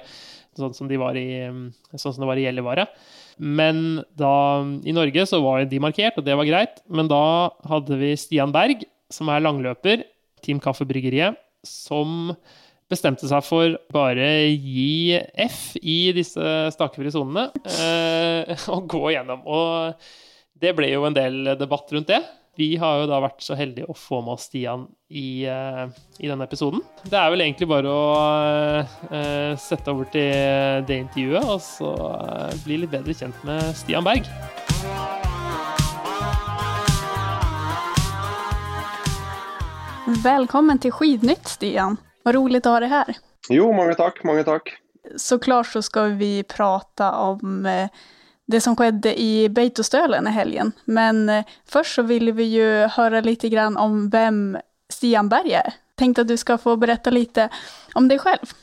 Sånn 0.56 0.76
som, 0.78 0.88
de 0.88 1.00
var 1.00 1.18
i, 1.20 1.44
sånn 1.98 2.14
som 2.14 2.22
det 2.24 2.30
var 2.30 2.40
i 2.40 2.46
Gjellivare. 2.46 2.88
Men 3.38 4.04
da, 4.18 4.64
i 4.88 4.94
Norge 4.96 5.26
så 5.30 5.42
var 5.44 5.66
de 5.70 5.82
markert, 5.84 6.20
og 6.20 6.26
det 6.28 6.36
var 6.38 6.48
greit. 6.48 6.84
Men 6.88 7.10
da 7.12 7.24
hadde 7.68 7.98
vi 8.00 8.14
Stian 8.20 8.54
Berg, 8.56 8.86
som 9.12 9.32
er 9.32 9.44
langløper, 9.44 10.06
Team 10.46 10.62
Kaffebryggeriet, 10.62 11.38
som 11.66 12.34
bestemte 12.92 13.26
seg 13.26 13.42
for 13.42 13.78
bare 13.94 14.28
gi 14.54 15.18
F 15.42 15.74
i 15.82 16.14
disse 16.14 16.52
stakefrie 16.76 17.14
sonene 17.14 17.48
eh, 17.66 18.54
og 18.74 18.86
gå 18.92 19.10
gjennom. 19.16 19.42
Og 19.50 19.96
det 20.62 20.76
ble 20.78 20.92
jo 20.94 21.08
en 21.08 21.18
del 21.18 21.56
debatt 21.60 21.90
rundt 21.96 22.12
det. 22.14 22.22
Vi 22.56 22.78
har 22.80 23.02
jo 23.02 23.08
da 23.10 23.18
vært 23.20 23.44
så 23.44 23.56
heldige 23.60 23.90
å 23.92 23.94
få 24.00 24.22
med 24.24 24.38
oss 24.38 24.46
Stian 24.48 24.86
i, 25.12 25.44
uh, 25.44 25.92
i 26.24 26.30
denne 26.30 26.46
episoden. 26.48 26.80
Det 27.04 27.18
er 27.20 27.34
vel 27.34 27.44
egentlig 27.44 27.68
bare 27.68 27.92
å 27.92 28.06
uh, 29.12 29.58
sette 29.60 29.92
over 29.92 30.08
til 30.14 30.86
det 30.88 31.02
intervjuet 31.04 31.50
og 31.52 31.60
så 31.60 31.92
uh, 31.92 32.54
bli 32.64 32.78
litt 32.80 32.94
bedre 32.94 33.12
kjent 33.12 33.44
med 33.44 33.76
Stian 33.76 34.08
Berg. 34.08 34.30
Velkommen 40.24 40.80
til 40.80 40.96
Skidnytt, 40.96 41.52
Stian. 41.58 42.00
Vad 42.24 42.40
roligt 42.40 42.72
å 42.72 42.78
ha 42.78 42.84
deg 42.86 42.96
her. 42.96 43.16
Jo, 43.52 43.68
mange 43.76 44.00
takk. 44.00 44.24
Mange 44.24 44.48
takk. 44.48 44.72
Så 45.20 45.42
klart 45.44 45.74
så 45.76 45.84
skal 45.84 46.16
vi 46.16 46.38
prate 46.48 47.12
om 47.20 47.68
det 48.52 48.60
som 48.62 48.76
skjedde 48.78 49.16
i 49.18 49.48
Beitostølen 49.54 50.28
i 50.30 50.36
helgen. 50.36 50.74
Men 50.86 51.30
eh, 51.32 51.46
først 51.70 51.96
så 52.00 52.04
ville 52.08 52.32
vi 52.38 52.46
jo 52.54 52.88
høre 52.96 53.22
litt 53.26 53.44
om 53.46 54.10
hvem 54.14 54.58
Stian 54.92 55.30
Berg 55.30 55.52
er. 55.64 55.70
Tenkte 55.98 56.22
at 56.26 56.30
du 56.30 56.38
skal 56.38 56.58
få 56.62 56.76
berette 56.78 57.12
litt 57.14 57.38
om 57.96 58.08
deg 58.12 58.20
selv. 58.22 58.54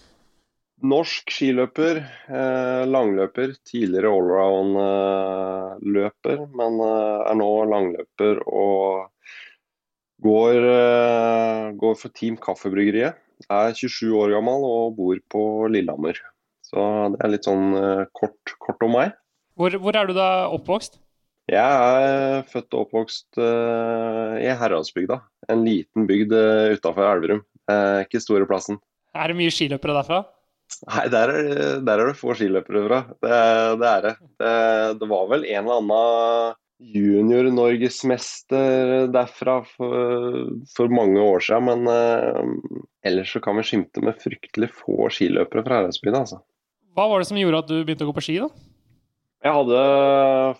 Norsk 0.83 1.31
skiløper, 1.31 1.97
eh, 2.27 2.87
langløper, 2.91 3.55
tidligere 3.67 4.11
allround-løper, 4.11 6.39
men 6.59 6.81
eh, 6.83 7.31
er 7.31 7.35
nå 7.39 7.65
langløper 7.71 8.35
og 8.51 9.07
går, 10.23 10.55
går 11.79 11.95
for 11.99 12.09
Team 12.15 12.37
Kaffebryggeriet. 12.39 13.15
Er 13.51 13.75
27 13.75 14.15
år 14.15 14.31
gammel 14.37 14.63
og 14.63 14.95
bor 14.95 15.19
på 15.35 15.67
Lillehammer. 15.71 16.15
Så 16.63 16.79
det 17.11 17.19
er 17.27 17.33
litt 17.33 17.47
sånn 17.49 17.75
kort, 18.15 18.55
kort 18.63 18.79
om 18.87 18.95
meg. 18.95 19.11
Hvor, 19.59 19.75
hvor, 19.83 19.97
er 19.97 20.07
du 20.09 20.15
da 20.17 20.49
oppvokst? 20.53 20.99
Jeg 21.51 21.61
er 21.61 22.43
født 22.49 22.75
og 22.77 22.81
oppvokst 22.87 23.39
uh, 23.41 24.37
i 24.41 24.47
Heradsbygda. 24.57 25.17
En 25.53 25.65
liten 25.67 26.07
bygd 26.09 26.33
uh, 26.33 26.73
utafor 26.77 27.05
Elverum. 27.11 27.43
Uh, 27.71 28.01
ikke 28.07 28.21
store 28.23 28.47
plassen. 28.49 28.77
Er 29.13 29.27
det 29.29 29.37
mye 29.37 29.51
skiløpere 29.53 29.95
derfra? 29.99 30.19
Nei, 30.89 31.07
der 31.13 31.29
er, 31.29 31.81
der 31.85 31.97
er 32.01 32.07
det 32.09 32.17
få 32.17 32.33
skiløpere 32.39 32.81
fra. 32.87 33.01
Det, 33.21 33.33
det 33.83 33.89
er 33.91 34.01
det. 34.07 34.15
det. 34.41 34.55
det. 35.03 35.09
var 35.11 35.25
vel 35.35 35.43
en 35.45 35.61
eller 35.61 35.77
annen 35.83 36.01
junior-norgesmester 36.93 39.09
derfra 39.13 39.57
for, 39.69 39.93
for, 40.73 40.87
mange 40.91 41.21
år 41.21 41.41
siden, 41.45 41.65
men 41.69 41.81
ellers 43.07 43.31
så 43.37 43.41
kan 43.45 43.57
vi 43.61 43.69
skimte 43.69 44.01
med 44.03 44.19
fryktelig 44.19 44.69
få 44.81 44.95
skiløpere 45.13 45.63
fra 45.67 45.75
Heradsbygda, 45.83 46.19
altså. 46.25 46.39
Hva 46.97 47.05
var 47.13 47.19
det 47.21 47.29
som 47.29 47.39
gjorde 47.39 47.61
at 47.63 47.71
du 47.71 47.77
begynte 47.85 48.05
å 48.09 48.11
gå 48.11 48.17
på 48.17 48.25
ski, 48.25 48.37
da? 48.43 48.49
Jeg 49.43 49.57
hadde 49.57 49.79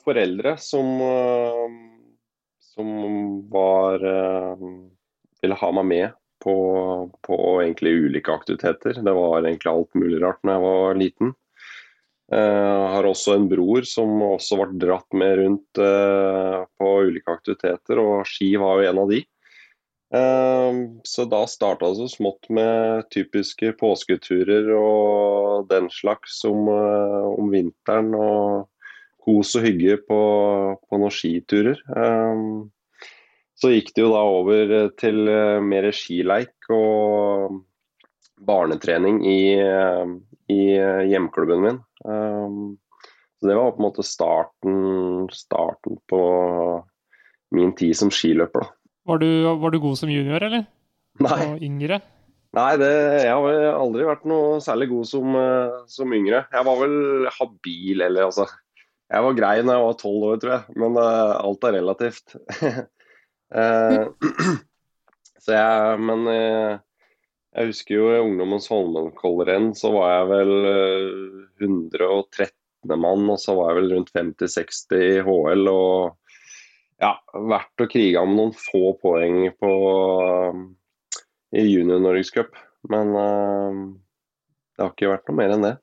foreldre 0.03 0.57
som, 0.59 0.89
eh, 1.07 1.75
som 2.73 2.89
var 3.53 4.03
eh, 4.03 4.65
Ville 5.43 5.59
ha 5.59 5.69
meg 5.79 5.87
med 5.87 6.17
på, 6.43 6.55
på 7.23 7.37
egentlig 7.63 7.93
ulike 8.09 8.35
aktiviteter. 8.35 8.99
Det 8.99 9.15
var 9.15 9.43
egentlig 9.43 9.71
alt 9.71 9.95
mulig 9.99 10.21
rart 10.23 10.39
når 10.43 10.55
jeg 10.55 10.65
var 10.65 10.99
liten. 10.99 11.33
Jeg 12.33 12.47
eh, 12.47 12.85
har 12.95 13.07
også 13.07 13.37
en 13.37 13.49
bror 13.51 13.87
som 13.87 14.23
også 14.27 14.59
ble 14.61 14.79
dratt 14.83 15.19
med 15.19 15.35
rundt 15.43 15.83
på 16.79 16.93
ulike 17.07 17.35
aktiviteter, 17.35 17.99
og 18.03 18.27
ski 18.31 18.55
var 18.63 18.81
jo 18.81 18.91
en 18.91 19.03
av 19.03 19.11
de. 19.11 19.21
Så 21.09 21.25
da 21.25 21.41
starta 21.49 21.89
det 21.89 22.03
så 22.03 22.09
smått 22.13 22.51
med 22.53 23.07
typiske 23.15 23.71
påsketurer 23.81 24.69
og 24.77 25.71
den 25.71 25.89
slags 25.91 26.43
om, 26.45 26.69
om 26.69 27.49
vinteren. 27.55 28.13
og 28.13 28.69
kos 29.23 29.55
og 29.59 29.67
hygge 29.67 29.99
på, 30.09 30.21
på 30.77 31.01
noen 31.01 31.15
skiturer. 31.15 31.81
Um, 31.95 32.71
så 33.59 33.71
gikk 33.71 33.93
det 33.95 34.03
jo 34.03 34.13
da 34.15 34.23
over 34.27 34.73
til 34.99 35.23
uh, 35.31 35.63
mer 35.63 35.91
skileik 35.95 36.71
og 36.75 37.61
barnetrening 38.43 39.21
i, 39.29 39.43
uh, 39.63 40.17
i 40.51 40.63
hjemklubben 41.11 41.67
min. 41.67 41.83
Um, 42.03 42.79
så 43.39 43.51
det 43.51 43.59
var 43.59 43.75
på 43.75 43.83
en 43.83 43.89
måte 43.89 44.07
starten, 44.07 44.81
starten 45.35 45.99
på 46.11 46.23
min 47.55 47.75
tid 47.79 47.95
som 47.99 48.11
skiløper. 48.15 48.67
da. 48.67 48.75
Var 49.11 49.19
du, 49.19 49.29
var 49.59 49.75
du 49.75 49.81
god 49.83 49.99
som 49.99 50.11
junior, 50.11 50.43
eller? 50.47 50.67
Nei. 51.23 51.39
Og 51.49 51.63
yngre? 51.63 51.99
Nei, 52.55 52.71
det, 52.79 52.91
jeg 53.25 53.33
har 53.33 53.65
aldri 53.73 54.05
vært 54.07 54.27
noe 54.29 54.61
særlig 54.63 54.91
god 54.93 55.09
som, 55.09 55.37
som 55.91 56.15
yngre. 56.15 56.45
Jeg 56.53 56.67
var 56.69 56.79
vel 56.83 57.27
habil, 57.35 58.05
eller 58.05 58.29
altså 58.29 58.47
jeg 59.13 59.25
var 59.27 59.37
grei 59.37 59.57
da 59.61 59.77
jeg 59.77 59.85
var 59.87 59.99
tolv 60.01 60.25
år, 60.31 60.39
tror 60.41 60.55
jeg. 60.55 60.77
Men 60.81 60.97
uh, 60.97 61.35
alt 61.43 61.67
er 61.69 61.77
relativt. 61.79 62.37
uh, 63.53 64.07
så 65.45 65.59
jeg, 65.59 66.01
men 66.07 66.25
uh, 66.31 66.81
jeg 67.53 67.73
husker 67.73 67.99
jo 67.99 68.09
i 68.13 68.23
ungdommens 68.23 68.71
Holmenkollrenn 68.73 69.73
så 69.77 69.93
var 69.93 70.15
jeg 70.15 70.31
vel 70.31 70.55
113. 71.61 72.55
mann, 72.97 73.29
og 73.29 73.39
så 73.41 73.57
var 73.59 73.73
jeg 73.73 73.83
vel 73.83 73.93
rundt 73.97 74.15
50-60 74.17 74.97
i 74.97 75.21
HL. 75.27 75.69
Og 75.69 76.41
ja, 77.03 77.13
vært 77.53 77.85
å 77.85 77.91
krige 77.91 78.23
om 78.23 78.33
noen 78.39 78.57
få 78.57 78.95
poeng 79.03 79.45
på, 79.61 79.73
i 81.53 81.67
junior-norgescup. 81.69 82.57
Men 82.89 83.13
det 83.13 84.83
har 84.83 84.95
ikke 84.95 85.13
vært 85.13 85.29
noe 85.29 85.39
mer 85.39 85.53
enn 85.55 85.67
det. 85.69 85.77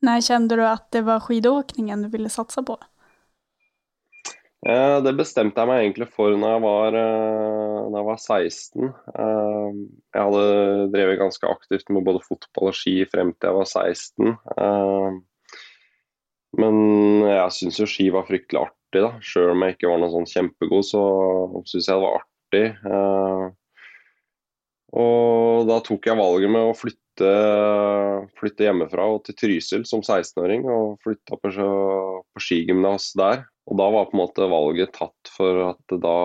När 0.00 0.20
kände 0.20 0.56
du 0.56 0.66
at 0.66 0.90
det 0.90 1.02
var 1.02 1.20
skidåkningen 1.20 2.02
du 2.02 2.08
ville 2.08 2.28
satse 2.28 2.62
på? 2.62 2.78
Eh, 4.68 4.98
det 5.00 5.14
bestemte 5.16 5.56
jeg 5.62 5.70
meg 5.70 5.82
egentlig 5.86 6.10
for 6.12 6.34
når 6.36 6.50
jeg 6.52 6.62
var, 6.66 6.96
eh, 7.00 7.76
jeg 7.94 8.06
var 8.08 8.18
16. 8.20 8.90
Eh, 9.14 9.78
jeg 10.12 10.26
hadde 10.26 10.90
drevet 10.92 11.20
ganske 11.20 11.48
aktivt 11.48 11.88
med 11.88 12.04
både 12.04 12.20
fotball 12.26 12.68
og 12.68 12.76
ski 12.76 12.98
frem 13.08 13.32
til 13.32 13.48
jeg 13.48 13.56
var 13.56 13.70
16. 13.70 15.22
Men 16.60 16.76
jeg 17.24 17.56
syns 17.56 17.78
jo 17.80 17.86
ski 17.88 18.10
var 18.12 18.26
fryktelig 18.28 18.60
artig, 18.66 19.00
da. 19.00 19.12
Sjøl 19.22 19.52
om 19.54 19.64
jeg 19.64 19.76
ikke 19.76 19.88
var 19.92 20.00
noe 20.02 20.12
sånn 20.12 20.28
kjempegod, 20.28 20.84
så 20.84 21.02
syns 21.62 21.86
jeg 21.86 21.94
det 21.94 22.04
var 22.04 22.16
artig. 22.18 22.64
Og 24.90 25.68
da 25.70 25.78
tok 25.86 26.08
jeg 26.10 26.18
valget 26.18 26.50
med 26.50 26.66
å 26.66 26.74
flytte 26.74 27.09
flytte, 27.20 28.28
flytte 28.38 28.64
hjemmefra 28.64 29.06
og 29.14 29.24
til 29.24 29.36
Trysil 29.36 29.84
som 29.86 30.00
16-åring. 30.02 30.64
Og 30.68 30.98
flytta 31.04 31.36
på, 31.36 31.50
på 31.50 32.40
skigymnas 32.40 33.12
der. 33.18 33.44
Og 33.70 33.78
da 33.78 33.88
var 33.92 34.08
på 34.08 34.16
en 34.16 34.22
måte 34.22 34.48
valget 34.50 34.94
tatt 34.96 35.30
for 35.30 35.70
at 35.70 35.94
da, 36.02 36.16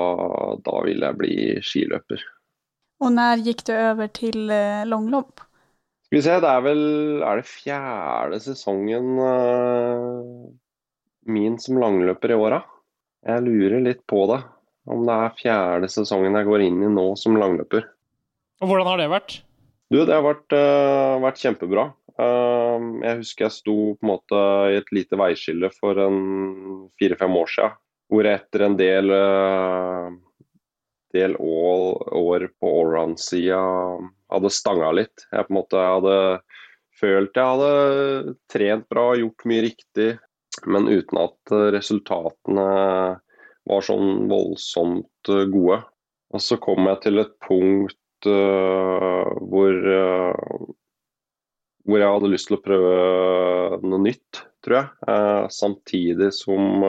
da 0.65 0.77
ville 0.85 1.05
jeg 1.05 1.19
bli 1.19 1.35
skiløper. 1.61 2.23
Og 3.03 3.11
når 3.11 3.43
gikk 3.43 3.65
du 3.67 3.73
over 3.75 4.07
til 4.07 4.47
langløp? 4.87 5.43
Skal 6.05 6.17
vi 6.17 6.23
se, 6.23 6.37
det 6.41 6.49
er 6.49 6.63
vel 6.63 6.83
er 7.25 7.41
det 7.41 7.49
fjerde 7.49 8.39
sesongen 8.39 9.17
uh, 9.19 10.45
min 11.27 11.57
som 11.59 11.79
langløper 11.81 12.31
i 12.31 12.37
åra. 12.39 12.61
Jeg 13.25 13.43
lurer 13.43 13.81
litt 13.83 14.05
på 14.07 14.23
det. 14.31 14.43
Om 14.85 15.01
det 15.07 15.17
er 15.17 15.37
fjerde 15.39 15.89
sesongen 15.89 16.37
jeg 16.37 16.47
går 16.47 16.63
inn 16.67 16.83
i 16.85 16.93
nå 16.93 17.07
som 17.17 17.37
langløper. 17.41 17.89
Og 18.61 18.69
Hvordan 18.69 18.87
har 18.87 19.01
det 19.01 19.11
vært? 19.11 19.39
Du, 19.93 19.99
det 20.01 20.15
har 20.15 20.23
vært, 20.25 20.49
uh, 20.55 21.21
vært 21.21 21.41
kjempebra. 21.43 21.89
Uh, 22.17 23.01
jeg 23.05 23.19
husker 23.21 23.45
jeg 23.45 23.53
sto 23.53 23.75
på 23.93 24.05
en 24.05 24.11
måte 24.15 24.43
i 24.71 24.77
et 24.79 24.93
lite 24.95 25.17
veiskille 25.19 25.69
for 25.75 25.99
en 26.01 26.21
fire-fem 26.97 27.35
år 27.37 27.51
siden. 27.53 27.75
Hvor 28.09 28.25
jeg 28.25 28.39
etter 28.39 28.63
en 28.65 28.77
del, 28.79 29.13
uh, 29.13 30.09
del 31.13 31.37
år, 31.37 32.01
år 32.17 32.47
på 32.57 32.71
allround-sida 32.81 33.61
hadde 34.33 34.53
stanga 34.53 34.89
litt. 34.97 35.27
Jeg 35.29 35.45
på 35.45 35.53
en 35.53 35.59
måte 35.59 35.85
hadde 35.85 36.17
følt 36.95 37.35
jeg 37.37 37.51
hadde 37.51 38.35
trent 38.49 38.87
bra, 38.89 39.09
gjort 39.19 39.45
mye 39.49 39.65
riktig, 39.67 40.09
men 40.71 40.87
uten 40.87 41.19
at 41.19 41.53
resultatene 41.75 42.67
var 43.67 43.85
sånn 43.85 44.29
voldsomt 44.31 45.29
gode. 45.51 45.81
Og 46.33 46.41
så 46.41 46.57
kom 46.63 46.87
jeg 46.87 47.01
til 47.03 47.21
et 47.21 47.35
punkt 47.43 47.99
hvor, 48.23 49.73
uh, 49.75 50.69
hvor 51.85 52.01
jeg 52.01 52.13
hadde 52.15 52.31
lyst 52.31 52.49
til 52.49 52.57
å 52.57 52.63
prøve 52.63 53.81
noe 53.83 54.01
nytt, 54.05 54.41
tror 54.65 54.79
jeg. 54.79 54.87
Uh, 55.09 55.45
samtidig 55.51 56.31
som 56.37 56.85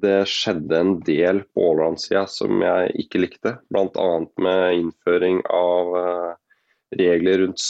det 0.00 0.20
skjedde 0.30 0.78
en 0.78 0.92
del 1.04 1.42
på 1.50 1.64
allround-sida 1.72 2.24
som 2.30 2.62
jeg 2.62 2.94
ikke 3.04 3.24
likte. 3.24 3.56
Bl.a. 3.74 4.10
med 4.40 4.78
innføring 4.78 5.42
av 5.50 5.96
regler 6.94 7.42
rundt 7.42 7.62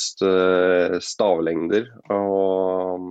stavlengder 1.04 1.88
og, 2.12 3.08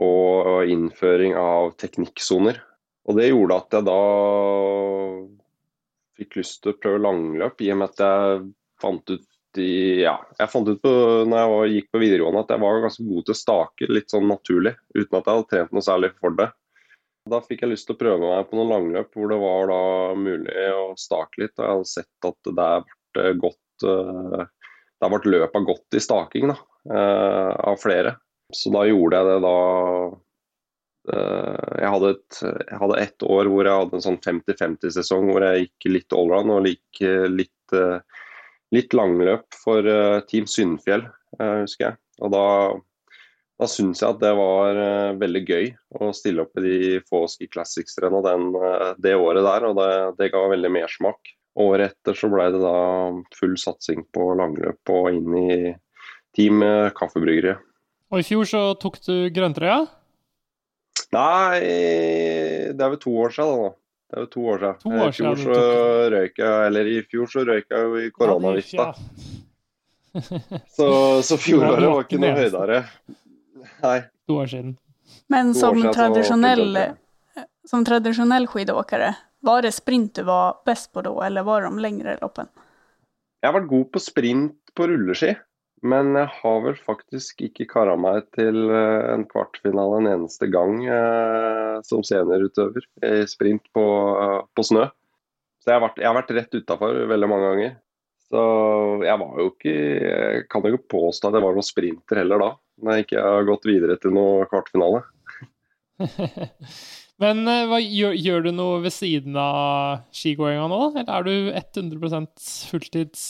og 0.00 0.72
innføring 0.72 1.36
av 1.40 1.76
teknikksoner. 1.80 2.58
Og 3.06 3.20
det 3.20 3.28
gjorde 3.30 3.60
at 3.60 3.76
jeg 3.76 3.86
da 3.86 4.00
fikk 6.16 6.38
lyst 6.40 6.62
til 6.62 6.74
å 6.74 6.78
prøve 6.80 7.02
langløp, 7.04 7.62
i 7.62 7.72
og 7.72 7.80
med 7.80 7.92
at 7.92 8.04
jeg 8.04 8.44
fant 8.82 9.12
ut 9.12 9.60
i, 9.60 10.02
ja, 10.02 10.18
jeg 10.36 10.52
fant 10.52 10.68
ut 10.68 10.82
på, 10.82 10.92
når 11.28 11.38
jeg 11.66 11.76
gikk 11.76 11.90
på 11.94 12.00
videregående 12.02 12.42
at 12.44 12.52
jeg 12.52 12.62
var 12.62 12.82
ganske 12.84 13.06
god 13.08 13.26
til 13.26 13.34
å 13.34 13.40
stake 13.40 13.88
litt 13.88 14.12
sånn 14.12 14.28
naturlig, 14.28 14.74
uten 14.96 15.18
at 15.18 15.22
jeg 15.22 15.32
hadde 15.32 15.50
trent 15.52 15.76
noe 15.76 15.86
særlig 15.86 16.12
for 16.20 16.36
det. 16.36 16.50
Da 17.26 17.40
fikk 17.42 17.64
jeg 17.64 17.72
lyst 17.72 17.88
til 17.88 17.96
å 17.96 18.00
prøve 18.00 18.22
meg 18.22 18.50
på 18.50 18.58
noen 18.58 18.72
langløp 18.74 19.16
hvor 19.16 19.32
det 19.32 19.38
var 19.42 19.72
da 19.72 19.80
mulig 20.18 20.66
å 20.76 20.84
stake 21.00 21.42
litt. 21.42 21.56
Og 21.56 21.64
jeg 21.64 21.72
hadde 21.72 21.90
sett 21.90 22.28
at 22.28 22.50
det 22.58 22.68
ble 23.16 23.32
godt 23.42 23.86
eh, 23.90 24.44
Det 25.02 25.10
løpa 25.26 25.60
godt 25.66 25.98
i 25.98 26.00
staking 26.00 26.52
da, 26.52 26.56
eh, 26.86 27.50
av 27.72 27.80
flere. 27.82 28.14
Så 28.54 28.70
da 28.70 28.84
gjorde 28.86 29.18
jeg 29.18 29.28
det 29.32 29.40
da 29.42 29.56
jeg 31.12 31.90
hadde, 31.92 32.10
et, 32.16 32.40
jeg 32.42 32.80
hadde 32.80 32.98
ett 33.02 33.26
år 33.26 33.50
hvor 33.52 33.68
jeg 33.68 33.82
hadde 33.82 33.98
en 33.98 34.04
sånn 34.04 34.18
50-50-sesong 34.24 35.30
hvor 35.30 35.46
jeg 35.46 35.66
gikk 35.66 35.88
litt 35.94 36.16
allround 36.16 36.54
og 36.54 36.68
gikk 36.68 37.02
litt, 37.32 37.76
litt 38.74 38.96
langløp 38.96 39.46
for 39.60 39.86
Team 40.30 40.48
Syndfjell, 40.50 41.06
husker 41.38 41.88
jeg. 41.90 41.98
Og 42.24 42.32
da 42.34 42.44
da 43.56 43.64
syns 43.70 44.02
jeg 44.02 44.12
at 44.12 44.20
det 44.20 44.34
var 44.36 44.78
veldig 45.16 45.42
gøy 45.48 45.70
å 45.96 46.10
stille 46.16 46.44
opp 46.44 46.58
i 46.60 46.64
de 46.64 46.98
få 47.08 47.22
Ski 47.30 47.48
Classics-renna 47.48 48.20
det 49.00 49.14
året 49.16 49.46
der, 49.46 49.64
og 49.70 49.78
det, 49.78 49.92
det 50.18 50.28
ga 50.34 50.42
veldig 50.52 50.72
mersmak. 50.74 51.32
Året 51.56 51.94
etter 51.94 52.18
så 52.18 52.28
ble 52.28 52.50
det 52.52 52.60
da 52.60 52.76
full 53.38 53.56
satsing 53.56 54.04
på 54.12 54.34
langløp 54.36 54.92
og 54.92 55.08
inn 55.08 55.38
i 55.40 55.72
team 56.36 56.60
Kaffebryggeriet. 56.98 57.62
Og 58.12 58.20
i 58.20 58.26
fjor 58.28 58.44
så 58.46 58.60
tok 58.78 59.00
du 59.08 59.14
grønntrøya? 59.34 59.86
Nei, 61.14 61.60
det 62.74 62.82
er 62.82 62.92
vel 62.92 63.00
to 63.02 63.12
år 63.22 63.34
siden 63.34 63.60
da. 63.62 63.74
Det 64.06 64.18
er 64.18 64.22
jo 64.22 64.30
to 64.30 64.42
år 64.52 64.62
siden. 64.62 64.80
To 64.82 64.90
år 64.94 65.08
I 65.08 65.14
fjor 65.16 65.40
så 65.42 65.60
røyk 66.14 66.40
jeg, 66.42 66.66
eller 66.70 66.90
i 66.90 66.96
fjor 67.10 67.30
så 67.30 67.44
røyk 67.46 67.70
jeg 67.70 67.86
jo 67.86 68.00
i 68.00 68.10
koronavifta. 68.14 68.88
Så, 70.72 70.88
så 71.26 71.38
fjoråret 71.44 71.88
var 71.90 72.04
ikke 72.06 72.20
noe 72.22 72.34
høydere. 72.38 72.82
Nei. 73.82 73.98
To 74.30 74.38
år 74.42 74.52
siden. 74.52 74.76
Men 75.30 75.54
som 75.54 75.78
tradisjonell, 75.94 76.78
som 77.66 77.84
tradisjonell 77.86 78.46
skidåkere, 78.50 79.12
var 79.46 79.62
det 79.62 79.74
sprint 79.74 80.14
du 80.18 80.24
var 80.26 80.60
best 80.66 80.92
på 80.94 81.02
da, 81.06 81.12
eller 81.26 81.46
var 81.46 81.62
det 81.62 81.70
de 81.74 81.82
lengre 81.84 82.16
loppen? 82.22 82.48
Jeg 83.42 83.50
har 83.50 83.58
vært 83.60 83.70
god 83.70 83.90
på 83.94 84.02
sprint 84.02 84.72
på 84.76 84.86
rulleski, 84.90 85.34
men 85.84 86.14
jeg 86.16 86.28
har 86.38 86.60
vel 86.64 86.76
faktisk 86.80 87.42
ikke 87.44 87.66
kara 87.68 87.96
meg 88.00 88.24
til 88.36 88.70
eh, 88.72 89.08
en 89.12 89.26
kvartfinale 89.28 90.00
en 90.00 90.10
eneste 90.14 90.48
gang 90.52 90.78
eh, 90.88 91.74
som 91.84 92.04
seniorutøver 92.06 92.86
i 93.04 93.26
sprint 93.28 93.66
på, 93.76 93.84
eh, 94.22 94.38
på 94.56 94.64
snø. 94.64 94.86
Så 95.60 95.72
jeg 95.72 95.76
har 95.76 95.84
vært, 95.84 96.00
jeg 96.00 96.08
har 96.08 96.16
vært 96.16 96.34
rett 96.38 96.56
utafor 96.56 97.02
veldig 97.12 97.28
mange 97.30 97.50
ganger. 97.50 97.76
Så 98.26 98.42
jeg 99.06 99.20
var 99.20 99.38
jo 99.38 99.50
ikke 99.52 99.72
Jeg 99.76 100.46
kan 100.50 100.64
ikke 100.66 100.90
påstå 100.96 101.28
at 101.28 101.36
jeg 101.36 101.44
var 101.44 101.54
noen 101.54 101.66
sprinter 101.66 102.20
heller 102.22 102.42
da, 102.42 102.50
når 102.82 102.96
jeg 102.96 103.06
ikke 103.06 103.26
har 103.28 103.48
gått 103.50 103.68
videre 103.68 103.96
til 104.02 104.16
noe 104.16 104.48
kvartfinale. 104.50 105.04
Men 107.22 107.46
eh, 107.48 107.64
hva, 107.68 107.80
gjør, 107.80 108.16
gjør, 108.20 108.46
du 108.48 108.52
noe 108.56 108.80
ved 108.84 108.92
siden 108.92 109.36
av 109.40 110.06
skigåinga 110.14 110.66
nå, 110.72 110.80
eller 111.00 111.12
er 111.12 111.28
du 111.28 111.34
100 111.52 112.26
fulltids 112.70 113.26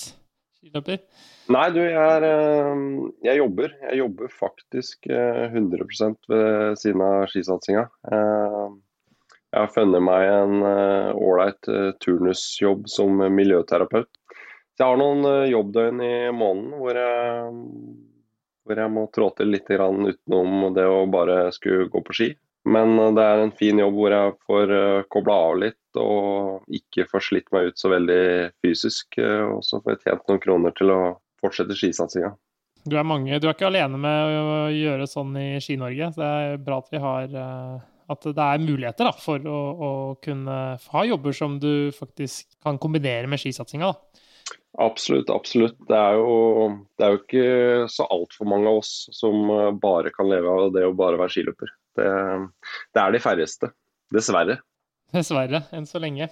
skiløper? 0.58 1.02
Nei, 1.52 1.66
du, 1.70 1.78
jeg, 1.78 1.94
er, 1.94 2.26
eh, 2.26 2.80
jeg 3.28 3.38
jobber. 3.38 3.76
Jeg 3.86 4.00
jobber 4.00 4.32
faktisk 4.34 5.06
100 5.06 5.86
eh, 5.86 6.16
ved 6.32 6.80
siden 6.80 7.06
av 7.06 7.28
skisatsinga. 7.30 7.86
Jeg 8.10 9.62
har 9.62 9.72
funnet 9.72 10.02
meg 10.04 10.26
en 10.26 10.64
ålreit 11.16 11.68
turnusjobb 12.02 12.88
som 12.90 13.22
miljøterapeut. 13.32 14.10
Så 14.76 14.84
jeg 14.84 14.92
har 14.92 14.98
noen 15.00 15.24
eh, 15.24 15.50
jobbdøgn 15.54 16.00
i 16.04 16.16
måneden 16.36 16.74
hvor 16.76 16.98
jeg, 17.00 17.52
hvor 18.68 18.80
jeg 18.82 18.92
må 18.92 19.04
trå 19.08 19.30
til 19.38 19.54
litt 19.54 19.70
utenom 19.72 20.74
det 20.76 20.84
å 20.84 21.06
bare 21.08 21.46
skulle 21.56 21.88
gå 21.88 22.02
på 22.04 22.16
ski. 22.18 22.28
Men 22.68 22.98
eh, 23.00 23.14
det 23.16 23.24
er 23.24 23.40
en 23.40 23.54
fin 23.56 23.80
jobb 23.80 23.96
hvor 23.96 24.12
jeg 24.12 24.34
får 24.44 24.74
eh, 24.76 25.06
kobla 25.08 25.38
av 25.46 25.56
litt 25.62 26.00
og 26.02 26.76
ikke 26.76 27.06
får 27.08 27.24
slitt 27.24 27.48
meg 27.56 27.70
ut 27.70 27.80
så 27.80 27.88
veldig 27.88 28.50
fysisk. 28.60 29.16
Og 29.16 29.64
så 29.64 29.80
får 29.80 29.94
jeg 29.94 30.02
tjent 30.04 30.28
noen 30.28 30.44
kroner 30.44 30.76
til 30.76 30.92
å 30.92 31.00
fortsette 31.42 31.76
skisatsinga. 31.78 32.34
Du 32.86 32.94
er, 32.94 33.06
mange, 33.06 33.40
du 33.42 33.48
er 33.48 33.56
ikke 33.56 33.66
alene 33.66 33.98
med 33.98 34.38
å 34.38 34.58
gjøre 34.70 35.08
sånn 35.10 35.34
i 35.40 35.48
Ski-Norge. 35.62 36.12
Det 36.14 36.26
er 36.26 36.60
bra 36.62 36.78
at 36.78 36.92
vi 36.92 37.00
har 37.02 37.32
at 38.06 38.26
det 38.36 38.42
er 38.42 38.62
muligheter 38.62 39.08
da, 39.08 39.12
for 39.18 39.42
å, 39.50 39.56
å, 39.86 39.90
kunne 40.22 40.58
ha 40.78 41.02
jobber 41.08 41.34
som 41.34 41.58
du 41.62 41.90
faktisk 41.94 42.54
kan 42.62 42.78
kombinere 42.82 43.26
med 43.30 43.42
skisatsinga. 43.42 43.90
Absolutt, 44.78 45.30
absolutt. 45.32 45.78
Det 45.88 45.96
er 45.96 46.18
jo, 46.20 46.68
det 46.98 47.06
er 47.06 47.14
jo 47.14 47.20
ikke 47.22 47.88
så 47.90 48.06
altfor 48.12 48.48
mange 48.50 48.70
av 48.70 48.82
oss 48.82 48.92
som 49.16 49.50
eh, 49.50 49.72
bare 49.80 50.12
kan 50.14 50.28
leve 50.30 50.52
av 50.52 50.68
det 50.74 50.84
å 50.86 50.94
bare 50.96 51.18
være 51.18 51.32
skiløper. 51.32 51.72
Det, 51.96 52.08
det 52.94 53.02
er 53.02 53.16
de 53.16 53.22
færreste. 53.24 53.72
Dessverre. 54.14 54.60
Dessverre, 55.14 55.62
enn 55.72 55.86
så 55.86 56.00
lenge. 56.02 56.26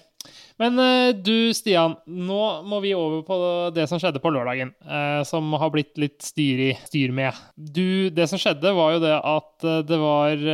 Men 0.61 0.81
eh, 0.83 1.11
du 1.15 1.53
Stian, 1.55 1.95
nå 2.07 2.41
må 2.67 2.81
vi 2.83 2.95
over 2.97 3.23
på 3.27 3.37
det 3.77 3.87
som 3.91 4.01
skjedde 4.03 4.23
på 4.23 4.33
lørdagen. 4.35 4.73
Eh, 4.83 5.21
som 5.29 5.53
har 5.61 5.73
blitt 5.75 5.95
litt 6.01 6.25
styr, 6.25 6.65
i, 6.69 6.71
styr 6.89 7.15
med. 7.15 7.39
Du, 7.55 8.11
det 8.15 8.27
som 8.31 8.41
skjedde, 8.41 8.75
var 8.77 8.97
jo 8.97 9.05
det 9.05 9.15
at 9.19 9.69
det 9.89 10.01
var 10.01 10.49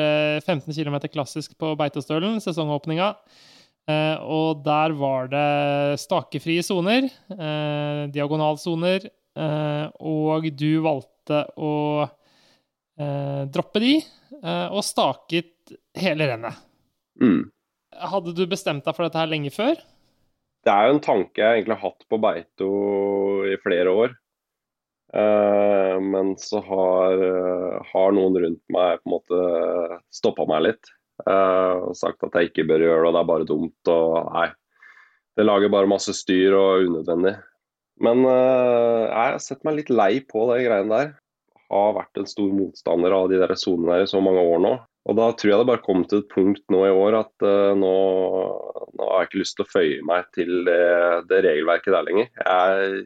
15 0.44 0.68
km 0.74 1.00
klassisk 1.08 1.56
på 1.58 1.72
Beitostølen, 1.80 2.42
sesongåpninga. 2.44 3.14
Eh, 3.90 4.16
og 4.22 4.62
der 4.66 4.94
var 4.98 5.30
det 5.32 6.00
stakefrie 6.02 6.62
soner, 6.64 7.08
eh, 7.32 8.02
diagonalsoner, 8.12 9.06
eh, 9.36 9.86
og 10.00 10.50
du 10.56 10.80
valgte 10.84 11.44
å 11.56 12.08
droppe 13.00 13.80
de, 13.80 13.94
og 14.44 14.82
staket 14.84 15.70
hele 15.96 16.26
rennet. 16.28 16.58
Mm. 17.16 17.46
Hadde 17.90 18.34
du 18.36 18.44
bestemt 18.46 18.84
deg 18.86 18.96
for 18.96 19.06
dette 19.06 19.18
her 19.18 19.30
lenge 19.30 19.50
før? 19.54 19.80
Det 20.64 20.72
er 20.72 20.86
jo 20.86 20.96
en 20.96 21.04
tanke 21.04 21.40
jeg 21.40 21.60
egentlig 21.60 21.78
har 21.78 21.90
hatt 21.90 22.06
på 22.10 22.18
Beito 22.20 22.70
i 23.48 23.56
flere 23.62 23.94
år. 24.04 24.16
men 25.10 26.36
så 26.38 26.60
har, 26.62 27.22
har, 27.88 28.12
noen 28.14 28.36
rundt 28.44 28.62
meg 28.70 29.00
på 29.00 29.08
en 29.08 29.14
måte 29.16 29.40
stoppa 30.14 30.46
meg 30.46 30.68
litt. 30.68 30.92
Uh, 31.28 31.90
og 31.90 31.96
sagt 31.98 32.22
at 32.24 32.36
jeg 32.36 32.50
ikke 32.50 32.66
bør 32.70 32.84
gjøre 32.84 33.00
det, 33.02 33.08
og 33.08 33.14
det 33.14 33.20
er 33.20 33.30
bare 33.30 33.48
dumt. 33.48 33.92
og 33.92 34.32
nei, 34.34 34.48
Det 35.36 35.46
lager 35.46 35.72
bare 35.72 35.90
masse 35.90 36.14
styr 36.16 36.56
og 36.56 36.86
unødvendig. 36.88 37.34
Men 38.00 38.24
uh, 38.24 39.08
jeg 39.08 39.18
har 39.18 39.40
sett 39.44 39.64
meg 39.66 39.80
litt 39.80 39.92
lei 39.92 40.12
på 40.24 40.46
de 40.52 40.60
greiene 40.64 40.94
der. 40.94 41.12
Har 41.70 41.96
vært 41.98 42.18
en 42.18 42.30
stor 42.30 42.50
motstander 42.54 43.14
av 43.14 43.28
de 43.30 43.40
der 43.42 43.54
sonene 43.58 43.98
der 43.98 44.06
i 44.06 44.10
så 44.10 44.22
mange 44.24 44.42
år 44.42 44.62
nå. 44.64 44.72
Og 45.08 45.16
da 45.16 45.30
tror 45.32 45.50
jeg 45.50 45.62
det 45.62 45.68
bare 45.70 45.84
kom 45.84 46.02
til 46.08 46.20
et 46.20 46.32
punkt 46.32 46.62
nå 46.72 46.82
i 46.84 46.92
år 46.92 47.16
at 47.22 47.46
uh, 47.46 47.72
nå, 47.78 47.94
nå, 48.92 49.06
har 49.06 49.22
jeg 49.22 49.30
ikke 49.30 49.40
lyst 49.40 49.56
til 49.56 49.64
å 49.64 49.70
føye 49.70 50.02
meg 50.06 50.28
til 50.36 50.52
det, 50.68 50.82
det 51.30 51.40
regelverket 51.46 51.96
der 51.96 52.06
lenger. 52.06 52.28
Jeg 52.36 52.84
er 52.84 53.00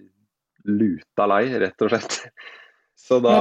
luta 0.64 1.28
lei, 1.30 1.44
rett 1.62 1.86
og 1.86 1.94
slett. 1.94 2.18
Så 3.04 3.18
da, 3.20 3.36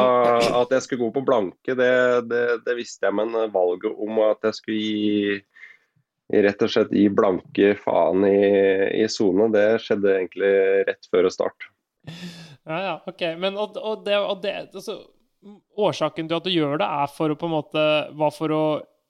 at 0.60 0.74
jeg 0.74 0.84
skulle 0.84 1.06
gå 1.06 1.14
på 1.16 1.24
blanke, 1.24 1.76
det, 1.78 1.94
det, 2.28 2.46
det 2.66 2.74
visste 2.76 3.08
jeg. 3.08 3.16
Men 3.16 3.36
valget 3.54 3.94
om 4.02 4.18
at 4.26 4.44
jeg 4.50 4.58
skulle 4.58 4.80
gi 4.82 6.42
rett 6.44 6.66
og 6.66 6.72
slett 6.74 6.92
gi 6.96 7.06
blanke 7.14 7.74
faen 7.80 8.26
i 8.28 9.06
sone, 9.12 9.48
det 9.54 9.68
skjedde 9.86 10.18
egentlig 10.18 10.52
rett 10.90 11.10
før 11.14 11.30
start. 11.32 11.70
Ja, 12.66 12.78
ja, 12.80 12.96
OK. 13.08 13.24
Men 13.40 13.60
og, 13.60 13.78
og 13.80 14.04
det, 14.08 14.18
og 14.20 14.42
det 14.44 14.54
altså, 14.66 14.98
Årsaken 15.78 16.30
til 16.30 16.38
at 16.38 16.48
du 16.48 16.52
gjør 16.54 16.78
det, 16.80 16.88
er 16.88 17.12
for 17.12 17.34
å 17.34 17.38
på 17.40 17.50
en 17.50 17.56
måte 17.58 17.86
var 18.16 18.34
for 18.36 18.54
å 18.56 18.64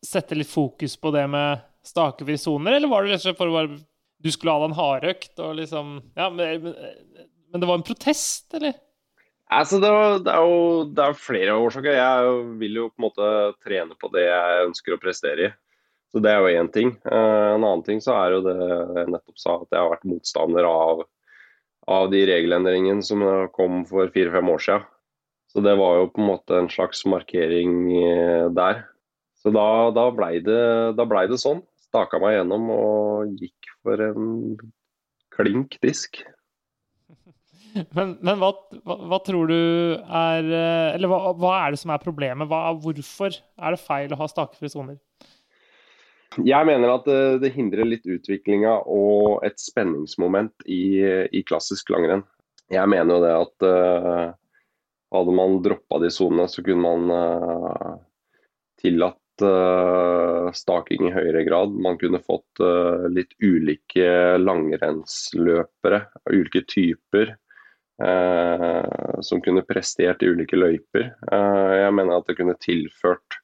sette 0.04 0.36
litt 0.36 0.50
fokus 0.52 0.96
på 1.00 1.12
det 1.16 1.24
med 1.32 1.64
stakefrie 1.86 2.40
soner, 2.40 2.78
eller 2.78 2.92
var 2.92 3.04
det 3.04 3.14
rett 3.14 3.24
og 3.24 3.28
slett 3.28 3.40
for 3.40 3.52
å 3.52 3.58
bare 3.58 3.78
du 4.24 4.32
skulle 4.32 4.54
ha 4.56 4.62
deg 4.62 4.72
en 4.72 4.78
hardøkt 4.78 5.42
og 5.44 5.56
liksom 5.60 5.98
Ja, 6.16 6.30
men, 6.32 6.64
men 6.64 7.64
det 7.64 7.68
var 7.68 7.80
en 7.80 7.86
protest, 7.86 8.48
eller? 8.56 8.78
Altså, 9.54 9.80
det, 9.84 9.90
er, 9.92 10.22
det, 10.24 10.32
er 10.34 10.48
jo, 10.48 10.86
det 10.96 11.04
er 11.04 11.20
flere 11.20 11.58
årsaker. 11.62 11.98
Jeg 11.98 12.38
vil 12.62 12.80
jo 12.80 12.88
på 12.90 13.02
en 13.02 13.06
måte 13.06 13.28
trene 13.62 13.98
på 14.00 14.10
det 14.16 14.24
jeg 14.26 14.70
ønsker 14.70 14.96
å 14.96 15.02
prestere 15.02 15.50
i. 15.50 15.52
Så 16.14 16.22
Det 16.24 16.32
er 16.32 16.40
jo 16.40 16.62
én 16.62 16.70
ting. 16.74 16.94
Eh, 17.10 17.50
en 17.52 17.66
annen 17.66 17.84
ting 17.86 18.00
så 18.02 18.16
er 18.22 18.38
jo 18.38 18.46
det 18.46 18.56
jeg 18.56 19.12
nettopp 19.12 19.42
sa, 19.42 19.58
at 19.60 19.76
jeg 19.76 19.82
har 19.82 19.92
vært 19.92 20.08
motstander 20.10 20.70
av, 20.70 21.04
av 21.92 22.10
de 22.14 22.24
regelendringene 22.30 23.06
som 23.06 23.22
kom 23.54 23.84
for 23.90 24.10
fire-fem 24.16 24.52
år 24.56 24.66
siden. 24.66 24.90
Så 25.54 25.62
det 25.62 25.76
var 25.78 26.00
jo 26.00 26.10
på 26.10 26.22
en 26.22 26.30
måte 26.32 26.58
en 26.58 26.70
slags 26.72 27.04
markering 27.06 27.76
eh, 27.94 28.48
der. 28.58 28.86
Så 29.38 29.52
da, 29.54 29.92
da 29.94 30.08
blei 30.16 30.40
det, 30.42 30.96
ble 30.98 31.26
det 31.30 31.38
sånn. 31.42 31.62
Staka 31.84 32.18
meg 32.22 32.40
gjennom 32.40 32.70
og 32.74 33.36
gikk 33.38 33.74
for 33.86 34.02
en 34.02 34.32
klink 35.34 35.78
disk. 35.86 36.24
Men, 37.98 38.12
men 38.22 38.38
hva, 38.38 38.52
hva, 38.86 38.96
hva, 39.10 39.18
tror 39.26 39.48
du 39.50 39.56
er 39.98 40.46
eh, 40.46 40.90
Eller 40.94 41.10
hva, 41.10 41.32
hva, 41.34 41.54
er 41.58 41.74
det 41.74 41.80
som 41.82 41.90
er 41.90 42.04
problemet? 42.04 42.46
hvorfor 42.46 43.34
er 43.34 43.74
det 43.74 43.80
feil 43.82 44.14
å 44.14 44.20
ha 44.20 44.28
stakefrie 44.30 44.70
soner? 44.70 45.00
Jeg 46.38 46.68
mener 46.70 46.94
at 46.94 47.08
det, 47.10 47.42
det 47.42 47.50
hindrer 47.56 47.90
litt 47.90 48.06
utviklinga 48.06 48.76
og 48.90 49.42
et 49.46 49.58
spenningsmoment 49.62 50.54
i, 50.70 51.02
i, 51.34 51.42
klassisk 51.50 51.90
langrenn. 51.94 52.22
Jeg 52.74 52.90
mener 52.94 53.18
jo 53.18 53.26
det 53.26 53.34
at 53.40 53.66
uh, 53.66 54.38
hadde 55.14 55.36
man 55.36 55.62
droppa 55.64 56.00
de 56.00 56.10
sonene, 56.12 56.48
så 56.50 56.64
kunne 56.66 56.82
man 56.84 57.12
uh, 57.14 57.94
tillatt 58.82 59.46
uh, 59.46 60.50
staking 60.56 61.08
i 61.10 61.14
høyere 61.14 61.46
grad. 61.48 61.76
Man 61.86 62.00
kunne 62.02 62.22
fått 62.24 62.64
uh, 62.64 63.06
litt 63.14 63.34
ulike 63.44 64.38
langrennsløpere, 64.42 66.04
ulike 66.34 66.66
typer. 66.68 67.38
Som 69.24 69.40
kunne 69.46 69.62
prestert 69.70 70.24
i 70.26 70.28
ulike 70.34 70.58
løyper. 70.58 71.12
jeg 71.14 71.92
mener 71.94 72.18
at 72.18 72.26
det 72.28 72.36
kunne 72.40 72.56
tilført 72.60 73.38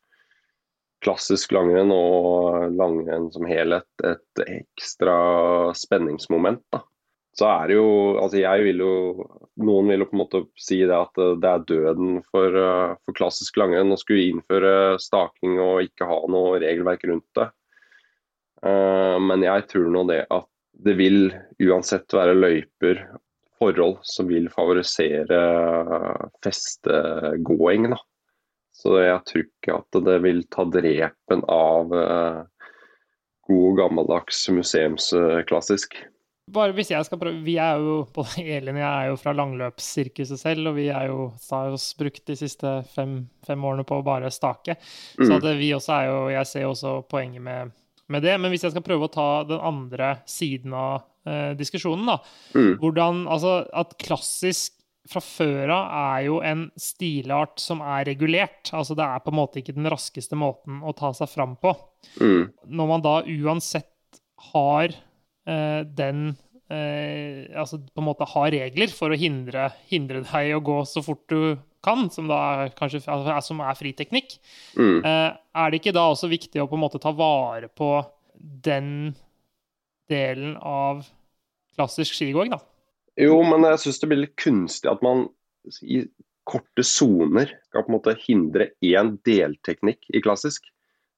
klassisk 1.05 1.53
langrenn 1.53 1.93
og 1.93 2.73
langrenn 2.73 3.29
som 3.31 3.45
helhet 3.47 4.03
et 4.09 4.41
ekstra 4.49 5.19
spenningsmoment. 5.77 6.65
da 6.73 6.81
så 7.39 7.47
er 7.47 7.69
det 7.69 7.77
jo 7.77 7.91
Altså 8.19 8.41
jeg 8.41 8.65
vil 8.67 8.83
jo 8.83 8.93
Noen 9.59 9.91
vil 9.91 10.03
jo 10.03 10.09
på 10.09 10.15
en 10.17 10.21
måte 10.23 10.41
si 10.59 10.79
det 10.87 10.95
at 10.95 11.17
det 11.19 11.49
er 11.49 11.63
døden 11.67 12.19
for, 12.31 12.53
eh, 12.55 12.93
for 13.03 13.17
klassisk 13.17 13.57
langrenn 13.59 13.91
å 13.91 13.97
skulle 13.99 14.29
innføre 14.29 14.99
staking 15.03 15.57
og 15.59 15.81
ikke 15.83 16.07
ha 16.07 16.19
noe 16.31 16.61
regelverk 16.63 17.03
rundt 17.09 17.27
det. 17.35 17.49
Uh, 18.63 19.19
men 19.19 19.43
jeg 19.43 19.65
tror 19.67 19.89
nå 19.91 20.05
det 20.07 20.21
at 20.31 20.47
det 20.79 20.93
vil 20.95 21.27
uansett 21.59 22.15
være 22.15 22.37
løyper, 22.37 23.01
forhold 23.59 23.97
som 24.07 24.29
vil 24.31 24.47
favorisere 24.53 25.41
festegåing. 26.45 27.89
da. 27.91 27.99
Så 28.79 28.95
jeg 29.03 29.19
tror 29.27 29.43
ikke 29.43 29.75
at 29.81 29.99
det 30.07 30.15
vil 30.23 30.39
ta 30.55 30.63
drepen 30.71 31.43
av 31.51 31.91
god 33.51 33.75
gammeldags 33.81 34.45
museumsklassisk 34.55 35.99
bare 36.53 36.75
hvis 36.77 36.91
jeg 36.93 37.05
skal 37.07 37.19
prøve 37.21 37.41
Vi 37.45 37.55
er 37.61 37.81
jo 37.81 37.99
både 38.15 38.43
Elin 38.57 38.77
og 38.77 38.83
jeg 38.83 38.89
er 38.89 39.09
jo 39.11 39.19
fra 39.21 39.33
langløpssirkuset 39.37 40.41
selv, 40.41 40.71
og 40.71 40.79
vi 40.79 40.87
er 40.93 41.09
jo 41.11 41.29
har 41.49 41.75
oss 41.75 41.91
brukt 41.99 42.23
de 42.29 42.37
siste 42.39 42.73
fem, 42.93 43.21
fem, 43.45 43.65
årene 43.65 43.85
på 43.87 43.99
å 43.99 44.05
bare 44.05 44.31
stake. 44.33 44.77
Mm. 45.19 45.27
Så 45.27 45.53
vi 45.59 45.73
også 45.75 45.95
er 45.97 46.09
jo 46.09 46.17
Jeg 46.33 46.49
ser 46.49 46.65
jo 46.65 46.73
også 46.73 46.95
poenget 47.09 47.43
med, 47.45 47.75
med, 48.07 48.25
det. 48.25 48.35
Men 48.41 48.53
hvis 48.53 48.65
jeg 48.67 48.75
skal 48.75 48.85
prøve 48.85 49.07
å 49.07 49.13
ta 49.13 49.29
den 49.49 49.61
andre 49.71 50.17
siden 50.29 50.75
av 50.77 51.05
eh, 51.29 51.53
diskusjonen, 51.59 52.13
da 52.13 52.19
mm. 52.55 52.75
Hvordan 52.81 53.25
Altså 53.29 53.61
at 53.73 53.97
klassisk 54.01 54.75
fra 55.09 55.21
før 55.25 55.71
av 55.73 55.93
er 55.97 56.25
jo 56.27 56.39
en 56.45 56.67
stilart 56.77 57.57
som 57.61 57.79
er 57.81 58.05
regulert. 58.11 58.69
Altså 58.75 58.93
det 58.97 59.05
er 59.05 59.23
på 59.23 59.31
en 59.33 59.39
måte 59.39 59.61
ikke 59.61 59.73
den 59.77 59.89
raskeste 59.89 60.37
måten 60.37 60.83
å 60.85 60.93
ta 60.97 61.09
seg 61.17 61.31
fram 61.31 61.55
på. 61.61 61.73
Mm. 62.21 62.43
Når 62.77 62.91
man 62.91 63.05
da 63.05 63.15
uansett 63.25 64.19
har 64.51 64.93
den 65.49 66.29
eh, 66.69 67.49
altså 67.57 67.79
på 67.81 68.01
en 68.01 68.07
måte 68.07 68.27
har 68.29 68.51
regler 68.53 68.93
for 68.93 69.11
å 69.11 69.19
hindre, 69.19 69.69
hindre, 69.89 70.23
deg 70.27 70.53
å 70.55 70.63
gå 70.63 70.77
så 70.89 71.03
fort 71.05 71.25
du 71.31 71.57
kan, 71.85 72.09
som 72.11 72.29
da 72.29 72.39
er, 72.63 72.73
kanskje, 72.77 73.01
altså, 73.07 73.37
som 73.51 73.63
er 73.63 73.77
friteknikk. 73.79 74.37
Mm. 74.77 74.99
Eh, 74.99 75.27
er 75.63 75.71
det 75.71 75.81
ikke 75.81 75.95
da 75.95 76.09
også 76.11 76.31
viktig 76.31 76.61
å 76.61 76.67
på 76.69 76.77
en 76.77 76.83
måte 76.85 77.01
ta 77.01 77.13
vare 77.15 77.71
på 77.71 77.93
den 78.39 79.13
delen 80.09 80.55
av 80.57 81.05
klassisk 81.77 82.17
skigåing, 82.17 82.53
da? 82.55 82.61
Jo, 83.19 83.41
men 83.43 83.65
jeg 83.67 83.83
syns 83.83 84.01
det 84.01 84.09
blir 84.11 84.23
litt 84.23 84.39
kunstig 84.39 84.89
at 84.91 85.01
man 85.03 85.27
i 85.83 86.03
korte 86.49 86.83
soner 86.87 87.51
skal 87.67 87.83
på 87.85 87.91
en 87.91 87.97
måte 87.97 88.15
hindre 88.23 88.71
én 88.85 89.17
delteknikk 89.27 90.07
i 90.15 90.21
klassisk. 90.23 90.65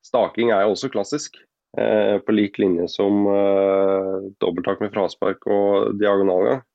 Staking 0.03 0.49
er 0.51 0.65
jo 0.65 0.73
også 0.73 0.89
klassisk. 0.91 1.37
Eh, 1.77 2.17
på 2.19 2.33
lik 2.35 2.57
linje 2.59 2.87
som 2.91 3.23
eh, 3.31 4.15
dobbelttak 4.43 4.81
med 4.83 4.91
fraspark 4.91 5.47
og 5.47 5.95
diagonalgang. 6.01 6.65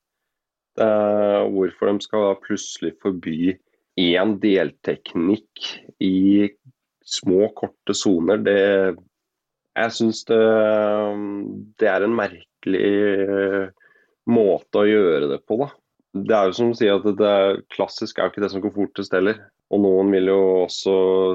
hvorfor 0.76 1.88
de 1.88 2.05
skal 2.05 2.20
da 2.20 2.32
plutselig 2.36 2.90
forby 3.01 3.55
én 3.97 4.34
delteknikk 4.42 5.68
i 6.05 6.51
små, 7.07 7.49
korte 7.57 7.94
soner, 7.97 8.42
det 8.44 8.97
Jeg 9.76 9.92
syns 9.92 10.22
det, 10.24 10.36
det, 11.80 11.88
er 11.88 12.05
en 12.05 12.14
merkelig 12.16 12.92
eh, 13.28 13.66
måte 14.24 14.80
å 14.80 14.86
gjøre 14.88 15.28
det 15.34 15.42
på, 15.44 15.59
da. 15.61 15.66
Det 16.16 16.32
er 16.32 16.49
jo 16.49 16.55
som 16.57 16.70
å 16.72 16.76
si 16.78 16.88
at 16.88 17.05
det 17.05 17.28
er, 17.28 17.61
klassisk 17.74 18.16
er 18.16 18.24
jo 18.24 18.32
ikke 18.32 18.44
det 18.47 18.51
som 18.55 18.62
går 18.64 18.72
fortest 18.72 19.12
heller. 19.12 19.42
Og 19.75 19.83
noen 19.83 20.12
vil 20.14 20.31
jo 20.31 20.41
også 20.62 20.93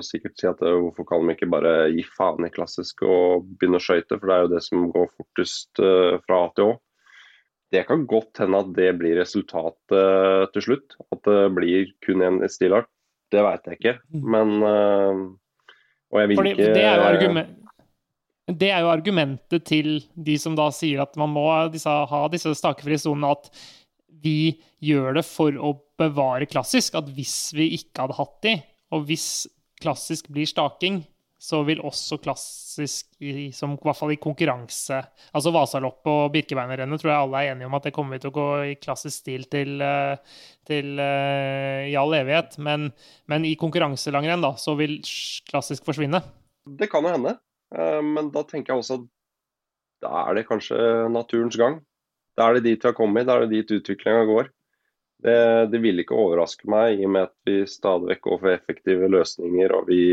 sikkert 0.07 0.37
si 0.39 0.47
at 0.47 0.61
hvorfor 0.63 1.07
kan 1.09 1.27
de 1.27 1.35
ikke 1.35 1.49
bare 1.51 1.89
gi 1.91 2.05
faen 2.15 2.47
i 2.47 2.51
klassisk 2.53 3.03
og 3.03 3.49
begynne 3.59 3.81
å 3.81 3.83
skøyte, 3.83 4.15
for 4.15 4.29
det 4.29 4.37
er 4.37 4.45
jo 4.45 4.53
det 4.53 4.61
som 4.63 4.85
går 4.93 5.09
fortest 5.17 5.81
fra 5.81 6.37
A 6.37 6.47
til 6.55 6.69
Å. 6.69 6.77
Det 7.71 7.83
kan 7.87 8.05
godt 8.07 8.41
hende 8.43 8.59
at 8.63 8.71
det 8.75 8.89
blir 8.99 9.19
resultatet 9.19 10.51
til 10.55 10.65
slutt. 10.65 10.95
At 11.11 11.21
det 11.27 11.43
blir 11.55 11.91
kun 12.03 12.23
én 12.27 12.39
stilart. 12.51 12.89
Det 13.31 13.43
veit 13.45 13.67
jeg 13.67 13.79
ikke, 13.79 13.95
mm. 14.11 14.23
men 14.33 14.55
Og 16.11 16.17
jeg 16.19 16.31
vil 16.31 16.39
Fordi, 16.41 16.55
ikke 16.55 16.73
det 16.75 16.83
er, 16.83 17.45
det 18.51 18.71
er, 18.71 18.81
jo 18.83 18.89
argumentet 18.91 19.63
til 19.67 20.01
de 20.15 20.35
som 20.41 20.57
da 20.57 20.67
sier 20.75 21.03
at 21.03 21.15
man 21.19 21.31
må 21.31 21.45
disse, 21.71 21.87
ha 21.87 22.21
disse 22.33 22.51
stakefrie 22.57 22.99
sonene, 22.99 23.31
at 23.31 23.47
vi 24.23 24.61
gjør 24.83 25.17
det 25.19 25.25
for 25.27 25.55
å 25.55 25.73
bevare 26.01 26.49
klassisk. 26.49 26.97
At 26.99 27.09
hvis 27.15 27.51
vi 27.57 27.71
ikke 27.77 28.05
hadde 28.05 28.19
hatt 28.19 28.37
de, 28.45 28.55
og 28.95 29.07
hvis 29.09 29.47
klassisk 29.81 30.29
blir 30.33 30.49
staking, 30.49 31.01
så 31.41 31.63
vil 31.65 31.79
også 31.81 32.19
klassisk, 32.21 33.07
i, 33.17 33.49
som, 33.55 33.73
i 33.73 33.81
hvert 33.81 33.97
fall 33.97 34.11
i 34.13 34.19
konkurranse 34.21 34.99
Altså 35.33 35.49
Vasaloppet 35.55 36.11
og 36.11 36.33
Birkebeinerrennet 36.35 37.01
tror 37.01 37.09
jeg 37.09 37.17
alle 37.23 37.39
er 37.39 37.55
enige 37.55 37.69
om 37.69 37.77
at 37.79 37.87
det 37.87 37.93
kommer 37.95 38.13
vi 38.13 38.21
til 38.21 38.29
å 38.29 38.35
gå 38.35 38.45
i 38.69 38.75
klassisk 38.77 39.23
stil 39.23 39.47
til, 39.49 39.81
eh, 39.81 40.35
til 40.69 41.01
uh, 41.01 41.81
i 41.89 41.95
all 41.97 42.13
evighet. 42.13 42.59
Men, 42.61 42.91
men 43.31 43.47
i 43.49 43.55
konkurranselangrenn 43.57 44.45
da, 44.45 44.53
så 44.61 44.75
vil 44.77 44.99
klassisk 45.49 45.87
forsvinne. 45.87 46.21
Det 46.77 46.91
kan 46.91 47.07
jo 47.07 47.15
hende, 47.15 47.33
uh, 47.73 48.01
men 48.05 48.29
da 48.35 48.45
tenker 48.45 48.75
jeg 48.75 48.83
også 48.83 48.99
at 48.99 49.09
da 50.01 50.25
er 50.27 50.37
det 50.37 50.47
kanskje 50.49 50.77
naturens 51.13 51.57
gang. 51.57 51.81
Da 52.37 52.47
er 52.47 52.57
det 52.57 52.65
dit 52.67 52.83
vi 52.83 52.89
har 52.89 52.97
kommet, 52.97 53.27
da 53.27 53.37
er 53.37 53.45
det 53.45 53.55
dit 53.57 53.73
utviklinga 53.79 54.23
går. 54.29 54.51
Det, 55.21 55.39
det 55.69 55.81
vil 55.83 56.01
ikke 56.01 56.17
overraske 56.17 56.69
meg, 56.71 56.97
i 56.97 57.05
og 57.05 57.13
med 57.13 57.27
at 57.27 57.35
vi 57.45 57.59
stadig 57.69 58.09
vekk 58.09 58.23
går 58.27 58.39
for 58.41 58.53
effektive 58.55 59.09
løsninger 59.11 59.75
og 59.77 59.91
vi 59.91 60.03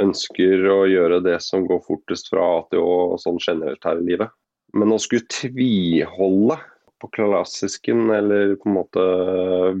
ønsker 0.00 0.62
å 0.72 0.78
gjøre 0.88 1.18
det 1.24 1.38
som 1.44 1.66
går 1.68 1.82
fortest 1.84 2.30
fra 2.32 2.44
A 2.58 2.60
til 2.70 2.84
Å 2.84 3.18
sånn 3.20 3.40
generelt 3.42 3.82
her 3.84 4.00
i 4.00 4.06
livet. 4.06 4.32
Men 4.72 4.94
å 4.94 5.00
skulle 5.02 5.28
tviholde 5.28 6.56
på 7.02 7.10
klassisken, 7.12 8.06
eller 8.14 8.54
på 8.60 8.70
en 8.70 8.76
måte 8.78 9.04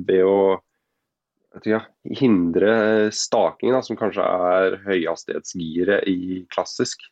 ved 0.04 0.24
å 0.26 0.60
ja, 1.68 1.82
hindre 2.18 3.10
staking, 3.14 3.72
da, 3.76 3.82
som 3.84 3.98
kanskje 4.00 4.24
er 4.26 4.78
høyhastighetsgiret 4.86 6.08
i 6.10 6.42
klassisk, 6.52 7.04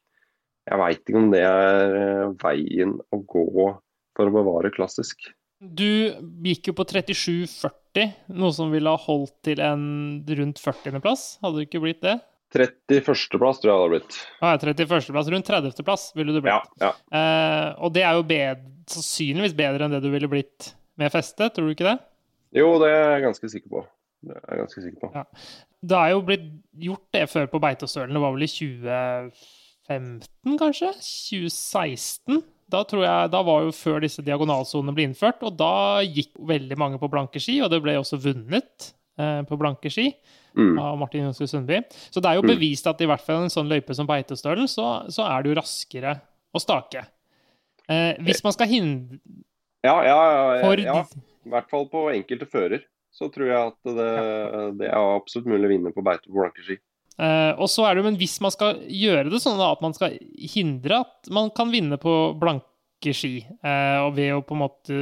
jeg 0.68 0.78
veit 0.80 1.00
ikke 1.00 1.20
om 1.20 1.30
det 1.32 1.44
er 1.46 2.34
veien 2.42 2.98
å 3.10 3.20
gå 3.26 3.70
for 4.18 4.30
å 4.30 4.34
bevare 4.34 4.72
klassisk. 4.74 5.30
Du 5.60 5.84
gikk 6.46 6.70
jo 6.70 6.74
på 6.76 6.86
37,40, 6.88 8.14
noe 8.32 8.52
som 8.56 8.70
ville 8.72 8.88
ha 8.88 8.96
holdt 9.00 9.34
til 9.44 9.60
en 9.60 9.82
rundt 10.38 10.60
40.-plass. 10.62 11.24
Hadde 11.44 11.60
du 11.60 11.66
ikke 11.66 11.82
blitt 11.84 12.00
det? 12.04 12.16
31.-plass 12.50 13.60
tror 13.62 13.70
jeg 13.70 13.70
det 13.70 13.76
hadde 13.76 13.92
blitt. 13.92 14.16
Ah, 14.40 14.56
31.-plass, 14.56 15.28
Rundt 15.30 15.50
30.-plass 15.52 16.08
ville 16.18 16.32
du 16.34 16.40
blitt. 16.42 16.70
Ja, 16.80 16.88
ja. 16.88 16.92
Eh, 17.14 17.68
og 17.78 17.92
det 17.94 18.02
er 18.06 18.16
jo 18.18 18.24
bedre, 18.26 18.64
sannsynligvis 18.90 19.54
bedre 19.58 19.86
enn 19.86 19.94
det 19.94 20.00
du 20.02 20.08
ville 20.10 20.30
blitt 20.32 20.72
med 20.98 21.12
feste, 21.14 21.46
tror 21.54 21.68
du 21.68 21.72
ikke 21.76 21.86
det? 21.86 21.98
Jo, 22.58 22.66
det 22.82 22.88
er 22.90 23.04
jeg 23.14 23.24
ganske 23.28 23.46
sikker 23.52 23.70
på. 23.76 23.80
Det 24.26 24.34
er 24.36 24.42
jeg 24.50 24.58
ganske 24.64 24.80
sikker 24.84 25.00
på. 25.04 25.08
Ja. 25.14 25.22
Det 25.92 25.98
er 26.00 26.08
jo 26.12 26.24
blitt 26.26 26.48
gjort 26.88 27.06
det 27.14 27.22
før 27.30 27.46
på 27.52 27.60
Beitostølen. 27.62 28.16
Det 28.16 28.22
var 28.24 28.32
vel 28.34 28.44
i 28.44 28.50
2015, 28.50 30.58
kanskje? 30.60 30.90
2016? 30.98 32.42
Da, 32.70 32.82
tror 32.86 33.04
jeg, 33.04 33.30
da 33.32 33.42
var 33.46 33.64
jo 33.66 33.74
før 33.74 34.00
disse 34.04 34.22
diagonalsonene 34.26 34.94
ble 34.96 35.08
innført, 35.08 35.42
og 35.46 35.56
da 35.58 36.00
gikk 36.06 36.32
veldig 36.50 36.78
mange 36.80 37.00
på 37.00 37.10
blanke 37.10 37.42
ski, 37.42 37.58
og 37.64 37.70
det 37.72 37.80
ble 37.84 37.96
også 37.98 38.20
vunnet 38.22 38.90
eh, 39.20 39.40
på 39.48 39.58
blanke 39.60 39.92
ski 39.92 40.10
mm. 40.56 40.76
av 40.78 40.98
Martin 41.00 41.26
Jonsrud 41.28 41.50
Sundby. 41.50 41.80
Så 42.10 42.22
det 42.22 42.30
er 42.30 42.38
jo 42.38 42.44
mm. 42.46 42.52
bevist 42.52 42.90
at 42.90 43.02
i 43.02 43.08
hvert 43.10 43.24
fall 43.24 43.46
en 43.46 43.52
sånn 43.52 43.70
løype 43.70 43.96
som 43.96 44.08
Beitostølen, 44.10 44.70
så, 44.70 44.92
så 45.10 45.26
er 45.28 45.42
det 45.42 45.52
jo 45.52 45.58
raskere 45.58 46.14
å 46.50 46.62
stake. 46.62 47.04
Eh, 47.90 48.14
hvis 48.26 48.44
man 48.46 48.54
skal 48.54 48.70
hindre 48.70 49.18
Ja, 49.82 49.96
ja, 50.04 50.16
ja, 50.62 50.72
ja. 50.84 51.02
I 51.40 51.50
hvert 51.50 51.70
fall 51.72 51.86
på 51.90 52.04
enkelte 52.12 52.46
fører 52.46 52.84
så 53.10 53.26
tror 53.32 53.48
jeg 53.50 53.72
at 53.72 53.90
det, 53.96 54.10
det 54.78 54.88
er 54.88 55.16
absolutt 55.16 55.48
mulig 55.50 55.66
å 55.66 55.72
vinne 55.72 55.92
på 55.94 56.04
beite 56.06 56.28
på 56.28 56.36
blanke 56.36 56.62
ski. 56.62 56.76
Uh, 57.20 57.52
og 57.60 57.68
så 57.68 57.84
er 57.84 57.94
det, 57.94 58.00
jo, 58.00 58.08
men 58.08 58.16
Hvis 58.16 58.38
man 58.40 58.52
skal 58.54 58.78
gjøre 58.88 59.28
det 59.28 59.42
sånn 59.42 59.60
at 59.60 59.82
man 59.84 59.92
skal 59.92 60.14
hindre 60.54 61.02
at 61.04 61.28
man 61.28 61.50
kan 61.52 61.68
vinne 61.72 61.98
på 62.00 62.14
blanke 62.40 63.12
ski, 63.16 63.42
uh, 63.60 64.06
og 64.06 64.14
ved 64.16 64.32
å 64.32 64.44
på 64.46 64.56
en 64.56 64.62
måte 64.62 65.00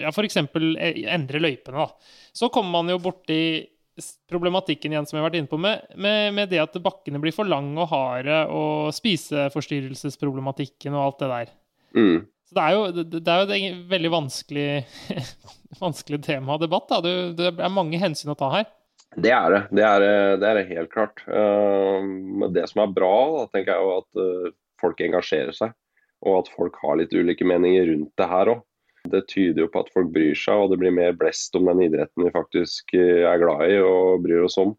ja, 0.00 0.08
f.eks. 0.08 0.38
E, 0.40 0.92
endre 1.12 1.42
løypene, 1.44 1.84
da, 1.84 2.14
så 2.32 2.48
kommer 2.52 2.78
man 2.78 2.94
jo 2.94 3.02
borti 3.04 3.42
problematikken 4.30 4.94
igjen 4.94 5.08
som 5.08 5.16
jeg 5.16 5.24
har 5.24 5.28
vært 5.28 5.40
inne 5.40 5.50
på, 5.50 5.58
med, 5.60 5.84
med, 5.98 6.32
med, 6.36 6.48
det 6.52 6.62
at 6.62 6.76
bakkene 6.80 7.20
blir 7.20 7.34
for 7.34 7.48
lange 7.50 7.82
og 7.82 7.90
harde, 7.90 8.40
og 8.54 8.94
spiseforstyrrelsesproblematikken 8.96 10.94
og 10.94 11.04
alt 11.04 11.24
det 11.24 11.30
der. 11.32 11.54
Mm. 11.98 12.18
Så 12.48 12.56
det 12.56 12.64
er 12.64 12.76
jo, 12.76 12.84
det, 12.96 13.22
det 13.26 13.32
er 13.34 13.42
jo 13.42 13.56
et 13.58 13.80
veldig 13.90 14.12
vanskelig, 14.14 14.68
vanskelig 15.84 16.22
tema 16.24 16.54
og 16.56 16.62
debatt. 16.62 16.88
Da. 16.88 17.02
Det, 17.04 17.14
det 17.36 17.50
er 17.52 17.74
mange 17.74 18.00
hensyn 18.00 18.32
å 18.32 18.38
ta 18.38 18.48
her. 18.54 18.70
Det 19.16 19.32
er 19.32 19.50
det. 19.50 19.60
Det 19.72 19.84
er 19.84 20.04
det, 20.40 20.48
er 20.48 20.68
helt 20.68 20.92
klart. 20.92 21.22
Uh, 21.26 22.04
men 22.04 22.52
det 22.54 22.66
som 22.70 22.84
er 22.84 22.94
bra, 22.94 23.12
da, 23.38 23.44
tenker 23.52 23.74
jeg 23.74 23.84
jo 23.84 23.92
at 23.96 24.20
uh, 24.20 24.56
folk 24.80 25.00
engasjerer 25.04 25.54
seg. 25.56 25.76
Og 26.26 26.40
at 26.42 26.50
folk 26.52 26.76
har 26.82 26.98
litt 27.00 27.14
ulike 27.14 27.46
meninger 27.46 27.88
rundt 27.92 28.12
det 28.18 28.28
her 28.28 28.52
òg. 28.54 28.64
Det 29.08 29.22
tyder 29.30 29.64
jo 29.64 29.70
på 29.72 29.80
at 29.84 29.92
folk 29.94 30.10
bryr 30.12 30.36
seg, 30.36 30.60
og 30.60 30.72
det 30.72 30.80
blir 30.82 30.92
mer 30.92 31.14
blest 31.16 31.54
om 31.56 31.70
den 31.70 31.86
idretten 31.86 32.26
vi 32.26 32.34
faktisk 32.34 32.92
er 32.98 33.38
glad 33.40 33.70
i 33.70 33.78
og 33.80 34.24
bryr 34.24 34.42
oss 34.44 34.58
om. 34.60 34.74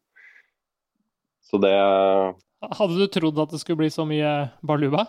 Så 1.49 1.57
det 1.63 1.71
Hadde 1.73 2.99
du 2.99 3.07
trodd 3.09 3.39
at 3.41 3.55
det 3.55 3.61
skulle 3.63 3.79
bli 3.79 3.89
så 3.89 4.03
mye 4.05 4.51
baluba? 4.61 5.07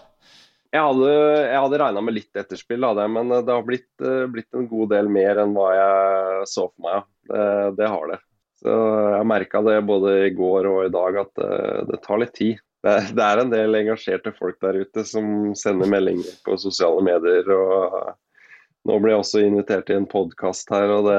Jeg 0.70 0.86
hadde, 0.86 1.10
jeg 1.50 1.60
hadde 1.64 1.80
regna 1.82 2.04
med 2.06 2.14
litt 2.14 2.38
etterspill 2.38 2.86
av 2.86 2.94
det, 2.96 3.08
men 3.10 3.34
det 3.34 3.50
har 3.50 3.66
blitt, 3.66 3.90
blitt, 4.30 4.48
en 4.54 4.70
god 4.70 4.92
del 4.94 5.10
mer 5.10 5.42
enn 5.42 5.52
hva 5.58 5.68
jeg 5.74 6.48
så 6.48 6.68
for 6.70 6.86
meg. 6.86 7.08
Det, 7.26 7.44
det 7.82 7.90
har 7.90 8.12
det. 8.14 8.20
Så 8.61 8.72
Jeg 9.16 9.28
merka 9.28 9.62
det 9.64 9.78
både 9.88 10.16
i 10.26 10.34
går 10.36 10.68
og 10.68 10.82
i 10.84 10.92
dag 10.92 11.22
at 11.22 11.30
det, 11.40 11.54
det 11.92 12.00
tar 12.04 12.20
litt 12.20 12.34
tid. 12.36 12.61
Det, 12.84 12.96
det, 13.16 13.24
er 13.24 13.42
en 13.42 13.52
del 13.52 13.76
engasjerte 13.76 14.32
folk 14.36 14.56
der 14.64 14.82
ute 14.84 15.04
som 15.08 15.52
sender 15.58 15.88
meldinger 15.90 16.36
på 16.44 16.56
sosiale 16.61 17.04
medier. 17.04 17.48
og 17.52 18.14
Nå 18.88 19.00
blir 19.00 19.14
jeg 19.14 19.24
også 19.24 19.42
invitert 19.44 19.88
til 19.88 20.00
en 20.00 20.08
podkast 20.08 20.72
her, 20.72 20.88
og 20.94 21.08
det, 21.08 21.18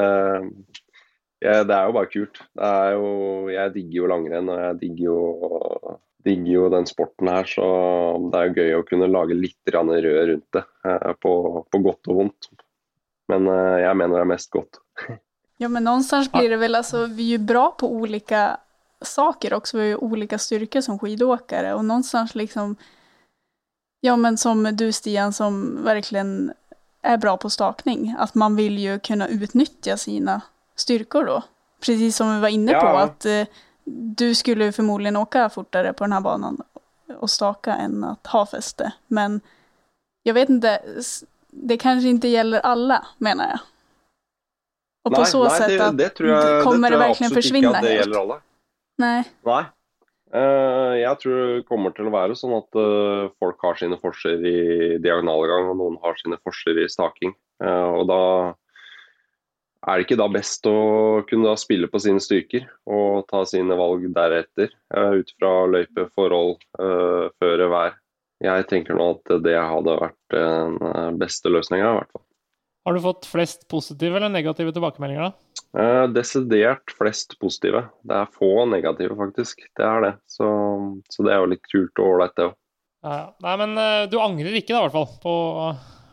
ja, 1.41 1.61
det 1.65 1.75
er 1.75 1.89
jo 1.89 1.97
bare 1.97 2.09
kult. 2.09 2.41
Jo, 2.57 3.05
jeg 3.53 3.73
digger 3.75 3.99
jo 3.99 4.09
langrenn, 4.09 4.49
og 4.49 4.61
jeg 4.61 4.79
digger 4.81 5.05
jo, 5.07 5.19
digger 6.25 6.51
jo, 6.55 6.67
den 6.73 6.89
sporten 6.89 7.29
her. 7.29 7.49
Så 7.49 7.65
det 8.29 8.41
er 8.41 8.49
jo 8.49 8.57
gøy 8.57 8.77
å 8.77 8.85
kunne 8.89 9.09
lage 9.09 9.37
litt 9.37 9.73
rød 9.73 10.05
rundt 10.05 10.57
det, 10.57 10.65
eh, 10.85 11.11
på, 11.21 11.33
på, 11.69 11.83
godt 11.89 12.13
og 12.13 12.23
vondt. 12.23 12.51
Men 13.33 13.49
eh, 13.49 13.81
jeg 13.85 13.97
mener 13.97 14.19
det 14.19 14.25
er 14.25 14.33
mest 14.35 14.53
godt. 14.53 14.81
Ja, 15.61 15.69
men 15.69 15.83
någonstans 15.83 16.31
blir 16.31 16.49
det 16.49 16.57
väl, 16.57 16.75
alltså 16.75 17.05
vi 17.05 17.23
är 17.23 17.27
ju 17.27 17.37
bra 17.37 17.71
på 17.71 17.91
olika 17.91 18.57
saker 19.01 19.53
också, 19.53 19.77
vi 19.77 19.83
har 19.83 19.87
ju 19.87 19.95
olika 19.95 20.37
styrkor 20.37 20.81
som 20.81 20.99
skidåkare 20.99 21.73
och 21.73 21.85
någonstans 21.85 22.35
liksom, 22.35 22.75
ja 23.99 24.15
men 24.15 24.37
som 24.37 24.63
du 24.63 24.91
Stian 24.91 25.33
som 25.33 25.83
verkligen 25.83 26.53
är 27.01 27.17
bra 27.17 27.37
på 27.37 27.49
stakning, 27.49 28.15
att 28.19 28.35
man 28.35 28.55
vill 28.55 28.77
ju 28.77 28.99
kunna 28.99 29.27
utnyttja 29.27 29.97
sina 29.97 30.41
styrkor 30.75 31.25
då. 31.25 31.43
Precis 31.79 32.15
som 32.15 32.35
vi 32.35 32.41
var 32.41 32.49
inne 32.49 32.73
på, 32.73 32.87
att 32.87 33.25
eh, 33.25 33.47
du 33.83 34.35
skulle 34.35 34.71
förmodligen 34.71 35.17
åka 35.17 35.49
fortare 35.49 35.93
på 35.93 36.03
den 36.03 36.13
här 36.13 36.21
banan 36.21 36.61
och 37.17 37.29
staka 37.29 37.73
än 37.73 38.03
att 38.03 38.27
ha 38.27 38.45
fäste. 38.45 38.91
Men 39.07 39.41
jag 40.23 40.33
vet 40.33 40.49
inte, 40.49 40.81
det 41.49 41.77
kanske 41.77 42.09
inte 42.09 42.27
gäller 42.27 42.59
alla 42.59 43.05
menar 43.17 43.49
jag. 43.49 43.59
Och 45.03 45.13
på 45.13 45.25
så 45.25 45.43
nei, 45.43 45.57
sätt 45.57 45.67
det, 45.69 45.91
det 46.03 46.09
tror 46.17 46.29
jeg, 46.29 46.63
kommer 46.63 46.89
det, 46.89 46.97
det 46.97 46.97
tror 46.97 47.01
jeg 47.01 47.09
verkligen 47.09 47.31
absolutt 47.31 47.37
försvinna 47.43 47.69
ikke 47.69 47.77
at 47.77 47.85
det 47.85 47.93
gjelder 47.95 48.19
alle. 48.21 48.41
Nei. 49.01 49.21
Nei. 49.49 49.61
Uh, 50.31 50.93
jeg 50.95 51.19
tror 51.19 51.39
det 51.41 51.63
kommer 51.67 51.91
til 51.95 52.07
å 52.07 52.13
være 52.13 52.35
sånn 52.39 52.53
at 52.55 52.77
uh, 52.79 53.31
folk 53.41 53.65
har 53.65 53.79
sine 53.81 53.97
forser 53.99 54.45
i 54.47 54.59
diagonalgang, 55.03 55.73
og 55.73 55.79
noen 55.81 55.97
har 56.05 56.15
sine 56.21 56.37
forser 56.45 56.79
i 56.79 56.87
staking. 56.91 57.33
Uh, 57.63 57.99
og 57.99 58.05
da 58.07 58.21
er 59.89 59.97
det 59.97 60.05
ikke 60.05 60.19
da 60.21 60.29
best 60.31 60.69
å 60.69 60.77
kunne 61.27 61.57
spille 61.59 61.89
på 61.91 61.99
sine 61.99 62.21
styrker 62.23 62.69
og 62.85 63.25
ta 63.31 63.41
sine 63.49 63.75
valg 63.75 64.05
deretter, 64.13 64.69
ut 64.93 65.31
fra 65.41 65.53
løype, 65.73 66.05
forhold, 66.13 66.61
føre, 67.41 67.69
vær. 67.73 67.95
Jeg 68.45 68.67
tenker 68.69 68.93
nå 68.93 69.07
at 69.15 69.31
det 69.41 69.55
hadde 69.57 69.95
vært 70.03 70.35
den 70.37 71.17
beste 71.17 71.49
løsninga, 71.49 71.87
i 71.89 71.97
hvert 71.97 72.13
fall. 72.13 72.23
Har 72.85 72.97
du 72.97 73.01
fått 73.03 73.27
flest 73.29 73.67
positive 73.69 74.17
eller 74.17 74.31
negative 74.33 74.73
tilbakemeldinger, 74.73 75.29
da? 75.29 75.61
Eh, 75.77 76.05
desidert 76.15 76.93
flest 76.97 77.37
positive. 77.39 77.83
Det 78.07 78.15
er 78.17 78.31
få 78.33 78.65
negative, 78.65 79.15
faktisk. 79.19 79.61
Det 79.77 79.85
er 79.85 80.01
det. 80.07 80.11
Så, 80.25 80.47
så 81.13 81.27
det 81.27 81.35
er 81.35 81.43
jo 81.43 81.51
litt 81.53 81.69
kult 81.69 82.01
og 82.01 82.15
ålreit, 82.15 82.33
det 82.39 82.47
òg. 82.49 82.57
Ja, 83.01 83.13
ja. 83.17 83.27
Nei, 83.45 83.53
men 83.61 83.77
uh, 83.77 84.09
du 84.09 84.17
angrer 84.21 84.57
ikke, 84.57 84.73
da, 84.73 84.81
i 84.81 84.87
hvert 84.87 84.97
fall, 84.97 85.07
på, 85.21 85.35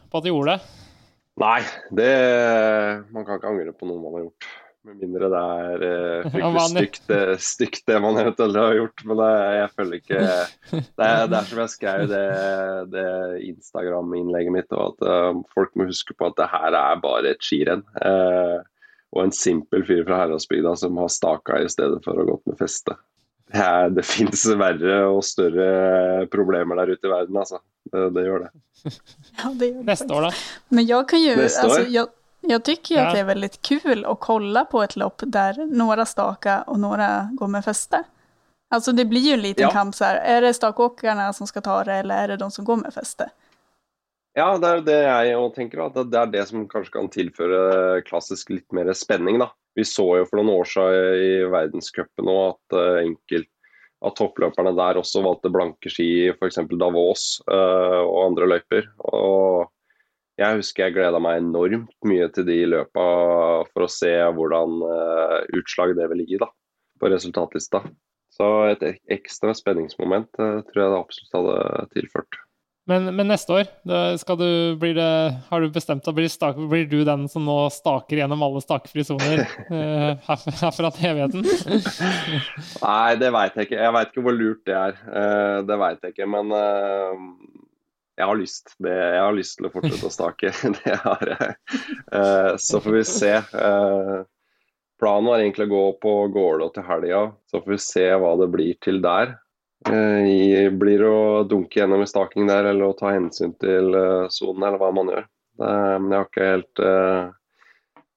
på, 0.08 0.20
at 0.20 0.24
du 0.24 0.30
gjorde 0.30 0.56
det? 0.56 0.84
Nei, 1.38 1.58
det 1.94 2.12
Man 3.14 3.26
kan 3.26 3.38
ikke 3.38 3.50
angre 3.52 3.74
på 3.76 3.88
noe 3.88 4.00
man 4.02 4.16
har 4.16 4.24
gjort. 4.26 4.48
Med 4.88 5.02
mindre 5.02 5.28
det 5.32 5.40
er 5.44 5.82
uh, 5.88 6.30
fryktelig 6.32 6.62
stygt, 6.70 7.12
stygt, 7.44 7.82
det 7.90 7.98
man 8.00 8.16
eventuelt 8.22 8.56
har 8.56 8.78
gjort. 8.78 9.04
Men 9.10 9.20
det, 9.20 9.28
jeg 9.58 9.68
føler 9.74 10.00
ikke 10.00 10.22
Det 10.72 11.08
er, 11.08 11.26
det 11.28 11.38
er 11.38 11.50
som 11.50 11.62
jeg 11.62 11.74
skrev 11.74 12.06
det, 12.08 12.24
det 12.94 13.10
Instagram-innlegget 13.50 14.54
mitt, 14.54 14.72
og 14.72 14.94
at 14.94 15.06
uh, 15.10 15.44
folk 15.54 15.76
må 15.76 15.88
huske 15.90 16.16
på 16.16 16.30
at 16.30 16.38
det 16.40 16.48
her 16.54 16.78
er 16.80 17.04
bare 17.04 17.34
et 17.34 17.44
skirenn. 17.44 17.84
Uh, 18.00 18.64
og 19.16 19.24
en 19.24 19.32
simpel 19.32 19.84
fyr 19.88 20.02
fra 20.04 20.22
Heradsbygda 20.22 20.74
som 20.76 20.98
har 21.00 21.12
staka 21.12 21.62
i 21.62 21.70
stedet 21.72 22.02
for 22.04 22.16
å 22.16 22.24
ha 22.24 22.32
gått 22.32 22.48
med 22.50 22.58
feste. 22.60 22.96
Det, 23.48 23.64
er, 23.64 23.88
det 23.96 24.04
finnes 24.04 24.44
verre 24.60 24.98
og 25.08 25.22
større 25.24 26.26
problemer 26.32 26.76
der 26.82 26.92
ute 26.92 27.08
i 27.08 27.12
verden, 27.12 27.38
altså. 27.40 27.62
Det, 27.88 28.02
det 28.12 28.26
gjør 28.26 28.44
det. 28.44 28.50
Ja, 29.38 29.50
det 29.56 29.70
gjør 29.70 29.78
det 29.78 29.86
Neste 29.88 30.14
år, 30.14 30.26
da? 30.28 30.32
Men 30.76 30.88
jeg 30.90 31.06
kan 31.08 31.22
jo 31.24 31.36
Neste 31.38 31.64
år? 31.64 31.78
år? 31.78 31.86
jag, 31.94 32.10
jag 32.40 32.64
tycker 32.64 32.94
ju 32.94 33.00
Ja. 33.00 33.06
att 33.06 33.14
det 33.14 33.20
är 33.20 33.24
väldigt 33.24 33.62
kul 33.62 34.04
att 34.04 34.20
kolla 34.20 34.64
på 34.64 34.82
ett 34.82 34.96
lopp 34.96 35.22
där 35.26 35.66
några 35.66 36.06
staka 36.06 36.62
och 36.62 36.80
några 36.80 37.28
går 37.32 37.48
med 37.48 37.64
fäste. 37.64 38.02
Alltså 38.70 38.92
det 38.92 39.04
blir 39.04 39.20
ju 39.20 39.32
en 39.32 39.40
liten 39.42 39.62
Ja. 39.62 39.70
kamp 39.70 39.94
så 39.94 40.04
här, 40.04 40.16
är 40.16 40.40
det 40.40 40.54
stakåkarna 40.54 41.32
som 41.32 41.46
ska 41.46 41.60
ta 41.60 41.84
det 41.84 41.92
eller 41.94 42.14
är 42.24 42.28
det 42.28 42.36
de 42.36 42.50
som 42.50 42.64
går 42.64 42.76
med 42.76 42.94
fäste? 42.94 43.30
Ja, 44.34 44.58
det 44.58 44.68
er 44.68 44.80
det 44.86 44.98
jeg 45.02 45.36
også 45.36 45.54
tenker. 45.56 45.80
At 45.86 45.94
det 46.12 46.18
er 46.18 46.26
det 46.30 46.44
som 46.48 46.68
kanskje 46.68 46.92
kan 46.94 47.08
tilføre 47.10 48.02
klassisk 48.06 48.50
litt 48.50 48.72
mer 48.72 48.92
spenning. 48.94 49.38
da. 49.38 49.48
Vi 49.74 49.82
så 49.84 50.04
jo 50.18 50.26
for 50.28 50.38
noen 50.38 50.52
år 50.60 50.68
siden 50.68 51.22
i 51.22 51.30
verdenscupen 51.50 52.24
nå 52.28 52.36
at 52.50 52.76
eh, 52.76 53.00
enkelt 53.08 53.48
at 54.06 54.14
toppløperne 54.14 54.76
der 54.76 55.00
også 55.00 55.22
valgte 55.24 55.50
blanke 55.50 55.90
ski, 55.90 56.28
f.eks. 56.30 56.60
Davos 56.78 57.40
uh, 57.50 58.04
og 58.04 58.28
andre 58.28 58.46
løyper. 58.46 58.86
Og 59.10 59.66
jeg 60.38 60.58
husker 60.60 60.86
jeg 60.86 60.96
gleda 60.96 61.20
meg 61.22 61.40
enormt 61.42 61.94
mye 62.06 62.28
til 62.34 62.46
de 62.46 62.58
løpa 62.70 63.06
for 63.72 63.86
å 63.86 63.90
se 63.90 64.12
hvordan 64.36 64.82
uh, 64.86 65.38
utslag 65.58 65.96
det 65.98 66.06
vil 66.12 66.22
gi 66.28 66.38
da, 66.42 66.50
på 67.00 67.10
resultatlista. 67.10 67.82
Så 68.30 68.50
et 68.70 68.84
ekstra 69.10 69.54
spenningsmoment 69.56 70.30
uh, 70.38 70.60
tror 70.68 70.84
jeg 70.84 70.92
det 70.92 71.00
absolutt 71.00 71.40
hadde 71.40 71.88
tilført. 71.96 72.44
Men, 72.88 73.10
men 73.12 73.28
neste 73.28 73.52
år, 73.52 73.66
du, 73.84 74.46
blir 74.80 74.94
det, 74.96 75.08
har 75.50 75.60
du 75.60 75.68
bestemt 75.74 76.06
deg, 76.06 76.14
blir, 76.16 76.30
stak, 76.32 76.56
blir 76.70 76.86
du 76.88 77.02
den 77.04 77.26
som 77.28 77.44
nå 77.44 77.56
staker 77.74 78.22
gjennom 78.22 78.40
alle 78.46 78.62
stakefrie 78.64 79.04
soner 79.04 79.42
uh, 79.68 80.14
her- 80.30 80.46
herfra 80.62 80.92
til 80.96 81.10
evigheten? 81.10 81.44
Nei, 82.80 83.18
det 83.20 83.28
veit 83.34 83.58
jeg 83.58 83.68
ikke. 83.68 83.82
Jeg 83.82 83.96
veit 83.98 84.14
ikke 84.14 84.24
hvor 84.24 84.38
lurt 84.38 84.62
det 84.70 84.78
er. 84.78 84.96
Uh, 85.04 85.58
det 85.68 85.80
veit 85.82 86.06
jeg 86.06 86.16
ikke, 86.16 86.30
men 86.32 86.54
eh, 86.56 87.26
jeg 88.18 88.26
har 88.26 88.38
lyst. 88.38 88.74
Det, 88.82 88.92
jeg 88.92 89.22
har 89.22 89.36
lyst 89.36 89.58
til 89.58 89.68
å 89.68 89.72
fortsette 89.72 90.08
å 90.08 90.12
stake. 90.12 90.50
det 90.82 90.96
har 91.04 91.30
jeg. 91.32 91.54
Eh, 92.18 92.52
så 92.58 92.80
får 92.82 92.96
vi 92.96 93.04
se. 93.06 93.34
Eh, 93.38 94.14
planen 94.98 95.30
var 95.30 95.42
egentlig 95.42 95.68
å 95.68 95.74
gå 95.74 95.84
på 96.02 96.14
Gålå 96.34 96.70
til 96.74 96.86
helga, 96.88 97.22
så 97.50 97.62
får 97.62 97.76
vi 97.76 97.80
se 97.84 98.08
hva 98.18 98.34
det 98.40 98.50
blir 98.54 98.74
til 98.84 98.98
der. 99.04 99.36
Eh, 99.86 100.66
blir 100.74 101.04
det 101.04 101.12
å 101.14 101.44
dunke 101.46 101.78
gjennom 101.78 102.02
i 102.02 102.10
staking 102.10 102.50
der, 102.50 102.72
eller 102.72 102.90
å 102.90 102.98
ta 102.98 103.14
hensyn 103.14 103.54
til 103.62 103.94
sonen, 104.34 104.66
eller 104.66 104.82
hva 104.82 104.90
man 104.94 105.14
gjør. 105.14 105.28
Men 105.58 106.12
jeg 106.12 106.18
har 106.20 106.28
ikke 106.28 106.48
helt 106.52 106.80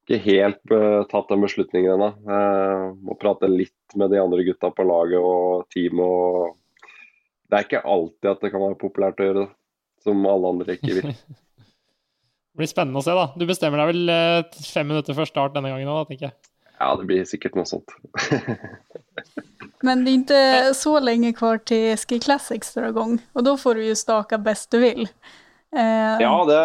ikke 0.02 0.18
helt 0.26 0.74
tatt 1.10 1.30
den 1.30 1.42
beslutningen 1.42 1.94
ennå. 1.94 2.10
Uh, 2.26 2.92
må 3.02 3.16
prate 3.22 3.48
litt 3.50 3.96
med 3.98 4.12
de 4.14 4.20
andre 4.22 4.44
gutta 4.46 4.70
på 4.74 4.86
laget 4.86 5.22
og 5.22 5.66
teamet. 5.74 6.06
Og... 6.06 6.92
Det 7.50 7.58
er 7.58 7.66
ikke 7.66 7.82
alltid 7.96 8.30
at 8.30 8.46
det 8.46 8.52
kan 8.54 8.64
være 8.66 8.80
populært 8.82 9.22
å 9.22 9.28
gjøre 9.28 9.40
det, 9.40 9.48
som 10.04 10.26
alle 10.28 10.54
andre 10.56 10.78
ikke 10.78 10.96
vil. 11.00 11.12
Det 11.12 12.60
blir 12.62 12.70
spennende 12.72 13.02
å 13.02 13.06
se, 13.06 13.16
da. 13.16 13.28
Du 13.38 13.46
bestemmer 13.50 13.84
deg 13.84 13.92
vel 13.94 14.14
eh, 14.14 14.64
fem 14.74 14.90
minutter 14.92 15.18
før 15.18 15.30
start 15.30 15.56
denne 15.58 15.72
gangen 15.74 15.92
òg, 15.92 16.08
tenker 16.10 16.30
jeg. 16.30 16.38
Ja, 16.82 16.96
det 16.98 17.06
blir 17.06 17.26
sikkert 17.30 17.56
noe 17.60 17.70
sånt. 17.70 17.94
Men 19.84 20.06
det 20.06 20.12
är 20.12 20.14
inte 20.14 20.74
så 20.76 21.00
lenge 21.00 21.34
kvar 21.34 21.58
til 21.58 21.98
Ski 21.98 22.20
Classics 22.22 22.74
drar 22.74 22.90
igång 22.90 23.16
og 23.34 23.46
da 23.46 23.56
får 23.58 23.76
du 23.76 23.86
ju 23.86 23.96
staka 23.96 24.38
bäst 24.38 24.72
du 24.72 24.80
vil. 24.80 25.08
Uh... 25.76 26.18
Ja, 26.22 26.46
det, 26.46 26.60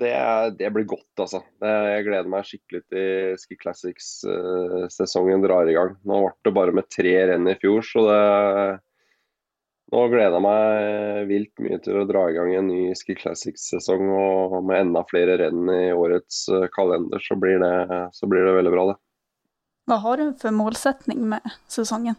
det, 0.00 0.10
er- 0.10 0.50
det 0.58 0.70
blir 0.74 0.84
godt, 0.90 1.22
altså. 1.22 1.40
Jeg 1.62 2.04
gleder 2.08 2.28
meg 2.32 2.48
skikkelig 2.48 2.82
til 2.90 3.36
Ski 3.38 3.56
Classics-sesongen 3.60 5.44
drar 5.44 5.70
i 5.70 5.76
gang. 5.76 5.94
Nå 6.04 6.18
ble 6.24 6.32
det 6.48 6.54
bare 6.56 6.74
med 6.74 6.88
tre 6.90 7.14
renn 7.30 7.48
i 7.48 7.56
fjor, 7.60 7.84
så 7.86 8.04
det 8.08 8.22
Nå 9.90 10.04
gleder 10.06 10.36
jeg 10.36 10.44
meg 10.44 11.24
vilt 11.26 11.62
mye 11.64 11.78
til 11.82 11.96
å 11.98 12.06
dra 12.06 12.28
i 12.30 12.34
gang 12.36 12.52
en 12.54 12.68
ny 12.70 12.92
Ski 12.94 13.16
Classics-sesong. 13.18 14.04
Og 14.14 14.54
med 14.62 14.84
enda 14.84 15.02
flere 15.10 15.34
renn 15.40 15.66
i 15.74 15.90
årets 15.90 16.44
eh, 16.54 16.68
kalender, 16.74 17.22
så 17.24 17.34
blir 17.40 17.58
det, 17.62 18.02
så 18.14 18.30
blir 18.30 18.46
det 18.46 18.54
veldig 18.60 18.74
bra, 18.76 18.84
det. 18.92 18.98
Hva 19.90 19.98
har 20.04 20.20
du 20.22 20.28
for 20.38 20.54
målsetning 20.54 21.24
med 21.32 21.56
säsongen? 21.66 22.14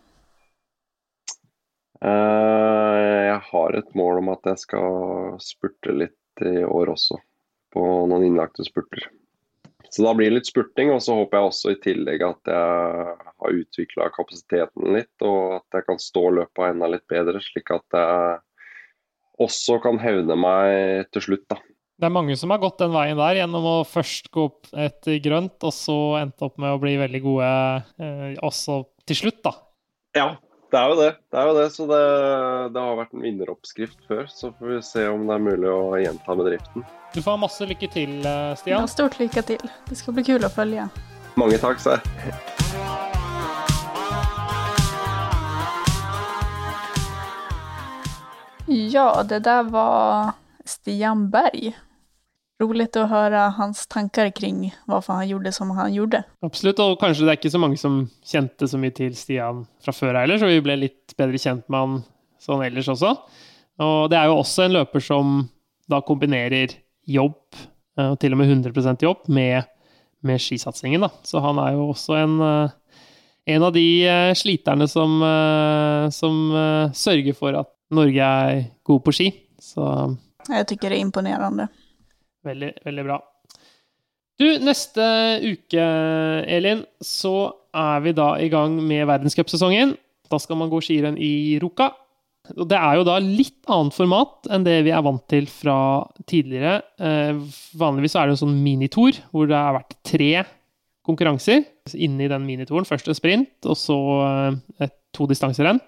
Eh, 2.03 2.99
Jeg 3.29 3.39
har 3.47 3.79
et 3.79 3.95
mål 3.95 4.19
om 4.19 4.33
at 4.35 4.51
jeg 4.51 4.65
skal 4.65 5.39
spurte 5.39 5.95
litt 5.95 6.43
i 6.43 6.65
år 6.65 6.91
også, 6.91 7.21
på 7.71 7.87
noen 8.11 8.27
innlagte 8.27 8.67
spurter. 8.67 9.07
Så 9.91 10.05
da 10.05 10.13
blir 10.15 10.29
det 10.29 10.37
litt 10.37 10.47
spurting, 10.47 10.93
og 10.93 11.01
så 11.03 11.17
håper 11.17 11.37
jeg 11.37 11.49
også 11.49 11.73
i 11.73 11.79
tillegg 11.83 12.21
at 12.23 12.47
jeg 12.47 13.15
har 13.27 13.57
utvikla 13.57 14.07
kapasiteten 14.15 14.93
litt, 14.95 15.11
og 15.27 15.57
at 15.57 15.79
jeg 15.79 15.87
kan 15.89 15.99
stå 15.99 16.23
løpet 16.37 16.69
enda 16.69 16.87
litt 16.93 17.03
bedre, 17.11 17.41
slik 17.43 17.73
at 17.75 17.97
jeg 17.97 18.37
også 19.43 19.81
kan 19.83 19.99
hevne 19.99 20.37
meg 20.39 21.09
til 21.11 21.25
slutt. 21.25 21.43
da. 21.51 21.59
Det 22.01 22.07
er 22.07 22.13
mange 22.15 22.37
som 22.39 22.53
har 22.53 22.61
gått 22.63 22.79
den 22.79 22.95
veien 22.95 23.19
der, 23.19 23.41
gjennom 23.41 23.67
å 23.67 23.75
først 23.85 24.31
gå 24.33 24.47
opp 24.47 24.71
et 24.79 25.11
grønt, 25.25 25.59
og 25.59 25.75
så 25.75 25.97
endte 26.21 26.47
opp 26.47 26.55
med 26.61 26.71
å 26.71 26.79
bli 26.81 26.95
veldig 27.01 27.21
gode 27.25 27.51
eh, 27.51 28.31
også 28.39 28.79
til 29.11 29.19
slutt, 29.25 29.43
da. 29.43 29.53
Ja, 30.15 30.29
det 30.71 30.79
er 30.79 30.87
jo 30.87 30.95
det. 30.95 31.09
det, 31.31 31.37
er 31.39 31.47
jo 31.49 31.55
det. 31.57 31.65
Så 31.75 31.85
det, 31.89 32.01
det 32.71 32.83
har 32.83 32.95
vært 32.95 33.15
en 33.15 33.25
vinneroppskrift 33.25 34.05
før, 34.07 34.23
så 34.31 34.53
får 34.55 34.69
vi 34.69 34.79
se 34.87 35.03
om 35.11 35.25
det 35.27 35.35
er 35.35 35.43
mulig 35.43 35.67
å 35.67 35.99
gjenta 35.99 36.35
bedriften. 36.39 36.85
Du 37.11 37.19
får 37.19 37.35
ha 37.35 37.41
masse 37.43 37.67
lykke 37.67 37.89
til, 37.91 38.13
eh, 38.23 38.53
Stian. 38.55 38.79
Ja, 38.79 38.87
stort 38.87 39.19
lykke 39.19 39.43
til. 39.43 39.71
Det 39.89 39.99
skal 39.99 40.15
bli 40.15 40.23
kul 40.31 40.47
å 40.47 40.51
følge. 40.51 40.87
Mange 41.39 41.59
takk, 41.59 41.83
Sær. 41.83 41.99
Ja, 48.71 49.09
det 49.27 49.41
der 49.43 49.67
var 49.67 50.37
Stian 50.63 51.27
Berg. 51.33 51.73
Roligt 52.61 52.97
å 52.99 53.07
høre 53.09 53.47
hans 53.57 53.87
tanker 53.89 54.29
kring 54.37 54.67
varför 54.85 55.13
han 55.17 55.29
gjorde 55.29 55.51
som 55.55 55.71
han 55.73 55.93
gjorde. 55.93 56.23
Absolutt, 56.45 56.81
og 56.83 56.99
kanskje 57.01 57.25
det 57.25 57.33
er 57.33 57.39
ikke 57.39 57.53
så 57.53 57.61
mange 57.61 57.79
som 57.81 58.03
kjente 58.27 58.67
så 58.69 58.77
mye 58.77 58.93
til 58.93 59.15
Stian 59.17 59.63
fra 59.81 59.95
før 59.95 60.19
heller, 60.19 60.37
så 60.37 60.49
vi 60.49 60.61
ble 60.61 60.77
litt 60.83 61.15
bedre 61.17 61.41
kjent 61.41 61.65
med 61.71 61.79
han 61.79 61.95
sånn 62.41 62.61
ellers 62.65 62.91
også. 62.91 63.15
Og 63.81 63.97
det 64.11 64.19
er 64.19 64.29
jo 64.29 64.37
også 64.41 64.67
en 64.67 64.77
løper 64.77 65.03
som 65.03 65.41
då 65.89 66.01
kombinerer 66.05 66.75
jobb, 67.07 67.39
eh, 67.97 68.11
og 68.13 68.19
til 68.21 68.35
og 68.35 68.41
med 68.41 68.51
100% 68.51 69.05
jobb, 69.05 69.27
med, 69.27 69.63
med 70.21 70.41
skisatsingen, 70.41 71.01
Då. 71.01 71.09
Så 71.23 71.39
han 71.39 71.59
er 71.59 71.73
jo 71.73 71.89
også 71.91 72.17
en, 72.19 72.39
eh, 72.41 72.71
en 73.55 73.63
av 73.63 73.73
de 73.73 73.85
eh, 74.05 74.33
sliterne 74.37 74.87
som, 74.87 75.17
som 76.11 76.35
sørger 76.93 77.33
for 77.33 77.57
at 77.57 77.71
Norge 77.91 78.21
er 78.23 78.65
god 78.83 79.01
på 79.03 79.11
ski. 79.11 79.31
Så 79.59 79.83
Jeg 80.49 80.67
tykker 80.67 80.89
det 80.89 80.97
er 80.97 81.05
imponerende. 81.05 81.67
Veldig, 82.47 82.71
veldig 82.85 83.05
bra. 83.05 83.19
Du, 84.41 84.47
neste 84.65 85.03
uke, 85.43 85.81
Elin, 86.49 86.85
så 87.03 87.51
er 87.77 87.99
vi 88.01 88.13
da 88.17 88.33
i 88.41 88.49
gang 88.49 88.79
med 88.81 89.05
verdenscupsesongen. 89.09 89.93
Da 90.31 90.39
skal 90.41 90.57
man 90.57 90.71
gå 90.71 90.79
skirenn 90.81 91.19
i 91.21 91.59
Ruka. 91.61 91.91
Og 92.57 92.65
det 92.67 92.77
er 92.79 92.97
jo 92.97 93.05
da 93.05 93.19
litt 93.21 93.69
annet 93.69 93.93
format 93.93 94.49
enn 94.51 94.65
det 94.65 94.79
vi 94.87 94.93
er 94.95 95.03
vant 95.05 95.23
til 95.29 95.45
fra 95.51 95.75
tidligere. 96.29 96.79
Eh, 96.97 97.37
vanligvis 97.77 98.17
er 98.17 98.27
det 98.27 98.35
en 98.35 98.41
sånn 98.41 98.57
minitour 98.63 99.19
hvor 99.29 99.45
det 99.49 99.59
har 99.59 99.77
vært 99.77 99.99
tre 100.07 100.31
konkurranser 101.05 101.63
inni 101.93 102.29
den 102.31 102.47
minitoren. 102.47 102.87
Først 102.87 103.11
en 103.11 103.17
sprint, 103.17 103.53
og 103.69 103.77
så 103.77 103.99
eh, 104.81 104.91
to 105.13 105.29
distanserenn. 105.29 105.79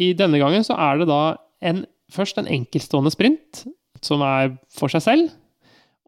I 0.00 0.12
denne 0.18 0.40
gangen 0.42 0.66
så 0.66 0.74
er 0.80 1.00
det 1.00 1.10
da 1.10 1.22
en, 1.70 1.84
først 2.12 2.40
en 2.40 2.50
enkeltstående 2.50 3.12
sprint, 3.14 3.64
som 4.02 4.24
er 4.26 4.56
for 4.74 4.92
seg 4.92 5.04
selv. 5.06 5.30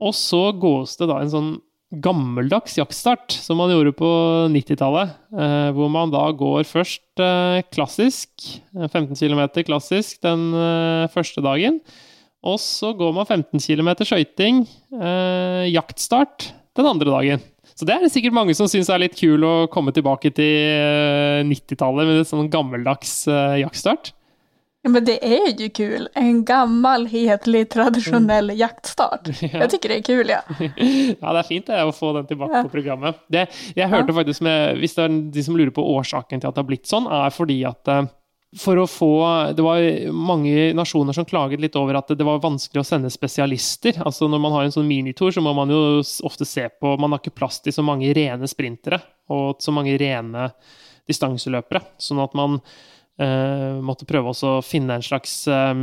Og 0.02 0.16
så 0.18 0.48
gås 0.58 0.96
det 0.98 1.08
da 1.10 1.20
en 1.22 1.30
sånn 1.32 1.52
gammeldags 2.02 2.78
jaktstart, 2.78 3.34
som 3.36 3.58
man 3.60 3.70
gjorde 3.72 3.92
på 3.96 4.08
90-tallet. 4.52 5.12
Eh, 5.36 5.68
hvor 5.76 5.90
man 5.92 6.12
da 6.12 6.24
går 6.36 6.64
først 6.68 7.20
eh, 7.20 7.60
klassisk, 7.68 8.30
15 8.72 9.12
km 9.18 9.44
klassisk 9.66 10.22
den 10.24 10.48
eh, 10.56 11.10
første 11.12 11.44
dagen. 11.44 11.82
Og 12.42 12.58
så 12.58 12.90
går 12.98 13.12
man 13.14 13.28
15 13.28 13.60
km 13.62 13.92
skøyting, 14.02 14.64
eh, 14.98 15.68
jaktstart, 15.70 16.50
den 16.74 16.88
andre 16.88 17.12
dagen. 17.12 17.44
Så 17.76 17.86
det 17.88 17.94
er 17.94 18.02
det 18.04 18.12
sikkert 18.12 18.34
mange 18.36 18.56
som 18.56 18.68
syns 18.68 18.90
er 18.92 19.04
litt 19.04 19.14
kul 19.16 19.44
å 19.46 19.68
komme 19.72 19.92
tilbake 19.94 20.32
til 20.34 21.46
90-tallet 21.48 22.08
med 22.08 22.22
en 22.22 22.28
sånn 22.28 22.50
gammeldags 22.52 23.22
eh, 23.30 23.60
jaktstart. 23.62 24.14
Ja, 24.82 24.90
men 24.90 25.04
det 25.04 25.18
är 25.24 25.60
ju 25.60 25.68
kul. 25.70 26.08
En 26.14 26.44
gammal, 26.44 27.06
hetlig, 27.06 27.68
tradisjonell 27.70 28.50
Mm. 28.50 28.56
jaktstart. 28.58 29.28
Jeg 29.42 29.70
tycker 29.70 29.88
det 29.88 29.96
er 29.96 30.02
kul, 30.02 30.28
ja. 30.28 30.40
Ja, 31.22 31.32
det 31.32 31.38
er 31.38 31.46
fint 31.46 31.66
det, 31.70 31.82
å 31.86 31.92
få 31.94 32.12
den 32.16 32.26
tilbake 32.26 32.56
Ja. 32.56 32.62
på 32.66 32.72
programmet. 32.72 33.14
Det, 33.30 33.46
jeg 33.76 33.88
hørte 33.88 34.12
faktisk 34.16 34.40
med, 34.42 34.78
Hvis 34.82 34.94
det 34.98 35.04
er 35.04 35.14
de 35.32 35.42
som 35.46 35.56
lurer 35.56 35.70
på 35.70 35.84
årsaken 35.86 36.40
til 36.42 36.48
at 36.50 36.54
det 36.56 36.64
har 36.64 36.68
blitt 36.68 36.86
sånn, 36.90 37.06
er 37.06 37.30
fordi 37.30 37.60
at 37.68 37.88
eh, 37.88 38.10
for 38.58 38.76
å 38.76 38.84
få 38.90 39.54
Det 39.56 39.62
var 39.64 39.80
mange 40.12 40.74
nasjoner 40.76 41.14
som 41.14 41.24
klaget 41.24 41.60
litt 41.62 41.76
over 41.76 41.96
at 41.96 42.08
det 42.08 42.24
var 42.26 42.42
vanskelig 42.42 42.82
å 42.82 42.84
sende 42.84 43.08
spesialister. 43.10 44.02
Altså 44.04 44.28
Når 44.28 44.40
man 44.42 44.52
har 44.52 44.64
en 44.66 44.74
sånn 44.74 44.88
minitour, 44.90 45.30
så 45.32 45.40
må 45.40 45.54
man 45.54 45.70
jo 45.70 46.02
ofte 46.26 46.44
se 46.44 46.66
på 46.68 46.98
Man 46.98 47.12
har 47.14 47.22
ikke 47.22 47.32
plass 47.38 47.60
til 47.62 47.72
så 47.72 47.82
mange 47.86 48.10
rene 48.12 48.44
sprintere 48.50 48.98
og 49.30 49.62
så 49.62 49.72
mange 49.72 49.94
rene 49.96 50.50
distanseløpere. 51.08 51.80
Sånn 52.02 52.20
at 52.22 52.34
man 52.34 52.58
eh, 53.20 53.80
måtte 53.84 54.06
prøve 54.08 54.32
å 54.32 54.54
finne 54.64 54.96
en 54.96 55.04
slags 55.04 55.34
uh, 55.50 55.74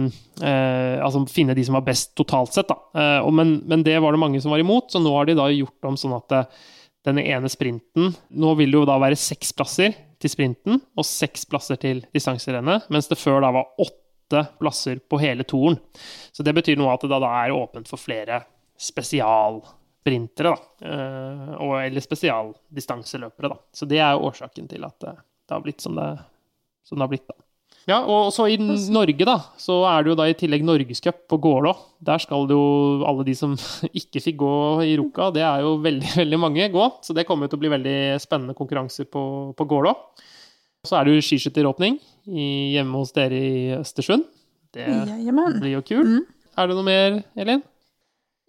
uh, 0.42 0.98
Altså 1.04 1.24
finne 1.32 1.56
de 1.58 1.66
som 1.66 1.78
var 1.78 1.86
best 1.88 2.16
totalt 2.18 2.56
sett, 2.56 2.70
da. 2.70 2.78
Og, 3.24 3.32
men, 3.36 3.60
men 3.70 3.86
det 3.86 3.98
var 4.02 4.16
det 4.16 4.22
mange 4.22 4.42
som 4.42 4.54
var 4.54 4.62
imot, 4.64 4.92
så 4.92 5.02
nå 5.02 5.14
har 5.16 5.30
de 5.30 5.38
da 5.38 5.50
gjort 5.54 5.90
om 5.90 5.98
sånn 6.00 6.18
at 6.18 6.36
denne 7.08 7.24
ene 7.32 7.50
sprinten 7.50 8.12
Nå 8.36 8.54
vil 8.60 8.74
det 8.74 8.82
jo 8.82 8.88
da 8.90 8.98
være 9.00 9.18
seks 9.20 9.54
plasser 9.56 9.96
til 10.20 10.32
sprinten 10.32 10.82
og 11.00 11.08
seks 11.08 11.46
plasser 11.48 11.80
til 11.80 12.02
distanserennet, 12.16 12.90
mens 12.92 13.08
det 13.08 13.18
før 13.20 13.40
da 13.46 13.54
var 13.56 13.70
åtte 13.80 14.42
plasser 14.60 15.00
på 15.00 15.20
hele 15.22 15.46
toren. 15.48 15.78
Så 16.36 16.44
det 16.44 16.52
betyr 16.58 16.76
noe 16.78 16.92
at 16.92 17.06
det 17.06 17.12
da, 17.14 17.22
da 17.24 17.30
er 17.40 17.56
åpent 17.56 17.88
for 17.88 18.02
flere 18.02 18.42
spesialsprintere, 18.80 20.52
da. 20.52 20.58
og, 21.56 21.78
eller 21.86 22.04
spesialdistanseløpere, 22.04 23.54
da. 23.56 23.58
Så 23.72 23.88
det 23.88 24.04
er 24.04 24.18
jo 24.18 24.28
årsaken 24.28 24.68
til 24.68 24.84
at 24.90 25.08
det 25.08 25.56
har 25.56 25.64
blitt 25.64 25.88
som 25.88 25.96
det, 25.96 26.10
som 26.90 26.98
det 27.00 27.06
har 27.06 27.14
blitt, 27.14 27.28
da. 27.30 27.38
Ja, 27.90 28.02
og 28.06 28.28
så 28.36 28.44
i 28.52 28.58
Norge, 28.60 29.26
da, 29.26 29.38
så 29.58 29.80
er 29.90 30.04
det 30.06 30.12
jo 30.12 30.18
da 30.20 30.26
i 30.30 30.36
tillegg 30.38 30.62
Norgescup 30.68 31.24
på 31.32 31.40
Gålå. 31.42 31.72
Der 32.06 32.20
skal 32.22 32.44
det 32.50 32.54
jo 32.54 33.02
alle 33.08 33.24
de 33.26 33.34
som 33.38 33.56
ikke 34.02 34.22
fikk 34.22 34.38
gå 34.44 34.52
i 34.86 34.92
Ruka, 35.00 35.32
det 35.34 35.42
er 35.48 35.64
jo 35.66 35.72
veldig, 35.82 36.12
veldig 36.22 36.40
mange, 36.42 36.68
gå. 36.74 36.86
Så 37.06 37.16
det 37.18 37.26
kommer 37.30 37.48
jo 37.48 37.54
til 37.56 37.62
å 37.62 37.64
bli 37.64 37.72
veldig 37.74 37.96
spennende 38.22 38.54
konkurranser 38.58 39.08
på, 39.10 39.24
på 39.58 39.70
Gålå. 39.72 39.96
Så 40.86 41.00
er 41.00 41.08
det 41.10 41.18
jo 41.18 41.24
skiskytteråpning 41.30 41.98
i- 42.30 42.76
hjemme 42.76 43.02
hos 43.02 43.12
dere 43.16 43.36
i 43.40 43.56
Østersund. 43.80 44.28
Det 44.76 44.86
blir 44.86 45.74
jo 45.74 45.82
kult. 45.82 46.06
Mm. 46.20 46.22
Er 46.60 46.68
det 46.70 46.76
noe 46.78 46.86
mer, 46.86 47.18
Elin? 47.42 47.64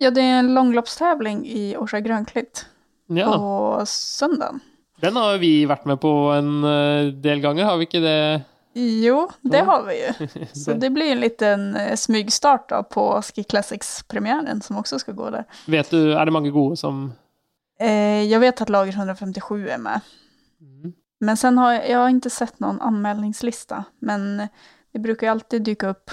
Ja, 0.00 0.10
det 0.12 0.22
er 0.24 0.38
en 0.42 0.52
långloppstävling 0.56 1.42
i 1.48 1.62
Orsa 1.80 2.00
Grønklitt 2.04 2.66
Ja. 3.12 3.26
på 3.32 3.80
söndagen. 3.88 4.60
Den 5.00 5.16
har 5.16 5.38
vi 5.40 5.64
vært 5.68 5.86
med 5.88 6.00
på 6.02 6.12
en 6.34 6.64
eh, 6.64 7.10
del 7.24 7.42
ganger, 7.42 7.64
har 7.68 7.80
vi 7.80 7.88
ikke 7.88 8.02
det? 8.04 8.20
Jo, 8.78 9.24
det 9.42 9.64
har 9.66 9.82
vi 9.88 9.96
jo. 9.98 10.28
Så 10.62 10.76
det 10.78 10.92
blir 10.94 11.12
en 11.14 11.22
liten 11.24 11.64
eh, 11.76 11.96
smygstart 11.96 12.72
på 12.92 13.06
Ski 13.26 13.44
Classics-premieren, 13.44 14.62
som 14.62 14.78
også 14.80 15.00
skal 15.02 15.16
gå 15.18 15.32
der. 15.34 15.48
Vet 15.66 15.90
du, 15.90 16.12
er 16.12 16.24
det 16.24 16.36
mange 16.36 16.52
gode 16.54 16.78
som 16.80 17.10
Jeg 17.80 18.40
vet 18.42 18.60
at 18.60 18.68
lager 18.68 18.92
157 18.92 19.68
er 19.72 19.78
med. 19.80 20.08
Mm. 20.60 20.92
Men 21.24 21.36
sen 21.36 21.58
har 21.58 21.78
jeg, 21.78 21.84
jeg 21.90 21.96
har 21.96 22.10
ikke 22.12 22.32
sett 22.32 22.58
noen 22.60 22.80
anmeldingsliste. 22.84 23.78
Men 24.04 24.26
det 24.92 25.00
bruker 25.00 25.32
alltid 25.32 25.64
dukke 25.64 25.94
opp 25.94 26.12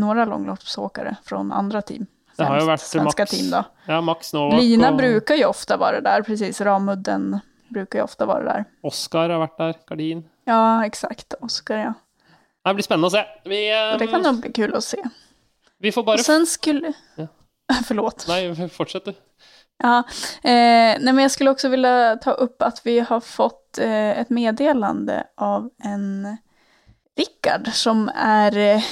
noen 0.00 0.28
langloppsåkere 0.28 1.16
fra 1.26 1.38
andre 1.38 1.82
team. 1.82 2.06
Det 2.36 2.46
har 2.46 2.60
jo 2.60 2.66
vært 2.68 2.82
svenska 2.84 3.22
Max 3.26 3.30
team. 3.30 3.54
Ja, 3.86 4.00
Max 4.00 4.32
Novak 4.32 4.60
Lina 4.60 4.90
og 4.90 4.96
brukar 4.96 5.34
ju 5.34 5.44
ofta 5.44 5.76
vara 5.76 6.00
där, 6.00 6.22
precis. 6.22 6.60
Ramudden 6.60 7.40
brukar 7.70 7.98
ju 7.98 8.02
ofta 8.02 8.26
vara 8.26 8.44
där. 8.44 8.64
Oskar 8.82 9.30
har 9.30 9.40
vært 9.40 9.58
der. 9.58 9.74
Gardin. 9.86 10.24
Ja, 10.44 10.86
exakt. 10.86 11.34
Oskar, 11.40 11.78
ja. 11.78 11.94
Det 12.64 12.74
blir 12.74 12.84
spennende 12.84 13.08
å 13.08 13.14
se. 13.14 13.24
Vi, 13.44 13.60
um... 13.72 13.98
Det 13.98 14.06
kan 14.06 14.22
nog 14.22 14.40
bli 14.40 14.52
kul 14.52 14.74
att 14.74 14.84
se. 14.84 15.02
vi 15.78 15.92
får 15.92 16.02
bare 16.02 16.14
Och 16.14 16.24
sen 16.24 16.46
skulle... 16.46 16.92
Ja. 17.16 17.26
Förlåt. 17.86 18.26
Nei, 18.28 18.68
fortsett 18.68 19.04
du. 19.04 19.14
Ja, 19.82 19.98
eh, 20.42 20.96
nej, 21.00 21.12
men 21.12 21.18
jag 21.18 21.30
skulle 21.30 21.50
också 21.50 21.68
vilja 21.68 22.16
ta 22.16 22.30
upp 22.30 22.62
att 22.62 22.86
vi 22.86 23.00
har 23.00 23.20
fått 23.20 23.78
eh, 23.78 24.18
ett 24.18 24.30
meddelande 24.30 25.26
av 25.36 25.70
en 25.84 26.36
Rickard 27.16 27.68
som 27.72 28.10
är 28.14 28.58
eh, 28.58 28.82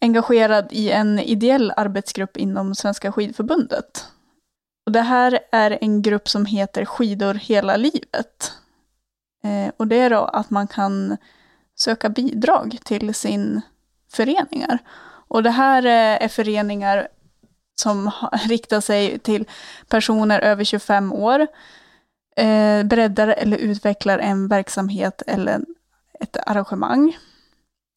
engagerad 0.00 0.68
i 0.70 0.90
en 0.90 1.18
ideell 1.18 1.72
arbetsgrupp 1.76 2.36
inom 2.36 2.74
Svenska 2.74 3.12
skidförbundet. 3.12 4.06
Och 4.86 4.92
det 4.92 5.00
här 5.00 5.38
är 5.52 5.78
en 5.80 6.02
grupp 6.02 6.28
som 6.28 6.46
heter 6.46 6.84
Skidor 6.84 7.34
hela 7.34 7.76
livet. 7.76 8.52
Eh, 9.44 9.72
och 9.76 9.86
det 9.86 9.96
är 9.96 10.10
då 10.10 10.24
att 10.24 10.50
man 10.50 10.66
kan 10.66 11.16
söka 11.74 12.08
bidrag 12.08 12.78
till 12.84 13.14
sin 13.14 13.60
föreningar. 14.12 14.78
Och 15.28 15.42
det 15.42 15.50
här 15.50 15.86
eh, 15.86 16.24
är 16.24 16.28
föreningar 16.28 17.08
som 17.74 18.10
riktar 18.48 18.80
sig 18.80 19.18
till 19.18 19.48
personer 19.88 20.40
över 20.40 20.64
25 20.64 21.12
år, 21.12 21.46
eh, 22.36 22.84
breddar 22.84 23.28
eller 23.28 23.56
utvecklar 23.56 24.18
en 24.18 24.48
verksamhet 24.48 25.22
eller 25.26 25.60
ett 26.20 26.36
arrangemang, 26.46 27.16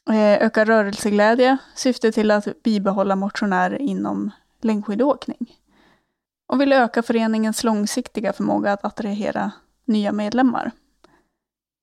eh, 0.10 0.34
ökar 0.34 0.66
rörelseglädje, 0.66 1.58
syfte 1.76 2.12
till 2.12 2.32
att 2.32 2.64
bibehålla 2.64 3.16
motionärer 3.16 3.82
inom 3.82 4.32
längdskidåkning 4.62 5.56
och 6.48 6.62
vill 6.62 6.74
öka 6.74 7.04
föreningens 7.04 7.64
långsiktiga 7.64 8.34
förmåga 8.34 8.74
att 8.74 8.86
attrahera 8.86 9.52
nya 9.86 10.12
medlemmar. 10.12 10.72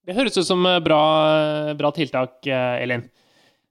Det 0.05 0.13
høres 0.13 0.37
ut 0.37 0.47
som 0.47 0.63
bra, 0.83 1.03
bra 1.79 1.91
tiltak, 1.91 2.47
Elin. 2.47 3.05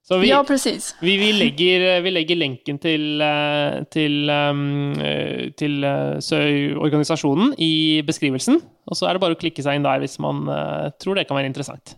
Så 0.03 0.17
vi, 0.17 0.29
ja, 0.29 0.43
precis. 0.43 0.95
Vi, 1.01 1.17
vi, 1.17 1.29
legger, 1.33 2.01
vi 2.01 2.11
legger, 2.11 2.35
lenken 2.35 2.79
til, 2.81 3.21
til, 3.93 4.31
til 5.55 5.85
organisasjonen 6.75 7.53
i 7.57 8.01
beskrivelsen. 8.03 8.57
Og 8.89 8.97
så 8.97 9.07
er 9.07 9.15
det 9.15 9.23
bare 9.23 9.37
å 9.37 9.39
klikke 9.39 9.63
seg 9.63 9.77
inn 9.77 9.85
der 9.85 10.01
hvis 10.03 10.17
man 10.19 10.43
tror 10.99 11.21
det 11.21 11.27
kan 11.29 11.37
være 11.37 11.53
interessant. 11.53 11.95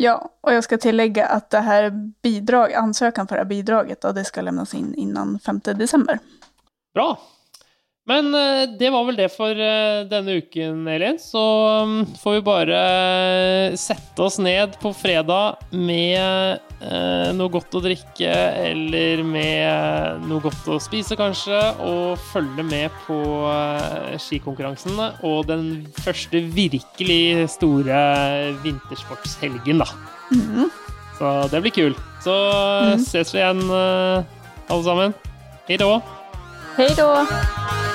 Ja, 0.00 0.16
og 0.18 0.52
jeg 0.52 0.64
skal 0.66 0.80
tillegge 0.82 1.28
at 1.28 1.48
det 1.54 1.62
her 1.64 1.86
bidrag, 2.24 2.74
ansøkan 2.76 3.28
for 3.28 3.40
det 3.40 3.46
bidraget 3.52 4.04
det 4.16 4.26
skal 4.28 4.48
levnes 4.48 4.74
inn 4.76 4.90
innen 4.98 5.38
5 5.38 5.62
desember. 5.78 6.18
Bra. 6.96 7.12
Men 8.06 8.34
eh, 8.34 8.68
det 8.78 8.90
var 8.94 9.02
vel 9.08 9.16
det 9.18 9.26
for 9.34 9.50
eh, 9.50 10.04
denne 10.06 10.38
uken, 10.38 10.84
Elin. 10.88 11.18
Så 11.18 11.42
mm, 11.86 12.14
får 12.20 12.36
vi 12.36 12.42
bare 12.46 12.82
eh, 12.82 13.74
sette 13.80 14.22
oss 14.22 14.38
ned 14.38 14.78
på 14.82 14.94
fredag 14.94 15.58
med 15.74 16.62
noe 16.76 17.48
godt 17.48 17.72
å 17.78 17.80
drikke 17.80 18.28
eller 18.68 19.22
med 19.24 20.26
noe 20.28 20.42
godt 20.44 20.66
å 20.68 20.76
spise, 20.82 21.16
kanskje, 21.16 21.56
og 21.80 22.20
følge 22.34 22.60
med 22.68 22.92
på 23.06 23.16
skikonkurransen 24.20 25.00
og 25.24 25.48
den 25.48 25.64
første 26.04 26.42
virkelig 26.52 27.48
store 27.56 27.96
vintersportshelgen, 28.60 29.80
da. 29.80 29.88
Mm. 30.36 30.68
Så 31.16 31.34
det 31.54 31.64
blir 31.64 31.76
kult. 31.80 32.06
Så 32.20 32.36
mm. 32.36 33.08
ses 33.08 33.32
vi 33.32 33.40
igjen, 33.40 33.64
alle 33.72 34.82
sammen. 34.84 35.16
Hei 35.64 35.80
da. 35.80 35.94
Hei 36.76 36.92
da. 36.92 37.94